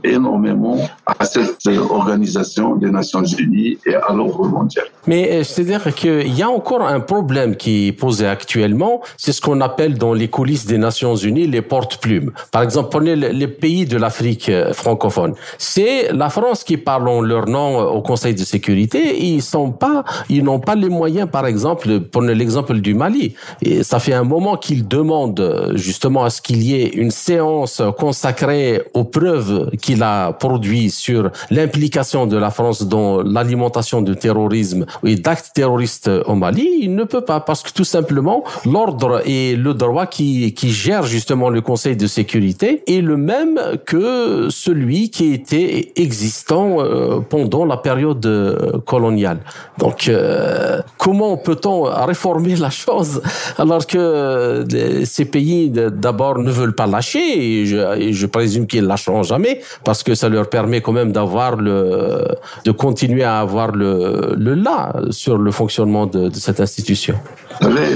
énormément 0.04 0.78
à 1.06 1.24
cette 1.24 1.66
organisation 1.90 2.76
des 2.76 2.90
Nations 2.90 3.24
Unies 3.24 3.78
et 3.86 3.94
à 3.94 4.12
l'ordre 4.12 4.46
mondial. 4.46 4.86
Mais 5.06 5.30
euh, 5.30 5.44
c'est-à-dire 5.44 5.94
qu'il 5.94 6.36
y 6.36 6.42
a 6.42 6.50
encore 6.50 6.82
un 6.82 7.00
problème 7.00 7.56
qui 7.56 7.88
est 7.88 7.92
posé 7.92 8.26
actuellement, 8.26 9.00
c'est 9.16 9.32
ce 9.32 9.40
qu'on 9.40 9.61
appelle 9.61 9.96
dans 9.96 10.12
les 10.12 10.28
coulisses 10.28 10.66
des 10.66 10.78
Nations 10.78 11.16
Unies 11.16 11.46
les 11.46 11.62
porte-plumes. 11.62 12.32
Par 12.52 12.62
exemple, 12.62 12.90
prenez 12.90 13.16
les 13.16 13.48
pays 13.48 13.86
de 13.86 13.96
l'Afrique 13.96 14.48
euh, 14.48 14.72
francophone. 14.72 15.34
C'est 15.58 16.12
la 16.12 16.28
France 16.28 16.64
qui 16.64 16.76
parle 16.76 17.08
en 17.08 17.20
leur 17.22 17.46
nom 17.46 17.80
euh, 17.80 17.84
au 17.84 18.02
Conseil 18.02 18.34
de 18.34 18.44
sécurité. 18.44 19.24
Ils 19.24 19.42
sont 19.42 19.72
pas, 19.72 20.04
ils 20.28 20.44
n'ont 20.44 20.61
pas 20.61 20.74
les 20.74 20.88
moyens, 20.88 21.28
par 21.30 21.46
exemple, 21.46 22.00
prenez 22.00 22.34
l'exemple 22.34 22.74
du 22.80 22.94
Mali. 22.94 23.34
Ça 23.82 23.98
fait 23.98 24.12
un 24.12 24.24
moment 24.24 24.56
qu'ils 24.56 24.86
demandent 24.86 25.72
justement 25.74 26.24
à 26.24 26.30
ce 26.30 26.42
qu'il 26.42 26.62
y 26.62 26.74
ait 26.74 26.88
une 26.88 27.11
séance 27.11 27.82
consacrée 27.98 28.49
aux 28.94 29.05
preuves 29.05 29.70
qu'il 29.80 30.03
a 30.03 30.32
produit 30.32 30.90
sur 30.90 31.30
l'implication 31.51 32.26
de 32.26 32.36
la 32.36 32.51
France 32.51 32.86
dans 32.86 33.22
l'alimentation 33.22 34.03
du 34.03 34.16
terrorisme 34.16 34.86
et 35.05 35.16
d'actes 35.16 35.51
terroristes 35.55 36.11
au 36.26 36.34
Mali, 36.34 36.68
il 36.80 36.94
ne 36.94 37.05
peut 37.05 37.20
pas 37.20 37.40
parce 37.40 37.62
que 37.62 37.72
tout 37.72 37.84
simplement 37.84 38.44
l'ordre 38.64 39.22
et 39.26 39.57
le 39.57 39.74
droit 39.74 40.07
qui, 40.07 40.55
qui 40.55 40.70
gère 40.70 41.05
justement 41.05 41.51
le 41.51 41.61
Conseil 41.61 41.96
de 41.96 42.07
sécurité 42.07 42.82
est 42.86 43.01
le 43.01 43.16
même 43.16 43.61
que 43.86 44.48
celui 44.51 45.11
qui 45.11 45.32
était 45.32 45.92
existant 45.96 46.80
euh, 46.80 47.20
pendant 47.20 47.64
la 47.64 47.76
période 47.76 48.24
euh, 48.26 48.78
coloniale. 48.84 49.40
Donc 49.78 50.09
euh, 50.09 50.80
comment 50.98 51.36
peut-on 51.36 51.82
réformer 51.82 52.57
la 52.57 52.70
chose 52.70 53.22
alors 53.59 53.86
que 53.86 54.64
ces 55.05 55.24
pays 55.24 55.70
d'abord 55.70 56.38
ne 56.38 56.51
veulent 56.51 56.74
pas 56.74 56.86
lâcher 56.86 57.20
et 57.20 57.66
je, 57.66 57.78
et 57.98 58.12
présume 58.41 58.66
qu'ils 58.66 58.88
lâcheront 58.93 59.22
jamais 59.22 59.61
parce 59.84 60.03
que 60.03 60.14
ça 60.14 60.28
leur 60.34 60.49
permet 60.49 60.80
quand 60.84 60.97
même 61.01 61.12
d'avoir 61.12 61.57
le, 61.57 62.24
de 62.64 62.72
continuer 62.84 63.22
à 63.22 63.36
avoir 63.47 63.68
le, 63.82 64.34
le 64.47 64.55
là 64.55 64.78
sur 65.11 65.36
le 65.47 65.51
fonctionnement 65.61 66.07
de, 66.07 66.30
cette 66.47 66.61
institution. 66.66 67.16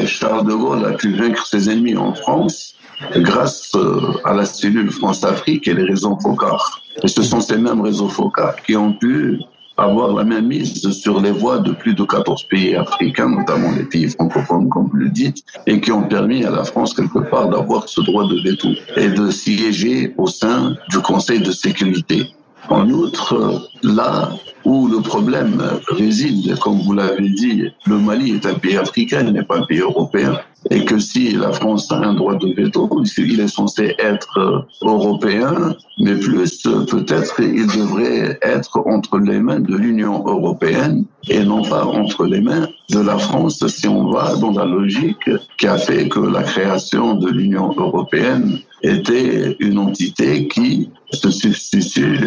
Charles 0.07 0.47
de 0.51 0.55
Gaulle 0.63 0.85
a 0.85 0.93
pu 0.93 1.09
vaincre 1.21 1.47
ses 1.47 1.63
ennemis 1.71 1.97
en 1.97 2.13
France 2.23 2.75
grâce 3.17 3.73
euh, 3.75 4.01
à 4.25 4.33
la 4.35 4.45
cellule 4.45 4.91
France-Afrique 4.91 5.67
et 5.67 5.75
les 5.79 5.87
réseaux 5.93 6.17
FOCAR. 6.23 6.61
Et 7.03 7.09
ce 7.09 7.23
sont 7.23 7.41
ces 7.41 7.59
mêmes 7.67 7.83
réseaux 7.89 8.11
FOCAR 8.19 8.53
qui 8.65 8.77
ont 8.77 8.93
pu 8.93 9.41
avoir 9.77 10.13
la 10.13 10.25
même 10.25 10.47
mise 10.47 10.89
sur 10.91 11.21
les 11.21 11.31
voies 11.31 11.59
de 11.59 11.73
plus 11.73 11.95
de 11.95 12.05
14 12.05 12.45
pays 12.45 12.75
africains, 12.77 13.29
notamment 13.29 13.73
les 13.73 13.85
pays 13.85 14.09
francophones, 14.09 14.69
comme 14.69 14.89
vous 14.89 14.97
le 14.97 15.09
dites, 15.09 15.43
et 15.67 15.81
qui 15.81 15.91
ont 15.93 16.07
permis 16.07 16.45
à 16.45 16.51
la 16.51 16.65
France, 16.65 16.95
quelque 16.95 17.19
part, 17.19 17.49
d'avoir 17.49 17.89
ce 17.89 18.01
droit 18.01 18.27
de 18.27 18.41
veto 18.41 18.69
et 18.97 19.09
de 19.09 19.31
siéger 19.31 20.15
au 20.17 20.27
sein 20.27 20.77
du 20.91 20.99
Conseil 21.01 21.41
de 21.41 21.51
sécurité. 21.51 22.27
En 22.69 22.89
outre, 22.89 23.69
là 23.83 24.31
où 24.65 24.89
le 24.89 25.01
problème 25.01 25.63
réside, 25.89 26.59
comme 26.59 26.81
vous 26.81 26.95
l'avez 26.95 27.29
dit, 27.29 27.65
le 27.87 27.99
Mali 27.99 28.33
est 28.33 28.47
un 28.47 28.55
pays 28.55 28.77
africain, 28.77 29.25
il 29.27 29.33
n'est 29.33 29.43
pas 29.43 29.59
un 29.59 29.67
pays 29.67 29.81
européen 29.81 30.39
et 30.71 30.85
que 30.85 30.99
si 30.99 31.33
la 31.33 31.53
France 31.53 31.91
a 31.91 31.97
un 31.97 32.15
droit 32.15 32.37
de 32.37 32.53
veto, 32.55 32.89
il 33.19 33.41
est 33.41 33.49
censé 33.49 33.95
être 33.99 34.67
européen, 34.83 35.77
mais 35.99 36.15
plus 36.15 36.63
peut-être 36.63 37.41
il 37.41 37.67
devrait 37.67 38.39
être 38.43 38.83
entre 38.87 39.19
les 39.19 39.41
mains 39.41 39.61
de 39.61 39.77
l'Union 39.77 40.25
européenne 40.27 41.05
et 41.29 41.45
non 41.45 41.63
pas 41.63 41.85
entre 41.85 42.25
les 42.27 42.41
mains 42.41 42.69
de 42.91 43.01
la 43.01 43.19
France 43.19 43.65
si 43.67 43.89
on 43.89 44.11
va 44.11 44.37
dans 44.37 44.53
la 44.53 44.65
logique 44.65 45.31
qui 45.59 45.67
a 45.67 45.79
fait 45.79 46.09
que 46.09 46.21
la 46.21 46.43
création 46.43 47.15
de 47.15 47.31
l'Union 47.31 47.75
européenne 47.77 48.59
était 48.83 49.57
une 49.61 49.79
entité 49.79 50.49
qui 50.49 50.91
se 51.13 51.31
substitue 51.31 52.19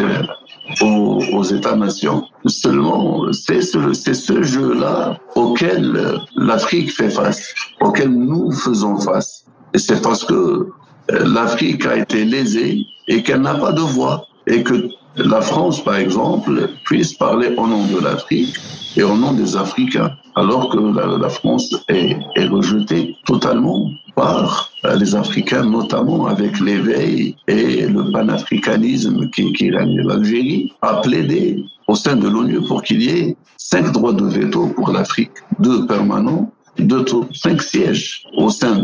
aux, 0.80 1.42
États-nations. 1.42 2.24
Seulement, 2.46 3.32
c'est 3.32 3.62
ce, 3.62 3.92
ce 3.92 4.42
jeu-là 4.42 5.18
auquel 5.34 6.20
l'Afrique 6.36 6.92
fait 6.92 7.10
face, 7.10 7.54
auquel 7.80 8.10
nous 8.10 8.50
faisons 8.52 8.98
face. 8.98 9.44
Et 9.74 9.78
c'est 9.78 10.00
parce 10.02 10.24
que 10.24 10.34
euh, 10.34 10.68
l'Afrique 11.10 11.86
a 11.86 11.96
été 11.96 12.24
lésée 12.24 12.86
et 13.06 13.22
qu'elle 13.22 13.42
n'a 13.42 13.54
pas 13.54 13.72
de 13.72 13.80
voix. 13.80 14.26
Et 14.46 14.62
que 14.62 14.88
la 15.16 15.40
France, 15.40 15.82
par 15.82 15.96
exemple, 15.96 16.70
puisse 16.84 17.14
parler 17.14 17.54
au 17.56 17.66
nom 17.66 17.84
de 17.86 18.00
l'Afrique 18.00 18.56
et 18.98 19.04
au 19.04 19.16
nom 19.16 19.32
des 19.32 19.56
Africains, 19.56 20.10
alors 20.34 20.70
que 20.70 20.78
la, 21.20 21.28
France 21.28 21.74
est, 21.88 22.16
rejetée 22.48 23.16
totalement 23.24 23.90
par 24.16 24.72
les 24.98 25.14
Africains, 25.14 25.64
notamment 25.64 26.26
avec 26.26 26.58
l'éveil 26.58 27.36
et 27.46 27.86
le 27.86 28.10
panafricanisme 28.10 29.30
qui, 29.30 29.52
qui 29.52 29.70
règne 29.70 30.00
l'Algérie, 30.02 30.72
a 30.82 31.00
plaidé 31.00 31.64
au 31.86 31.94
sein 31.94 32.16
de 32.16 32.28
l'ONU 32.28 32.60
pour 32.66 32.82
qu'il 32.82 33.00
y 33.02 33.10
ait 33.10 33.36
cinq 33.56 33.92
droits 33.92 34.12
de 34.12 34.24
veto 34.24 34.66
pour 34.74 34.90
l'Afrique, 34.90 35.30
deux 35.60 35.86
permanents, 35.86 36.50
deux, 36.78 37.04
cinq 37.32 37.62
sièges 37.62 38.24
au 38.36 38.50
sein 38.50 38.82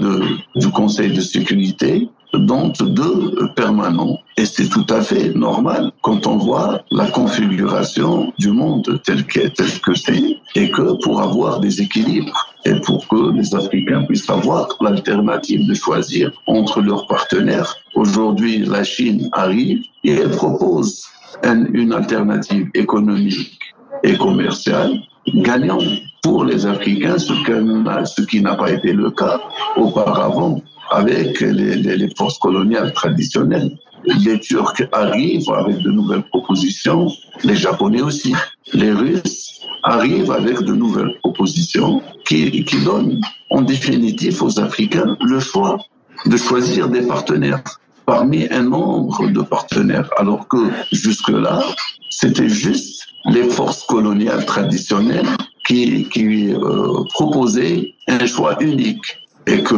du 0.55 0.71
Conseil 0.71 1.13
de 1.13 1.21
sécurité 1.21 2.09
dont 2.39 2.73
deux 2.81 3.49
permanents. 3.55 4.19
Et 4.37 4.47
c'est 4.47 4.69
tout 4.69 4.87
à 4.91 5.01
fait 5.03 5.35
normal 5.35 5.93
quand 6.03 6.27
on 6.27 6.37
voit 6.37 6.83
la 6.91 7.07
configuration 7.11 8.33
du 8.39 8.51
monde 8.51 9.01
tel 9.05 9.25
que, 9.25 9.49
tel 9.49 9.81
que 9.81 9.95
c'est 9.95 10.37
et 10.55 10.71
que 10.71 11.03
pour 11.03 11.21
avoir 11.21 11.61
des 11.61 11.81
équilibres 11.81 12.55
et 12.65 12.75
pour 12.81 13.07
que 13.09 13.33
les 13.33 13.55
Africains 13.55 14.03
puissent 14.05 14.29
avoir 14.31 14.69
l'alternative 14.81 15.67
de 15.67 15.75
choisir 15.75 16.33
entre 16.47 16.81
leurs 16.81 17.07
partenaires. 17.07 17.77
Aujourd'hui, 17.95 18.59
la 18.59 18.83
Chine 18.83 19.29
arrive 19.33 19.83
et 20.03 20.13
elle 20.13 20.31
propose 20.31 21.05
une 21.45 21.93
alternative 21.93 22.69
économique 22.75 23.59
et 24.03 24.17
commerciale 24.17 25.01
gagnant 25.27 25.79
pour 26.23 26.45
les 26.45 26.67
Africains, 26.67 27.19
ce 27.19 28.23
qui 28.23 28.41
n'a 28.41 28.55
pas 28.55 28.73
été 28.73 28.93
le 28.93 29.11
cas 29.11 29.41
auparavant 29.77 30.61
avec 30.91 31.41
les, 31.41 32.09
forces 32.17 32.39
coloniales 32.39 32.93
traditionnelles. 32.93 33.77
Les 34.25 34.39
Turcs 34.41 34.83
arrivent 34.93 35.51
avec 35.51 35.79
de 35.79 35.91
nouvelles 35.91 36.25
propositions, 36.25 37.09
les 37.43 37.57
Japonais 37.57 38.03
aussi. 38.03 38.35
Les 38.73 38.93
Russes 38.93 39.61
arrivent 39.83 40.31
avec 40.31 40.61
de 40.61 40.75
nouvelles 40.75 41.15
propositions 41.21 42.03
qui, 42.27 42.65
qui 42.65 42.85
donnent 42.85 43.21
en 43.51 43.63
définitive 43.63 44.43
aux 44.43 44.61
Africains 44.61 45.17
le 45.21 45.41
choix 45.41 45.79
de 46.27 46.37
choisir 46.37 46.89
des 46.89 47.03
partenaires 47.03 47.63
parmi 48.07 48.47
un 48.51 48.63
nombre 48.63 49.29
de 49.29 49.41
partenaires, 49.43 50.11
alors 50.19 50.47
que 50.49 50.59
jusque-là, 50.93 51.63
c'était 52.11 52.49
juste 52.49 53.07
les 53.27 53.45
forces 53.45 53.85
coloniales 53.85 54.45
traditionnelles 54.45 55.29
qui, 55.67 56.05
qui 56.11 56.53
euh, 56.53 57.05
proposaient 57.15 57.95
un 58.07 58.27
choix 58.27 58.57
unique 58.61 59.24
et 59.47 59.63
que 59.63 59.75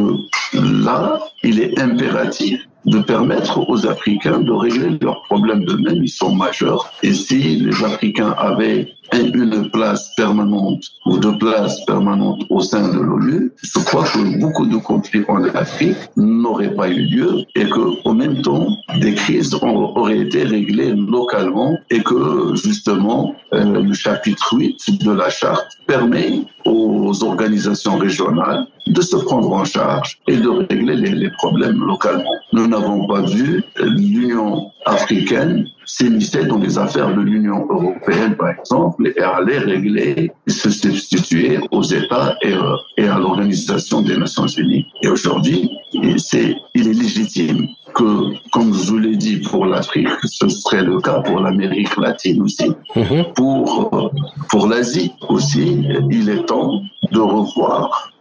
là, 0.53 1.21
il 1.43 1.61
est 1.61 1.79
impératif 1.79 2.67
de 2.85 3.01
permettre 3.01 3.69
aux 3.69 3.87
Africains 3.87 4.41
de 4.41 4.53
régler 4.53 4.97
leurs 5.01 5.23
problèmes 5.25 5.64
d'eux-mêmes. 5.64 6.05
Ils 6.05 6.09
sont 6.09 6.35
majeurs. 6.35 6.93
Et 7.03 7.12
si 7.12 7.57
les 7.57 7.85
Africains 7.85 8.35
avaient 8.39 8.93
une 9.13 9.71
place 9.71 10.15
permanente 10.17 10.83
ou 11.07 11.19
deux 11.19 11.37
places 11.39 11.85
permanentes 11.85 12.43
au 12.51 12.61
sein 12.61 12.89
de 12.89 12.99
l'ONU, 12.99 13.53
je 13.63 13.79
crois 13.81 14.05
que 14.05 14.39
beaucoup 14.39 14.67
de 14.67 14.77
conflits 14.77 15.25
en 15.29 15.43
Afrique 15.45 15.97
n'auraient 16.17 16.75
pas 16.75 16.89
eu 16.89 17.03
lieu 17.03 17.45
et 17.55 17.65
que, 17.65 18.09
au 18.09 18.13
même 18.13 18.43
temps, 18.43 18.69
des 19.01 19.15
crises 19.15 19.55
auraient 19.63 20.19
été 20.19 20.45
réglées 20.45 20.93
localement 20.95 21.77
et 21.91 22.03
que, 22.03 22.55
justement, 22.57 23.35
euh, 23.53 23.81
le 23.81 23.93
chapitre 23.93 24.55
8 24.55 25.05
de 25.05 25.13
la 25.13 25.31
charte 25.31 25.79
permet 25.87 26.43
aux 26.65 27.23
organisations 27.23 27.97
régionales 27.97 28.67
de 28.87 29.01
se 29.01 29.17
prendre 29.17 29.53
en 29.53 29.65
charge 29.65 30.19
et 30.29 30.37
de 30.37 30.49
régler 30.49 30.97
les 30.97 31.31
problèmes 31.31 31.79
localement. 31.85 32.37
Nous 32.53 32.67
n'avons 32.67 33.07
pas 33.07 33.23
vu 33.23 33.63
l'Union 33.79 34.71
africaine 34.85 35.67
s'immiscer 35.87 36.45
dans 36.45 36.59
les 36.59 36.78
affaires 36.78 37.14
de 37.14 37.22
l'Union 37.22 37.66
européenne, 37.70 38.34
par 38.37 38.51
exemple, 38.51 39.12
et 39.16 39.20
aller 39.20 39.59
régler, 39.59 40.32
se 40.47 40.68
substituer 40.68 41.59
aux 41.70 41.82
États 41.82 42.37
et, 42.43 42.53
euh, 42.53 42.76
et 42.99 43.07
à 43.07 43.18
l'Organisation 43.18 44.03
des 44.03 44.16
Nations 44.16 44.47
Unies. 44.47 44.87
Et 45.03 45.09
aujourd'hui, 45.09 45.70
c'est, 46.18 46.55
il 46.74 46.89
est 46.89 46.93
légitime 46.93 47.68
que, 47.95 48.51
comme 48.51 48.74
je 48.74 48.91
vous 48.91 48.99
l'ai 48.99 49.16
dit 49.16 49.39
pour 49.39 49.64
l'Afrique, 49.64 50.09
ce 50.24 50.49
serait 50.49 50.82
le 50.82 51.01
cas 51.01 51.20
pour 51.20 51.41
l'Amérique 51.41 51.97
latine 51.97 52.43
aussi, 52.43 52.72
mhm. 52.95 53.24
pour, 53.34 53.95
euh, 53.95 54.09
pour 54.51 54.66
l'Asie 54.66 55.12
aussi, 55.28 55.87
il 56.11 56.28
est 56.28 56.45
temps 56.47 56.82
de 57.12 57.20
revoir 57.20 58.12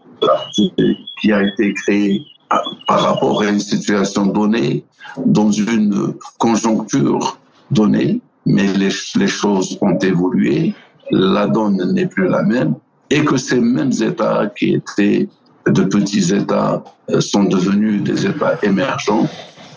qui 1.19 1.31
a 1.31 1.43
été 1.43 1.73
créé 1.73 2.21
par 2.87 3.01
rapport 3.01 3.41
à 3.41 3.49
une 3.49 3.59
situation 3.59 4.27
donnée, 4.27 4.85
dans 5.25 5.51
une 5.51 6.13
conjoncture 6.37 7.37
donnée, 7.71 8.21
mais 8.45 8.67
les, 8.73 9.27
choses 9.27 9.77
ont 9.81 9.97
évolué, 9.97 10.73
la 11.11 11.47
donne 11.47 11.93
n'est 11.93 12.07
plus 12.07 12.27
la 12.27 12.43
même, 12.43 12.75
et 13.09 13.23
que 13.23 13.37
ces 13.37 13.59
mêmes 13.59 13.91
États 13.91 14.47
qui 14.57 14.75
étaient 14.75 15.27
de 15.67 15.83
petits 15.83 16.33
États 16.33 16.83
euh, 17.09 17.21
sont 17.21 17.45
devenus 17.45 18.03
des 18.03 18.25
États 18.27 18.57
émergents 18.61 19.27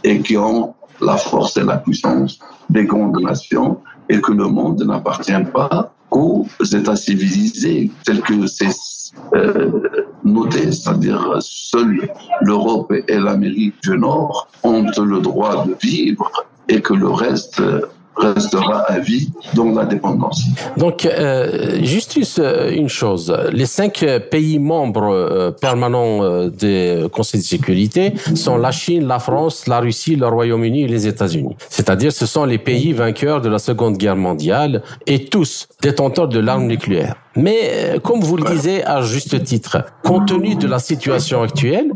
et 0.05 0.21
qui 0.21 0.37
ont 0.37 0.75
la 1.01 1.17
force 1.17 1.57
et 1.57 1.65
la 1.65 1.79
puissance 1.79 2.39
des 2.69 2.85
grandes 2.85 3.21
nations 3.23 3.79
et 4.09 4.21
que 4.21 4.33
le 4.33 4.49
monde 4.49 4.83
n'appartient 4.83 5.45
pas 5.53 5.93
aux 6.11 6.47
États 6.73 6.97
civilisés 6.97 7.91
tels 8.05 8.21
que 8.21 8.47
c'est 8.47 8.69
euh, 9.35 9.71
noté, 10.25 10.73
c'est-à-dire 10.73 11.37
seule 11.41 12.09
l'Europe 12.43 12.93
et 13.07 13.19
l'Amérique 13.19 13.81
du 13.83 13.97
Nord 13.97 14.49
ont 14.63 14.83
le 14.83 15.21
droit 15.21 15.65
de 15.67 15.77
vivre 15.81 16.31
et 16.69 16.81
que 16.81 16.95
le 16.95 17.09
reste 17.09 17.63
restera 18.19 18.81
à 18.89 18.99
vie 18.99 19.31
dans 19.55 19.73
la 19.73 19.85
dépendance. 19.85 20.45
Donc, 20.77 21.07
euh, 21.07 21.79
juste 21.83 22.19
une 22.71 22.89
chose, 22.89 23.35
les 23.53 23.67
cinq 23.67 24.05
pays 24.31 24.59
membres 24.59 25.13
euh, 25.13 25.51
permanents 25.51 26.23
euh, 26.23 26.49
des 26.51 27.07
Conseils 27.13 27.41
de 27.41 27.47
sécurité 27.47 28.15
sont 28.35 28.57
la 28.57 28.73
Chine, 28.73 29.07
la 29.07 29.19
France, 29.19 29.67
la 29.67 29.81
Russie, 29.81 30.17
le 30.17 30.27
Royaume-Uni 30.27 30.83
et 30.83 30.89
les 30.89 31.07
États-Unis. 31.07 31.57
C'est-à-dire, 31.69 32.13
ce 32.13 32.27
sont 32.27 32.45
les 32.45 32.59
pays 32.59 32.93
vainqueurs 32.93 33.41
de 33.41 33.49
la 33.49 33.59
Seconde 33.59 33.97
Guerre 33.97 34.17
mondiale 34.17 34.83
et 35.07 35.27
tous 35.27 35.69
détenteurs 35.81 36.29
de 36.29 36.41
l'arme 36.41 36.67
nucléaire. 36.67 37.15
Mais, 37.37 37.59
euh, 37.63 37.99
comme 38.01 38.21
vous 38.21 38.37
le 38.37 38.45
disiez 38.45 38.85
à 38.85 39.01
juste 39.03 39.43
titre, 39.45 39.85
compte 40.03 40.29
tenu 40.29 40.57
de 40.57 40.67
la 40.67 40.81
situation 40.81 41.43
actuelle, 41.43 41.93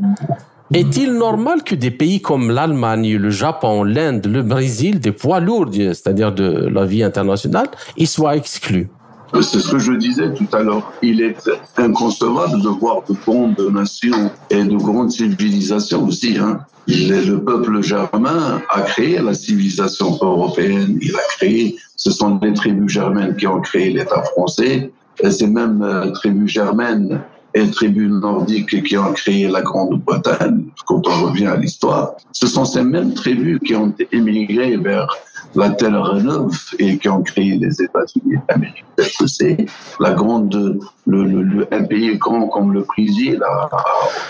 est-il 0.75 1.13
normal 1.13 1.63
que 1.65 1.75
des 1.75 1.91
pays 1.91 2.21
comme 2.21 2.51
l'Allemagne, 2.51 3.17
le 3.17 3.31
Japon, 3.31 3.85
l'Inde, 3.85 4.27
le 4.27 4.43
Brésil, 4.43 5.01
des 5.01 5.13
poids 5.13 5.41
lourds, 5.41 5.71
c'est-à-dire 5.73 6.33
de 6.33 6.69
la 6.69 6.85
vie 6.85 7.03
internationale, 7.03 7.69
y 7.97 8.07
soient 8.07 8.37
exclus? 8.37 8.89
C'est 9.35 9.61
ce 9.61 9.71
que 9.71 9.79
je 9.79 9.93
disais 9.93 10.33
tout 10.35 10.47
à 10.53 10.63
l'heure. 10.63 10.93
Il 11.01 11.23
est 11.23 11.51
inconcevable 11.79 12.61
de 12.61 12.69
voir 12.69 13.03
de 13.09 13.15
grandes 13.15 13.59
nations 13.73 14.31
et 14.51 14.63
de 14.63 14.77
grandes 14.77 15.11
civilisations 15.11 16.05
aussi. 16.05 16.37
Hein. 16.39 16.61
Le 16.87 17.37
peuple 17.37 17.83
germain 17.83 18.61
a 18.69 18.83
créé 18.83 19.19
la 19.21 19.33
civilisation 19.33 20.19
européenne. 20.21 20.99
Il 21.01 21.15
a 21.15 21.23
créé, 21.37 21.77
ce 21.97 22.11
sont 22.11 22.39
les 22.43 22.53
tribus 22.53 22.93
germaines 22.93 23.35
qui 23.37 23.47
ont 23.47 23.61
créé 23.61 23.91
l'État 23.91 24.23
français. 24.23 24.91
Et 25.23 25.31
ces 25.31 25.47
mêmes 25.47 25.83
euh, 25.83 26.11
tribus 26.11 26.51
germaines 26.51 27.21
et 27.55 27.71
tribus 27.71 28.11
nordiques 28.11 28.83
qui 28.85 28.97
ont 28.97 29.13
créé 29.13 29.49
la 29.49 29.63
Grande-Bretagne, 29.63 30.65
quand 30.87 31.07
on 31.07 31.27
revient 31.27 31.47
à 31.47 31.57
l'histoire, 31.57 32.15
ce 32.33 32.47
sont 32.47 32.65
ces 32.65 32.83
mêmes 32.83 33.15
tribus 33.15 33.59
qui 33.65 33.75
ont 33.75 33.93
émigré 34.11 34.77
vers 34.77 35.07
la 35.55 35.71
Terre 35.71 36.15
Neuve 36.15 36.57
et 36.79 36.97
qui 36.99 37.09
ont 37.09 37.23
créé 37.23 37.59
les 37.59 37.83
États-Unis 37.83 38.39
d'Amérique. 38.49 38.85
C'est 39.27 39.67
la 40.01 40.13
grande, 40.13 40.81
le, 41.07 41.25
le, 41.25 41.69
un 41.75 41.85
pays 41.85 42.17
grand 42.17 42.49
comme 42.49 42.73
le 42.73 42.83
Brésil, 42.83 43.43
à, 43.47 43.69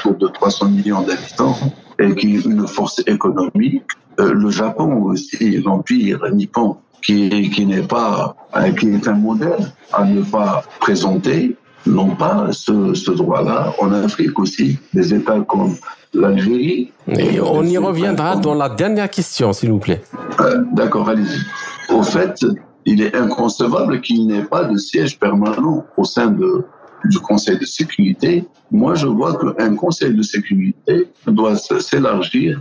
autour 0.04 0.18
de 0.18 0.32
300 0.32 0.68
millions 0.70 1.02
d'habitants, 1.02 1.56
et 1.98 2.14
qui 2.14 2.36
a 2.36 2.40
une 2.48 2.66
force 2.66 3.02
économique? 3.06 3.84
Euh, 4.20 4.34
le 4.34 4.50
Japon 4.50 5.04
aussi, 5.04 5.58
l'empire 5.62 6.20
nippon, 6.32 6.76
qui, 7.02 7.50
qui 7.50 7.66
n'est 7.66 7.82
pas, 7.82 8.36
euh, 8.56 8.70
qui 8.72 8.88
est 8.88 9.08
un 9.08 9.14
modèle 9.14 9.72
à 9.92 10.04
ne 10.04 10.22
pas 10.22 10.62
présenter, 10.80 11.56
n'ont 11.86 12.14
pas 12.14 12.48
ce, 12.52 12.94
ce 12.94 13.10
droit-là. 13.10 13.74
En 13.78 13.92
Afrique 13.92 14.38
aussi, 14.38 14.78
des 14.92 15.14
États 15.14 15.40
comme 15.40 15.76
l'Algérie. 16.14 16.92
Et 17.08 17.40
on 17.40 17.62
y 17.64 17.78
reviendra 17.78 18.36
dans 18.36 18.54
la 18.54 18.68
dernière 18.68 19.10
question, 19.10 19.52
s'il 19.52 19.70
vous 19.70 19.78
plaît. 19.78 20.02
Euh, 20.40 20.62
D'accord, 20.72 21.08
allez-y. 21.08 21.92
Au 21.92 22.02
fait, 22.02 22.44
il 22.84 23.02
est 23.02 23.14
inconcevable 23.16 24.00
qu'il 24.00 24.26
n'y 24.26 24.34
ait 24.34 24.44
pas 24.44 24.64
de 24.64 24.76
siège 24.76 25.18
permanent 25.18 25.84
au 25.96 26.04
sein 26.04 26.28
de, 26.28 26.64
du 27.04 27.18
Conseil 27.18 27.58
de 27.58 27.64
sécurité. 27.64 28.44
Moi, 28.70 28.94
je 28.94 29.06
vois 29.06 29.38
qu'un 29.38 29.74
Conseil 29.74 30.14
de 30.14 30.22
sécurité 30.22 31.08
doit 31.26 31.56
s'élargir 31.56 32.58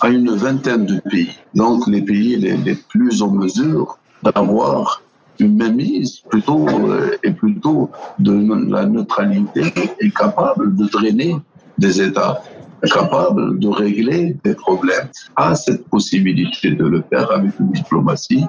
à 0.00 0.08
une 0.08 0.30
vingtaine 0.30 0.86
de 0.86 1.00
pays. 1.10 1.30
Donc, 1.54 1.86
les 1.86 2.02
pays 2.02 2.36
les, 2.36 2.56
les 2.56 2.74
plus 2.74 3.22
en 3.22 3.30
mesure 3.30 3.98
d'avoir 4.22 5.02
mainmise 5.48 6.20
plutôt 6.28 6.66
euh, 6.68 7.16
et 7.22 7.30
plutôt 7.30 7.90
de 8.18 8.70
la 8.70 8.86
neutralité 8.86 9.62
est 9.98 10.16
capable 10.16 10.76
de 10.76 10.86
drainer 10.86 11.36
des 11.78 12.02
États 12.02 12.42
capable 12.88 13.58
de 13.58 13.68
régler 13.68 14.36
des 14.44 14.54
problèmes, 14.54 15.08
a 15.36 15.54
cette 15.54 15.86
possibilité 15.88 16.70
de 16.70 16.84
le 16.84 17.02
faire 17.10 17.30
avec 17.30 17.58
une 17.58 17.72
diplomatie 17.72 18.46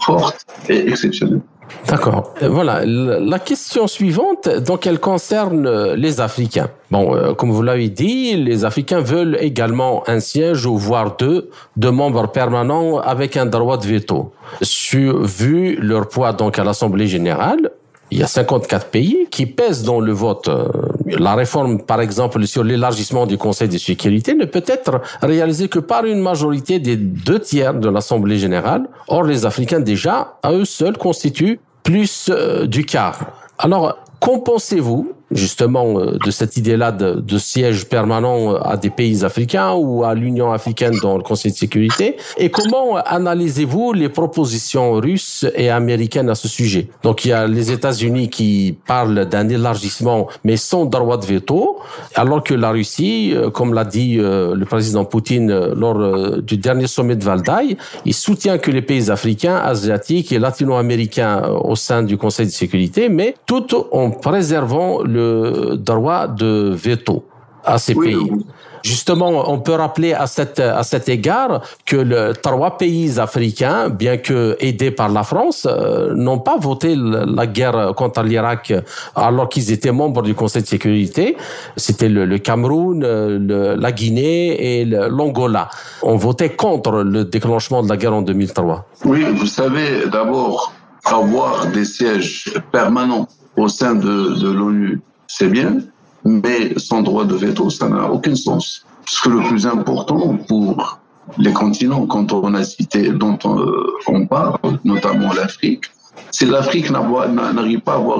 forte 0.00 0.46
et 0.68 0.88
exceptionnelle. 0.88 1.40
D'accord. 1.86 2.34
Euh, 2.42 2.48
voilà. 2.48 2.84
La 2.84 3.38
question 3.38 3.86
suivante, 3.86 4.48
donc 4.48 4.86
elle 4.86 4.98
concerne 4.98 5.92
les 5.94 6.20
Africains? 6.20 6.70
Bon, 6.90 7.14
euh, 7.14 7.34
comme 7.34 7.52
vous 7.52 7.62
l'avez 7.62 7.88
dit, 7.88 8.36
les 8.36 8.64
Africains 8.64 9.00
veulent 9.00 9.38
également 9.40 10.02
un 10.08 10.18
siège 10.20 10.66
ou 10.66 10.76
voire 10.76 11.16
deux 11.16 11.50
de 11.76 11.88
membres 11.88 12.28
permanents 12.28 12.98
avec 12.98 13.36
un 13.36 13.46
droit 13.46 13.76
de 13.76 13.86
veto. 13.86 14.32
Sur, 14.62 15.22
vu 15.22 15.76
leur 15.80 16.08
poids 16.08 16.32
donc 16.32 16.58
à 16.58 16.64
l'Assemblée 16.64 17.06
générale, 17.06 17.70
il 18.10 18.18
y 18.18 18.22
a 18.22 18.26
54 18.26 18.86
pays 18.86 19.26
qui 19.30 19.46
pèsent 19.46 19.82
dans 19.82 20.00
le 20.00 20.12
vote. 20.12 20.48
Euh, 20.48 20.68
la 21.06 21.34
réforme, 21.34 21.82
par 21.82 22.00
exemple, 22.00 22.44
sur 22.46 22.64
l'élargissement 22.64 23.26
du 23.26 23.38
Conseil 23.38 23.68
de 23.68 23.78
sécurité 23.78 24.34
ne 24.34 24.44
peut 24.44 24.64
être 24.66 25.00
réalisée 25.22 25.68
que 25.68 25.78
par 25.78 26.04
une 26.04 26.20
majorité 26.20 26.78
des 26.78 26.96
deux 26.96 27.38
tiers 27.38 27.74
de 27.74 27.88
l'Assemblée 27.88 28.38
générale. 28.38 28.88
Or, 29.08 29.22
les 29.22 29.46
Africains, 29.46 29.80
déjà, 29.80 30.38
à 30.42 30.52
eux 30.52 30.64
seuls, 30.64 30.98
constituent 30.98 31.60
plus 31.82 32.30
euh, 32.30 32.66
du 32.66 32.84
quart. 32.84 33.18
Alors, 33.58 33.98
qu'en 34.20 34.38
pensez-vous 34.40 35.12
justement 35.30 35.98
euh, 35.98 36.18
de 36.24 36.30
cette 36.30 36.56
idée-là 36.56 36.92
de, 36.92 37.14
de, 37.14 37.38
siège 37.38 37.86
permanent 37.86 38.54
à 38.54 38.76
des 38.76 38.90
pays 38.90 39.24
africains 39.24 39.72
ou 39.72 40.04
à 40.04 40.14
l'Union 40.14 40.52
africaine 40.52 40.94
dans 41.02 41.16
le 41.16 41.22
Conseil 41.22 41.52
de 41.52 41.56
sécurité. 41.56 42.16
Et 42.36 42.50
comment 42.50 42.96
analysez-vous 42.96 43.92
les 43.92 44.08
propositions 44.08 44.92
russes 44.94 45.46
et 45.54 45.70
américaines 45.70 46.28
à 46.28 46.34
ce 46.34 46.48
sujet? 46.48 46.88
Donc 47.02 47.24
il 47.24 47.28
y 47.28 47.32
a 47.32 47.46
les 47.46 47.70
États-Unis 47.70 48.28
qui 48.28 48.76
parlent 48.86 49.26
d'un 49.26 49.48
élargissement 49.48 50.28
mais 50.44 50.56
sans 50.56 50.84
droit 50.86 51.16
de 51.16 51.26
veto, 51.26 51.78
alors 52.14 52.42
que 52.42 52.54
la 52.54 52.70
Russie, 52.70 53.32
euh, 53.34 53.50
comme 53.50 53.74
l'a 53.74 53.84
dit 53.84 54.18
euh, 54.18 54.54
le 54.54 54.64
président 54.64 55.04
Poutine 55.04 55.50
lors 55.74 56.40
du 56.42 56.56
dernier 56.56 56.86
sommet 56.86 57.16
de 57.16 57.24
Valdaï, 57.24 57.76
il 58.04 58.14
soutient 58.14 58.58
que 58.58 58.70
les 58.70 58.82
pays 58.82 59.10
africains, 59.10 59.56
asiatiques 59.56 60.32
et 60.32 60.38
latino-américains 60.38 61.48
au 61.64 61.76
sein 61.76 62.02
du 62.02 62.16
Conseil 62.16 62.46
de 62.46 62.50
sécurité, 62.50 63.08
mais 63.08 63.34
tout 63.46 63.66
en 63.92 64.10
préservant 64.10 65.02
le 65.02 65.19
le 65.20 65.76
droit 65.76 66.26
de 66.28 66.72
veto 66.86 67.24
à 67.64 67.78
ces 67.78 67.94
Oui, 67.94 68.06
pays. 68.06 68.28
oui. 68.32 68.46
Justement, 68.82 69.30
on 69.54 69.58
peut 69.66 69.74
rappeler 69.74 70.14
à, 70.14 70.26
cet 70.26 70.58
à 70.58 70.82
cet 70.92 71.06
égard 71.10 71.60
que 71.84 71.98
les 72.10 72.32
trois 72.46 72.78
pays 72.78 73.20
africains, 73.20 73.90
bien 73.90 74.16
que 74.16 74.56
aidés 74.58 74.90
par 75.00 75.10
la 75.10 75.22
France, 75.22 75.60
euh, 75.70 76.14
n'ont 76.24 76.38
pas 76.38 76.56
voté 76.68 76.90
le- 76.96 77.26
la 77.40 77.46
guerre 77.46 77.92
contre 77.94 78.22
l'Irak 78.22 78.72
alors 79.14 79.50
qu'ils 79.50 79.70
étaient 79.70 79.92
membres 79.92 80.22
du 80.22 80.34
Conseil 80.34 80.62
de 80.62 80.66
sécurité. 80.76 81.36
C'était 81.76 82.08
le, 82.16 82.24
le 82.24 82.38
Cameroun, 82.38 83.02
euh, 83.04 83.38
le- 83.50 83.74
la 83.84 83.92
Guinée 83.92 84.44
et 84.80 84.86
le- 84.86 85.08
l'Angola. 85.08 85.68
On 86.02 86.16
votait 86.16 86.52
contre 86.64 86.92
le 87.16 87.26
déclenchement 87.26 87.82
de 87.82 87.88
la 87.92 87.98
guerre 87.98 88.14
en 88.14 88.22
2003. 88.22 88.86
Oui, 89.04 89.22
vous 89.40 89.50
savez, 89.60 90.08
d'abord, 90.10 90.72
avoir 91.04 91.66
des 91.66 91.84
sièges 91.84 92.50
permanents 92.72 93.26
au 93.62 93.68
sein 93.68 93.94
de, 93.94 94.14
de 94.42 94.50
l'ONU, 94.58 95.00
c'est 95.32 95.48
bien, 95.48 95.78
mais 96.24 96.76
sans 96.76 97.02
droit 97.02 97.24
de 97.24 97.36
veto, 97.36 97.70
ça 97.70 97.88
n'a 97.88 98.10
aucun 98.10 98.34
sens. 98.34 98.84
Parce 99.04 99.20
que 99.20 99.28
le 99.30 99.42
plus 99.48 99.64
important 99.64 100.36
pour 100.48 100.98
les 101.38 101.52
continents, 101.52 102.04
quand 102.06 102.32
on 102.32 102.52
a 102.54 102.64
cité, 102.64 103.10
dont 103.12 103.38
on, 103.44 103.64
on 104.08 104.26
parle, 104.26 104.58
notamment 104.84 105.32
l'Afrique, 105.32 105.84
si 106.32 106.46
l'Afrique 106.46 106.90
n'arrive 106.90 107.80
pas 107.80 107.92
à 107.92 107.96
avoir 107.96 108.18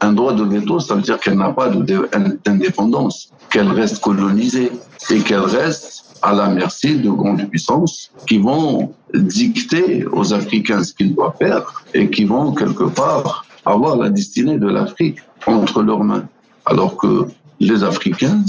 un 0.00 0.12
droit 0.12 0.32
de 0.32 0.44
veto, 0.44 0.80
ça 0.80 0.94
veut 0.94 1.02
dire 1.02 1.20
qu'elle 1.20 1.36
n'a 1.36 1.52
pas 1.52 1.68
d'indépendance, 1.68 3.30
qu'elle 3.50 3.70
reste 3.70 4.00
colonisée 4.00 4.72
et 5.10 5.20
qu'elle 5.20 5.40
reste 5.40 6.16
à 6.22 6.32
la 6.32 6.48
merci 6.48 6.96
de 6.96 7.10
grandes 7.10 7.48
puissances 7.50 8.10
qui 8.26 8.38
vont 8.38 8.92
dicter 9.14 10.06
aux 10.06 10.32
Africains 10.32 10.84
ce 10.84 10.94
qu'ils 10.94 11.14
doivent 11.14 11.36
faire 11.38 11.84
et 11.92 12.08
qui 12.08 12.24
vont 12.24 12.52
quelque 12.52 12.84
part 12.84 13.44
avoir 13.70 13.96
la 13.96 14.10
destinée 14.10 14.58
de 14.58 14.68
l'Afrique 14.68 15.18
entre 15.46 15.82
leurs 15.82 16.04
mains. 16.04 16.28
Alors 16.66 16.96
que 16.96 17.26
les 17.58 17.82
Africains, 17.84 18.44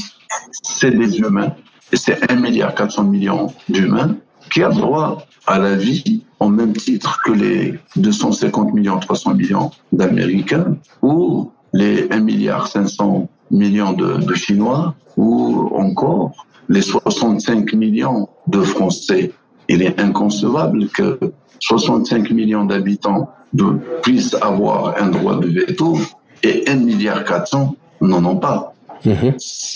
c'est 0.64 0.92
des 0.92 1.18
humains 1.20 1.54
et 1.92 1.98
c'est 1.98 2.32
1 2.32 2.36
milliard 2.36 2.74
400 2.74 3.04
millions 3.04 3.54
d'humains 3.70 4.16
qui 4.52 4.64
a 4.64 4.70
droit 4.70 5.26
à 5.48 5.60
la 5.60 5.76
vie 5.76 6.24
au 6.40 6.50
même 6.50 6.74
titre 6.74 7.22
que 7.24 7.32
les 7.32 7.80
250 7.96 8.74
millions, 8.74 9.00
300 9.00 9.36
millions 9.36 9.72
d'Américains 9.92 10.78
ou 11.02 11.52
les 11.74 12.08
1 12.12 12.20
milliard 12.20 12.68
500 12.68 13.30
millions 13.52 13.94
de, 13.94 14.18
de 14.18 14.34
Chinois 14.34 14.96
ou 15.18 15.70
encore 15.76 16.46
les 16.70 16.82
65 16.82 17.74
millions 17.74 18.30
de 18.48 18.62
Français. 18.62 19.34
Il 19.68 19.82
est 19.82 20.00
inconcevable 20.00 20.88
que 20.90 21.20
65 21.62 22.32
millions 22.32 22.66
d'habitants 22.66 23.30
puissent 24.02 24.36
avoir 24.42 24.96
un 25.02 25.10
droit 25.10 25.40
de 25.40 25.48
veto 25.48 25.98
et 26.44 26.64
1 26.68 26.76
milliard 26.76 27.24
400 27.24 27.76
n'en 28.02 28.26
ont 28.26 28.38
pas. 28.38 28.74
Il 29.06 29.12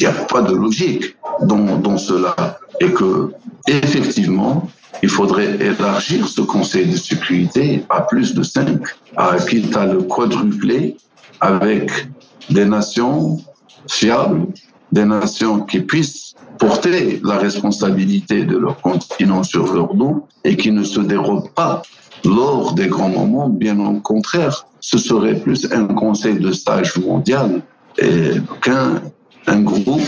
n'y 0.01 0.05
a 0.05 0.11
pas 0.11 0.41
de 0.41 0.53
logique 0.53 1.15
dans, 1.41 1.77
dans 1.77 1.97
cela. 1.97 2.35
Et 2.79 2.91
que, 2.91 3.31
effectivement, 3.67 4.67
il 5.01 5.09
faudrait 5.09 5.55
élargir 5.59 6.27
ce 6.27 6.41
Conseil 6.41 6.87
de 6.87 6.97
sécurité 6.97 7.83
à 7.89 8.01
plus 8.01 8.33
de 8.33 8.43
5, 8.43 8.81
à 9.15 9.37
quitte 9.37 9.75
à 9.75 9.85
le 9.85 10.03
quadrupler 10.03 10.97
avec 11.39 11.91
des 12.49 12.65
nations 12.65 13.37
fiables, 13.87 14.47
des 14.91 15.05
nations 15.05 15.61
qui 15.61 15.79
puissent 15.81 16.24
porter 16.57 17.21
la 17.23 17.37
responsabilité 17.37 18.45
de 18.45 18.57
leur 18.57 18.81
continent 18.81 19.43
sur 19.43 19.73
leur 19.73 19.93
dos 19.93 20.27
et 20.43 20.55
qui 20.55 20.71
ne 20.71 20.83
se 20.83 20.99
dérobent 20.99 21.49
pas 21.53 21.81
lors 22.23 22.73
des 22.73 22.87
grands 22.87 23.09
moments. 23.09 23.49
Bien 23.49 23.79
au 23.79 23.99
contraire, 23.99 24.65
ce 24.79 24.97
serait 24.97 25.35
plus 25.35 25.71
un 25.71 25.85
conseil 25.85 26.39
de 26.39 26.51
stage 26.51 26.97
mondial 26.97 27.61
qu'un 28.61 29.01
un 29.47 29.61
groupe 29.61 30.01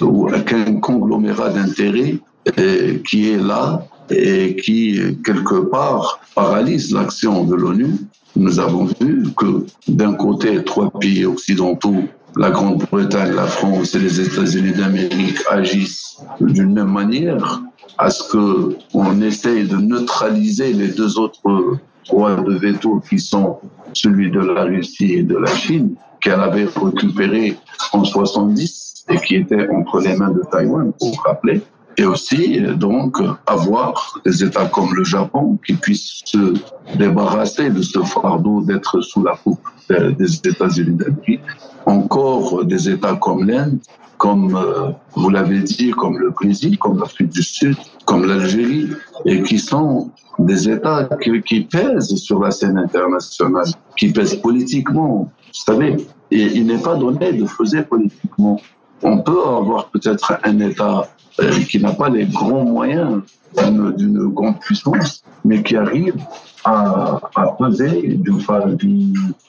ou 0.00 0.28
qu'un 0.46 0.76
conglomérat 0.80 1.50
d'intérêts 1.50 2.18
euh, 2.58 2.98
qui 3.06 3.30
est 3.30 3.38
là 3.38 3.86
et 4.10 4.56
qui, 4.56 5.00
quelque 5.24 5.60
part, 5.68 6.20
paralyse 6.34 6.92
l'action 6.92 7.44
de 7.44 7.54
l'ONU. 7.54 7.88
Nous 8.36 8.60
avons 8.60 8.84
vu 9.00 9.24
que 9.36 9.66
d'un 9.88 10.12
côté, 10.14 10.62
trois 10.62 10.90
pays 10.90 11.24
occidentaux, 11.24 12.04
la 12.36 12.50
Grande-Bretagne, 12.50 13.34
la 13.34 13.46
France 13.46 13.94
et 13.94 13.98
les 13.98 14.20
États-Unis 14.20 14.72
d'Amérique 14.72 15.38
agissent 15.50 16.18
d'une 16.40 16.74
même 16.74 16.92
manière 16.92 17.62
à 17.98 18.10
ce 18.10 18.30
que 18.30 18.76
on 18.92 19.20
essaye 19.22 19.66
de 19.66 19.76
neutraliser 19.76 20.72
les 20.74 20.88
deux 20.88 21.18
autres 21.18 21.78
droits 22.06 22.36
de 22.36 22.54
veto 22.54 23.02
qui 23.08 23.18
sont 23.18 23.58
celui 23.94 24.30
de 24.30 24.40
la 24.40 24.64
Russie 24.64 25.14
et 25.14 25.22
de 25.22 25.36
la 25.36 25.54
Chine, 25.54 25.94
qu'elle 26.20 26.40
avait 26.40 26.66
récupéré 26.66 27.56
en 27.92 28.04
70 28.04 29.04
et 29.08 29.16
qui 29.18 29.36
était 29.36 29.68
entre 29.70 30.00
les 30.00 30.14
mains 30.16 30.30
de 30.30 30.42
Taïwan, 30.50 30.92
pour 30.98 31.22
rappeler. 31.24 31.62
Et 31.98 32.04
aussi, 32.04 32.60
donc, 32.76 33.18
avoir 33.46 34.20
des 34.24 34.44
États 34.44 34.66
comme 34.66 34.94
le 34.94 35.04
Japon 35.04 35.58
qui 35.64 35.74
puissent 35.74 36.20
se 36.24 36.54
débarrasser 36.96 37.70
de 37.70 37.80
ce 37.80 38.00
fardeau 38.00 38.62
d'être 38.62 39.00
sous 39.00 39.22
la 39.22 39.34
coupe 39.36 39.66
des 39.88 40.36
États-Unis 40.36 40.96
d'Amérique. 40.96 41.40
Encore 41.86 42.64
des 42.64 42.90
États 42.90 43.14
comme 43.16 43.48
l'Inde, 43.48 43.78
comme 44.18 44.56
euh, 44.56 44.90
vous 45.14 45.30
l'avez 45.30 45.60
dit, 45.60 45.90
comme 45.90 46.18
le 46.18 46.30
Brésil, 46.30 46.78
comme 46.78 46.98
l'Afrique 46.98 47.28
du 47.28 47.42
Sud, 47.42 47.76
comme 48.04 48.24
l'Algérie, 48.24 48.88
et 49.24 49.42
qui 49.42 49.58
sont 49.58 50.10
des 50.38 50.68
États 50.68 51.08
qui, 51.44 51.60
pèsent 51.62 52.14
sur 52.16 52.42
la 52.42 52.50
scène 52.50 52.78
internationale, 52.78 53.66
qui 53.96 54.12
pèsent 54.12 54.36
politiquement. 54.36 55.30
Vous 55.46 55.52
savez, 55.52 55.96
et 56.30 56.42
il 56.42 56.66
n'est 56.66 56.82
pas 56.82 56.96
donné 56.96 57.32
de 57.32 57.46
faire 57.46 57.86
politiquement. 57.86 58.60
On 59.02 59.18
peut 59.18 59.42
avoir 59.46 59.88
peut-être 59.88 60.38
un 60.44 60.58
État 60.60 61.08
euh, 61.40 61.50
qui 61.68 61.80
n'a 61.80 61.92
pas 61.92 62.08
les 62.08 62.24
grands 62.26 62.64
moyens 62.64 63.22
d'une 63.56 64.28
grande 64.28 64.58
puissance, 64.60 65.22
mais 65.44 65.62
qui 65.62 65.76
arrive 65.76 66.16
à, 66.64 67.20
peser 67.58 68.18
d'une 68.18 68.40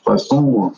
façon 0.06 0.72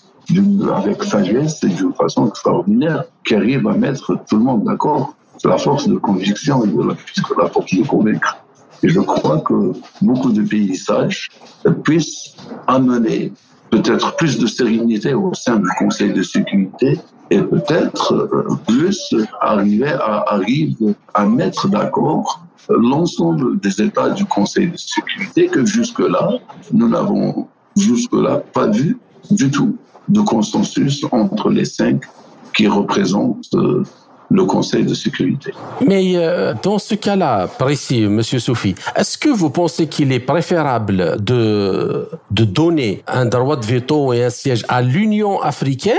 avec 0.75 1.03
sagesse 1.03 1.63
et 1.63 1.67
d'une 1.67 1.93
façon 1.93 2.27
extraordinaire, 2.27 3.03
qui 3.25 3.35
arrive 3.35 3.67
à 3.67 3.73
mettre 3.73 4.17
tout 4.27 4.37
le 4.37 4.43
monde 4.43 4.63
d'accord. 4.63 5.15
la 5.43 5.57
force 5.57 5.87
de 5.87 5.95
conviction 5.95 6.63
et 6.63 6.67
de 6.67 6.81
la, 6.81 6.95
la 7.43 7.49
force 7.49 7.73
de 7.73 7.83
convaincre. 7.83 8.37
Et 8.81 8.89
je 8.89 8.99
crois 8.99 9.39
que 9.41 9.73
beaucoup 10.01 10.31
de 10.31 10.41
pays 10.41 10.75
sages 10.75 11.29
puissent 11.83 12.35
amener 12.67 13.33
peut-être 13.69 14.15
plus 14.15 14.37
de 14.37 14.47
sérénité 14.47 15.13
au 15.13 15.33
sein 15.33 15.57
du 15.57 15.69
Conseil 15.77 16.13
de 16.13 16.23
sécurité 16.23 16.99
et 17.29 17.41
peut-être 17.41 18.13
euh, 18.13 18.55
plus 18.67 19.13
arriver 19.41 19.91
à, 19.91 20.25
arriver 20.27 20.95
à 21.13 21.25
mettre 21.25 21.67
d'accord 21.67 22.41
l'ensemble 22.69 23.59
des 23.59 23.81
États 23.81 24.09
du 24.09 24.25
Conseil 24.25 24.69
de 24.69 24.77
sécurité 24.77 25.47
que 25.47 25.65
jusque-là, 25.65 26.31
nous 26.71 26.87
n'avons 26.87 27.47
jusque-là 27.75 28.41
pas 28.53 28.67
vu 28.67 28.97
du 29.31 29.49
tout 29.49 29.77
de 30.07 30.21
consensus 30.21 31.05
entre 31.11 31.49
les 31.49 31.65
cinq 31.65 32.03
qui 32.55 32.67
représentent 32.67 33.53
euh, 33.53 33.83
le 34.29 34.45
Conseil 34.45 34.85
de 34.85 34.93
sécurité. 34.93 35.53
Mais 35.85 36.13
euh, 36.15 36.53
dans 36.61 36.77
ce 36.77 36.95
cas-là, 36.95 37.47
précis, 37.47 38.07
Monsieur 38.07 38.39
Soufi, 38.39 38.75
est-ce 38.95 39.17
que 39.17 39.29
vous 39.29 39.49
pensez 39.49 39.87
qu'il 39.87 40.11
est 40.11 40.19
préférable 40.19 41.17
de, 41.19 42.07
de 42.29 42.43
donner 42.43 43.03
un 43.07 43.25
droit 43.25 43.55
de 43.55 43.65
veto 43.65 44.13
et 44.13 44.23
un 44.23 44.29
siège 44.29 44.63
à 44.67 44.81
l'Union 44.81 45.41
africaine 45.41 45.95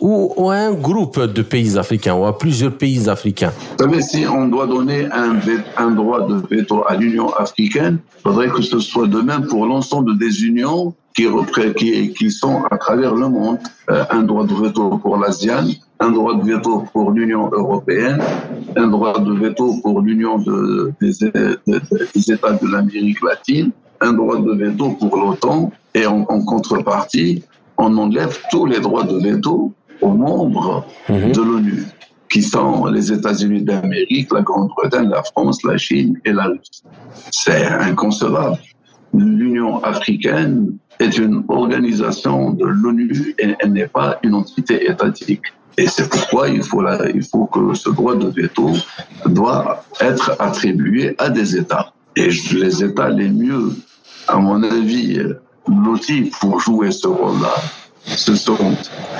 ou, 0.00 0.50
à 0.50 0.56
un 0.56 0.72
groupe 0.72 1.20
de 1.20 1.42
pays 1.42 1.78
africains 1.78 2.14
ou 2.14 2.24
à 2.24 2.38
plusieurs 2.38 2.72
pays 2.76 3.08
africains? 3.08 3.52
Vous 3.78 3.84
savez, 3.84 4.02
si 4.02 4.26
on 4.26 4.48
doit 4.48 4.66
donner 4.66 5.06
un, 5.12 5.38
un 5.76 5.90
droit 5.90 6.26
de 6.26 6.42
veto 6.50 6.84
à 6.86 6.96
l'Union 6.96 7.34
africaine, 7.34 7.98
il 8.18 8.22
faudrait 8.22 8.48
que 8.48 8.62
ce 8.62 8.78
soit 8.78 9.06
de 9.06 9.20
même 9.20 9.46
pour 9.46 9.66
l'ensemble 9.66 10.16
des 10.18 10.44
unions 10.44 10.94
qui, 11.14 11.26
qui, 11.76 12.12
qui 12.14 12.30
sont 12.30 12.64
à 12.70 12.78
travers 12.78 13.14
le 13.14 13.28
monde. 13.28 13.58
Euh, 13.90 14.04
un 14.10 14.22
droit 14.22 14.44
de 14.44 14.54
veto 14.54 14.98
pour 14.98 15.16
l'ASEAN, 15.18 15.66
un 16.00 16.10
droit 16.10 16.36
de 16.36 16.44
veto 16.44 16.84
pour 16.92 17.12
l'Union 17.12 17.50
européenne, 17.52 18.20
un 18.76 18.88
droit 18.88 19.18
de 19.18 19.32
veto 19.32 19.74
pour 19.82 20.00
l'Union 20.00 20.38
de, 20.38 20.92
des, 21.00 21.24
États 21.24 22.52
de 22.52 22.70
l'Amérique 22.70 23.22
latine, 23.22 23.70
un 24.00 24.12
droit 24.12 24.38
de 24.38 24.52
veto 24.52 24.90
pour 24.90 25.16
l'OTAN, 25.16 25.70
et 25.94 26.06
en, 26.06 26.24
contrepartie, 26.24 27.44
on 27.78 27.96
enlève 27.96 28.38
tous 28.50 28.66
les 28.66 28.80
droits 28.80 29.04
de 29.04 29.18
veto 29.18 29.72
aux 30.00 30.12
membres 30.12 30.84
mhm. 31.08 31.32
de 31.32 31.42
l'ONU, 31.42 31.84
qui 32.28 32.42
sont 32.42 32.86
les 32.86 33.12
États-Unis 33.12 33.62
d'Amérique, 33.62 34.32
la 34.32 34.42
Grande-Bretagne, 34.42 35.08
la 35.08 35.22
France, 35.22 35.62
la 35.62 35.76
Chine 35.76 36.18
et 36.24 36.32
la 36.32 36.46
Russie. 36.46 36.82
C'est 37.30 37.66
inconcevable. 37.66 38.58
L'Union 39.14 39.82
africaine 39.84 40.76
est 40.98 41.16
une 41.16 41.44
organisation 41.48 42.50
de 42.50 42.66
l'ONU 42.66 43.34
et 43.38 43.54
elle 43.60 43.72
n'est 43.72 43.86
pas 43.86 44.18
une 44.24 44.34
entité 44.34 44.90
étatique. 44.90 45.42
Et 45.76 45.86
c'est 45.86 46.08
pourquoi 46.08 46.48
il 46.48 46.62
faut, 46.62 46.82
il 47.14 47.22
faut 47.22 47.46
que 47.46 47.74
ce 47.74 47.90
droit 47.90 48.14
de 48.14 48.28
veto 48.28 48.70
doit 49.26 49.84
être 50.00 50.36
attribué 50.38 51.14
à 51.18 51.28
des 51.30 51.56
États. 51.56 51.92
Et 52.16 52.28
les 52.52 52.84
États 52.84 53.08
les 53.08 53.28
mieux, 53.28 53.72
à 54.28 54.36
mon 54.36 54.62
avis, 54.62 55.20
lotis 55.68 56.30
pour 56.40 56.60
jouer 56.60 56.92
ce 56.92 57.08
rôle-là, 57.08 57.54
ce 58.06 58.36
sont 58.36 58.76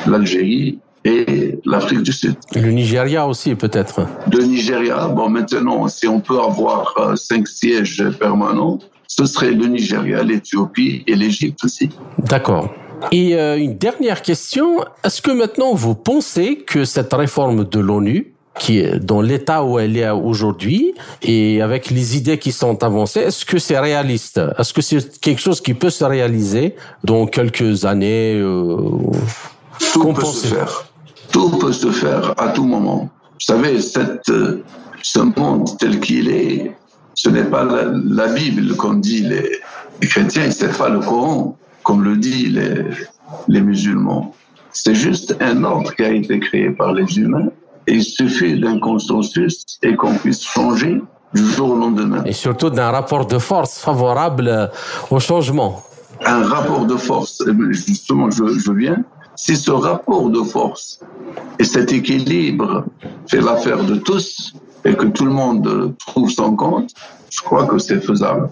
l'Algérie 0.07 0.79
et 1.05 1.59
l'Afrique 1.65 2.03
du 2.03 2.13
Sud. 2.13 2.37
Le 2.55 2.71
Nigeria 2.71 3.27
aussi, 3.27 3.55
peut-être. 3.55 4.07
Le 4.33 4.43
Nigeria, 4.45 5.09
bon, 5.09 5.29
maintenant, 5.29 5.87
si 5.89 6.07
on 6.07 6.21
peut 6.21 6.41
avoir 6.41 6.95
euh, 6.99 7.17
cinq 7.17 7.47
sièges 7.47 8.03
permanents, 8.19 8.79
ce 9.07 9.27
serait 9.27 9.51
le 9.51 9.67
Nigeria, 9.67 10.23
l'Éthiopie 10.23 11.05
et 11.07 11.15
l'Égypte 11.15 11.63
aussi. 11.65 11.91
D'accord. 12.19 12.73
Et 13.13 13.35
euh, 13.35 13.59
une 13.59 13.77
dernière 13.77 14.23
question, 14.23 14.85
est-ce 15.05 15.23
que 15.23 15.31
maintenant 15.31 15.75
vous 15.75 15.95
pensez 15.95 16.57
que 16.57 16.85
cette 16.85 17.13
réforme 17.13 17.65
de 17.65 17.81
l'ONU, 17.81 18.35
qui 18.59 18.79
est 18.79 18.99
dans 18.99 19.21
l'état 19.21 19.65
où 19.65 19.79
elle 19.79 19.97
est 19.97 20.09
aujourd'hui 20.11 20.95
et 21.23 21.61
avec 21.61 21.91
les 21.91 22.17
idées 22.17 22.39
qui 22.39 22.53
sont 22.53 22.83
avancées, 22.85 23.21
est-ce 23.21 23.45
que 23.45 23.59
c'est 23.59 23.79
réaliste? 23.79 24.41
Est-ce 24.59 24.73
que 24.73 24.81
c'est 24.81 25.21
quelque 25.21 25.41
chose 25.41 25.61
qui 25.61 25.75
peut 25.75 25.91
se 25.91 26.05
réaliser 26.05 26.77
dans 27.03 27.27
quelques 27.27 27.85
années 27.85 28.35
euh, 28.37 28.79
Tout 29.93 30.13
peut 30.13 30.25
se 30.25 30.47
faire. 30.47 30.85
Tout 31.33 31.51
peut 31.59 31.73
se 31.73 31.91
faire 31.91 32.35
à 32.39 32.51
tout 32.51 32.65
moment. 32.65 33.11
Vous 33.33 33.41
savez, 33.41 33.81
cette, 33.81 34.29
euh, 34.29 34.63
ce 35.03 35.19
monde 35.19 35.77
tel 35.79 35.99
qu'il 35.99 36.29
est, 36.29 36.77
ce 37.15 37.29
n'est 37.29 37.45
pas 37.45 37.65
la, 37.65 38.29
Bible, 38.29 38.77
comme 38.77 39.01
disent 39.01 39.29
les, 39.29 39.51
les 40.01 40.09
chrétiens, 40.09 40.51
c'est 40.51 40.77
pas 40.77 40.89
le 40.89 41.01
Coran 41.01 41.57
comme 41.85 42.03
le 42.03 42.17
disent 42.17 42.55
les, 42.55 42.85
les 43.49 43.61
musulmans. 43.61 44.35
C'est 44.73 44.95
juste 44.95 45.37
un 45.41 45.63
ordre 45.63 45.95
qui 45.95 46.03
a 46.03 46.13
été 46.13 46.41
créé 46.41 46.71
par 46.71 46.93
les 46.93 47.19
humains. 47.19 47.51
Et 47.87 47.95
il 47.95 48.03
suffit 48.03 48.59
d'un 48.59 48.79
consensus 48.81 49.65
et 49.83 49.95
qu'on 49.95 50.15
puisse 50.15 50.43
changer 50.43 51.01
du 51.35 51.45
jour 51.53 51.71
au 51.71 51.77
lendemain. 51.77 52.25
Et 52.25 52.33
surtout 52.33 52.71
d'un 52.71 52.91
rapport 52.91 53.27
de 53.27 53.39
force 53.39 53.79
favorable 53.79 54.71
au 55.11 55.21
changement. 55.21 55.83
Un 56.25 56.43
rapport 56.45 56.87
de 56.87 56.97
force, 56.97 57.43
justement, 57.71 58.31
je, 58.31 58.45
je 58.47 58.73
viens. 58.73 59.05
Si 59.37 59.57
ce 59.57 59.71
rapport 59.71 60.31
de 60.31 60.43
force 60.43 61.01
et 61.59 61.65
cet 61.65 61.93
équilibre 61.93 62.85
fait 63.29 63.41
l'affaire 63.41 63.83
de 63.85 63.97
tous 63.97 64.55
et 64.85 64.95
que 64.95 65.07
tout 65.07 65.27
le 65.27 65.33
monde 65.33 65.95
trouve 66.07 66.31
son 66.31 66.55
compte, 66.55 66.91
je 67.31 67.43
crois 67.43 67.67
que 67.67 67.79
c'est 67.79 68.01
faisable. 68.01 68.49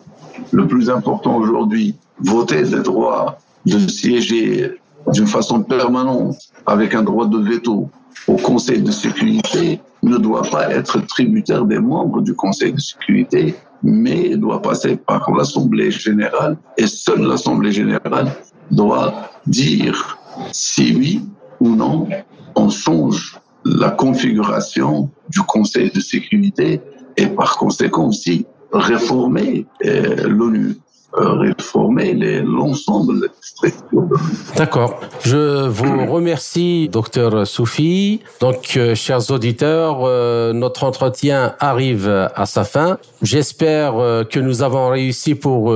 Le 0.51 0.66
plus 0.66 0.91
important 0.91 1.37
aujourd'hui, 1.37 1.95
voter 2.18 2.62
le 2.62 2.83
droit 2.83 3.39
de 3.66 3.78
siéger 3.89 4.72
d'une 5.12 5.26
façon 5.26 5.62
permanente 5.62 6.37
avec 6.66 6.95
un 6.95 7.03
droit 7.03 7.26
de 7.26 7.39
veto 7.39 7.91
au 8.28 8.37
Conseil 8.37 8.83
de 8.83 8.91
sécurité 8.91 9.80
ne 10.03 10.16
doit 10.16 10.43
pas 10.43 10.70
être 10.70 11.01
tributaire 11.07 11.64
des 11.64 11.78
membres 11.78 12.20
du 12.20 12.35
Conseil 12.35 12.72
de 12.72 12.80
sécurité, 12.80 13.55
mais 13.83 14.37
doit 14.37 14.62
passer 14.62 14.97
par 14.97 15.30
l'Assemblée 15.33 15.91
générale. 15.91 16.57
Et 16.76 16.87
seule 16.87 17.22
l'Assemblée 17.22 17.72
générale 17.72 18.33
doit 18.70 19.30
dire 19.47 20.18
si 20.53 20.95
oui 20.97 21.22
ou 21.61 21.74
non 21.74 22.09
on 22.55 22.68
change 22.68 23.39
la 23.64 23.91
configuration 23.91 25.11
du 25.28 25.41
Conseil 25.41 25.91
de 25.91 26.01
sécurité 26.01 26.80
et 27.16 27.26
par 27.26 27.57
conséquent 27.57 28.09
aussi 28.09 28.47
réformer 28.73 29.66
euh, 29.85 30.29
l'ONU. 30.29 30.77
Euh, 31.18 31.35
réformer 31.35 32.14
l'ensemble 32.43 33.20
des 33.20 33.27
structures. 33.43 34.09
D'accord. 34.57 34.99
Je 35.23 35.66
vous 35.66 36.07
remercie, 36.11 36.89
docteur 36.89 37.47
Soufi. 37.47 38.23
Donc, 38.41 38.79
euh, 38.79 38.95
chers 38.95 39.31
auditeurs, 39.31 39.99
euh, 40.05 40.55
notre 40.55 40.85
entretien 40.85 41.55
arrive 41.61 42.09
à 42.35 42.47
sa 42.47 42.64
fin. 42.64 42.97
J'espère 43.20 43.93
que 44.31 44.41
nous 44.41 44.62
avons 44.62 44.89
réussi 44.89 45.35
pour 45.35 45.75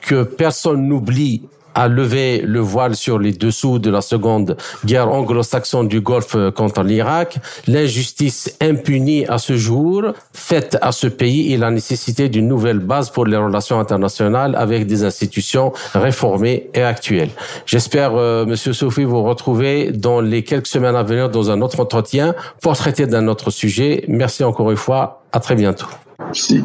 que 0.00 0.22
personne 0.22 0.88
n'oublie 0.88 1.42
a 1.78 1.86
levé 1.86 2.42
le 2.44 2.58
voile 2.58 2.96
sur 2.96 3.20
les 3.20 3.30
dessous 3.30 3.78
de 3.78 3.88
la 3.88 4.00
seconde 4.00 4.56
guerre 4.84 5.10
anglo-saxonne 5.10 5.86
du 5.86 6.00
Golfe 6.00 6.36
contre 6.56 6.82
l'Irak, 6.82 7.38
l'injustice 7.68 8.56
impunie 8.60 9.24
à 9.26 9.38
ce 9.38 9.56
jour 9.56 10.02
faite 10.32 10.76
à 10.82 10.90
ce 10.90 11.06
pays 11.06 11.52
et 11.52 11.56
la 11.56 11.70
nécessité 11.70 12.28
d'une 12.28 12.48
nouvelle 12.48 12.80
base 12.80 13.10
pour 13.10 13.26
les 13.26 13.36
relations 13.36 13.78
internationales 13.78 14.56
avec 14.56 14.86
des 14.86 15.04
institutions 15.04 15.72
réformées 15.94 16.68
et 16.74 16.82
actuelles. 16.82 17.30
J'espère, 17.64 18.16
euh, 18.16 18.44
Monsieur 18.44 18.72
Sophie, 18.72 19.04
vous 19.04 19.22
retrouver 19.22 19.92
dans 19.92 20.20
les 20.20 20.42
quelques 20.42 20.66
semaines 20.66 20.96
à 20.96 21.04
venir 21.04 21.30
dans 21.30 21.52
un 21.52 21.60
autre 21.60 21.78
entretien 21.78 22.34
pour 22.60 22.76
traiter 22.76 23.06
d'un 23.06 23.28
autre 23.28 23.50
sujet. 23.50 24.04
Merci 24.08 24.42
encore 24.42 24.72
une 24.72 24.76
fois. 24.76 25.22
À 25.30 25.38
très 25.38 25.54
bientôt. 25.54 25.86
Merci. 26.18 26.64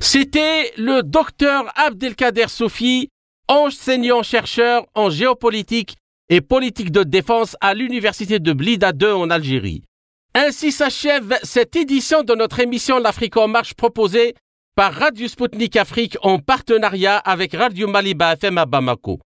C'était 0.00 0.72
le 0.76 1.02
docteur 1.02 1.72
Abdelkader 1.74 2.48
Sofi, 2.48 3.08
enseignant-chercheur 3.48 4.86
en 4.94 5.08
géopolitique 5.08 5.96
et 6.28 6.40
politique 6.40 6.90
de 6.92 7.02
défense 7.02 7.56
à 7.60 7.74
l'université 7.74 8.38
de 8.38 8.52
Blida 8.52 8.92
2 8.92 9.12
en 9.12 9.30
Algérie. 9.30 9.82
Ainsi 10.34 10.70
s'achève 10.70 11.38
cette 11.42 11.76
édition 11.76 12.22
de 12.22 12.34
notre 12.34 12.60
émission 12.60 12.98
L'Afrique 12.98 13.36
en 13.38 13.48
marche 13.48 13.74
proposée 13.74 14.34
par 14.74 14.92
Radio 14.92 15.28
Sputnik 15.28 15.76
Afrique 15.76 16.18
en 16.20 16.38
partenariat 16.38 17.16
avec 17.16 17.54
Radio 17.54 17.88
Maliba 17.88 18.34
FM 18.34 18.58
à 18.58 18.66
Bamako. 18.66 19.18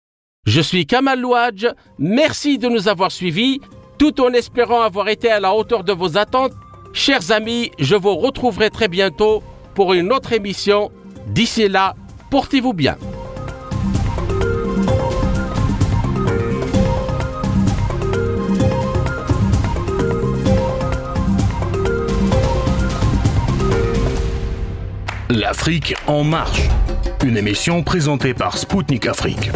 Je 0.47 0.61
suis 0.61 0.87
Kamal 0.87 1.21
Louadj, 1.21 1.67
merci 1.99 2.59
de 2.59 2.69
nous 2.69 2.87
avoir 2.87 3.11
suivis, 3.11 3.61
tout 3.99 4.21
en 4.21 4.33
espérant 4.33 4.83
avoir 4.83 5.09
été 5.09 5.29
à 5.31 5.41
la 5.41 5.53
hauteur 5.53 5.83
de 5.83 5.93
vos 5.93 6.17
attentes. 6.17 6.53
Chers 6.93 7.33
amis, 7.33 7.73
je 7.81 7.97
vous 7.97 8.15
retrouverai 8.15 8.71
très 8.71 8.89
bientôt 8.89 9.43
pour 9.75 9.95
une 9.95 10.13
autre 10.13 10.33
émission. 10.33 10.91
D'ici 11.27 11.69
là, 11.69 11.95
portez-vous 12.31 12.73
bien. 12.73 12.97
L'Afrique 25.31 25.95
en 26.09 26.25
marche, 26.25 26.63
une 27.25 27.37
émission 27.37 27.85
présentée 27.85 28.35
par 28.35 28.59
Spoutnik 28.59 29.07
Afrique. 29.07 29.51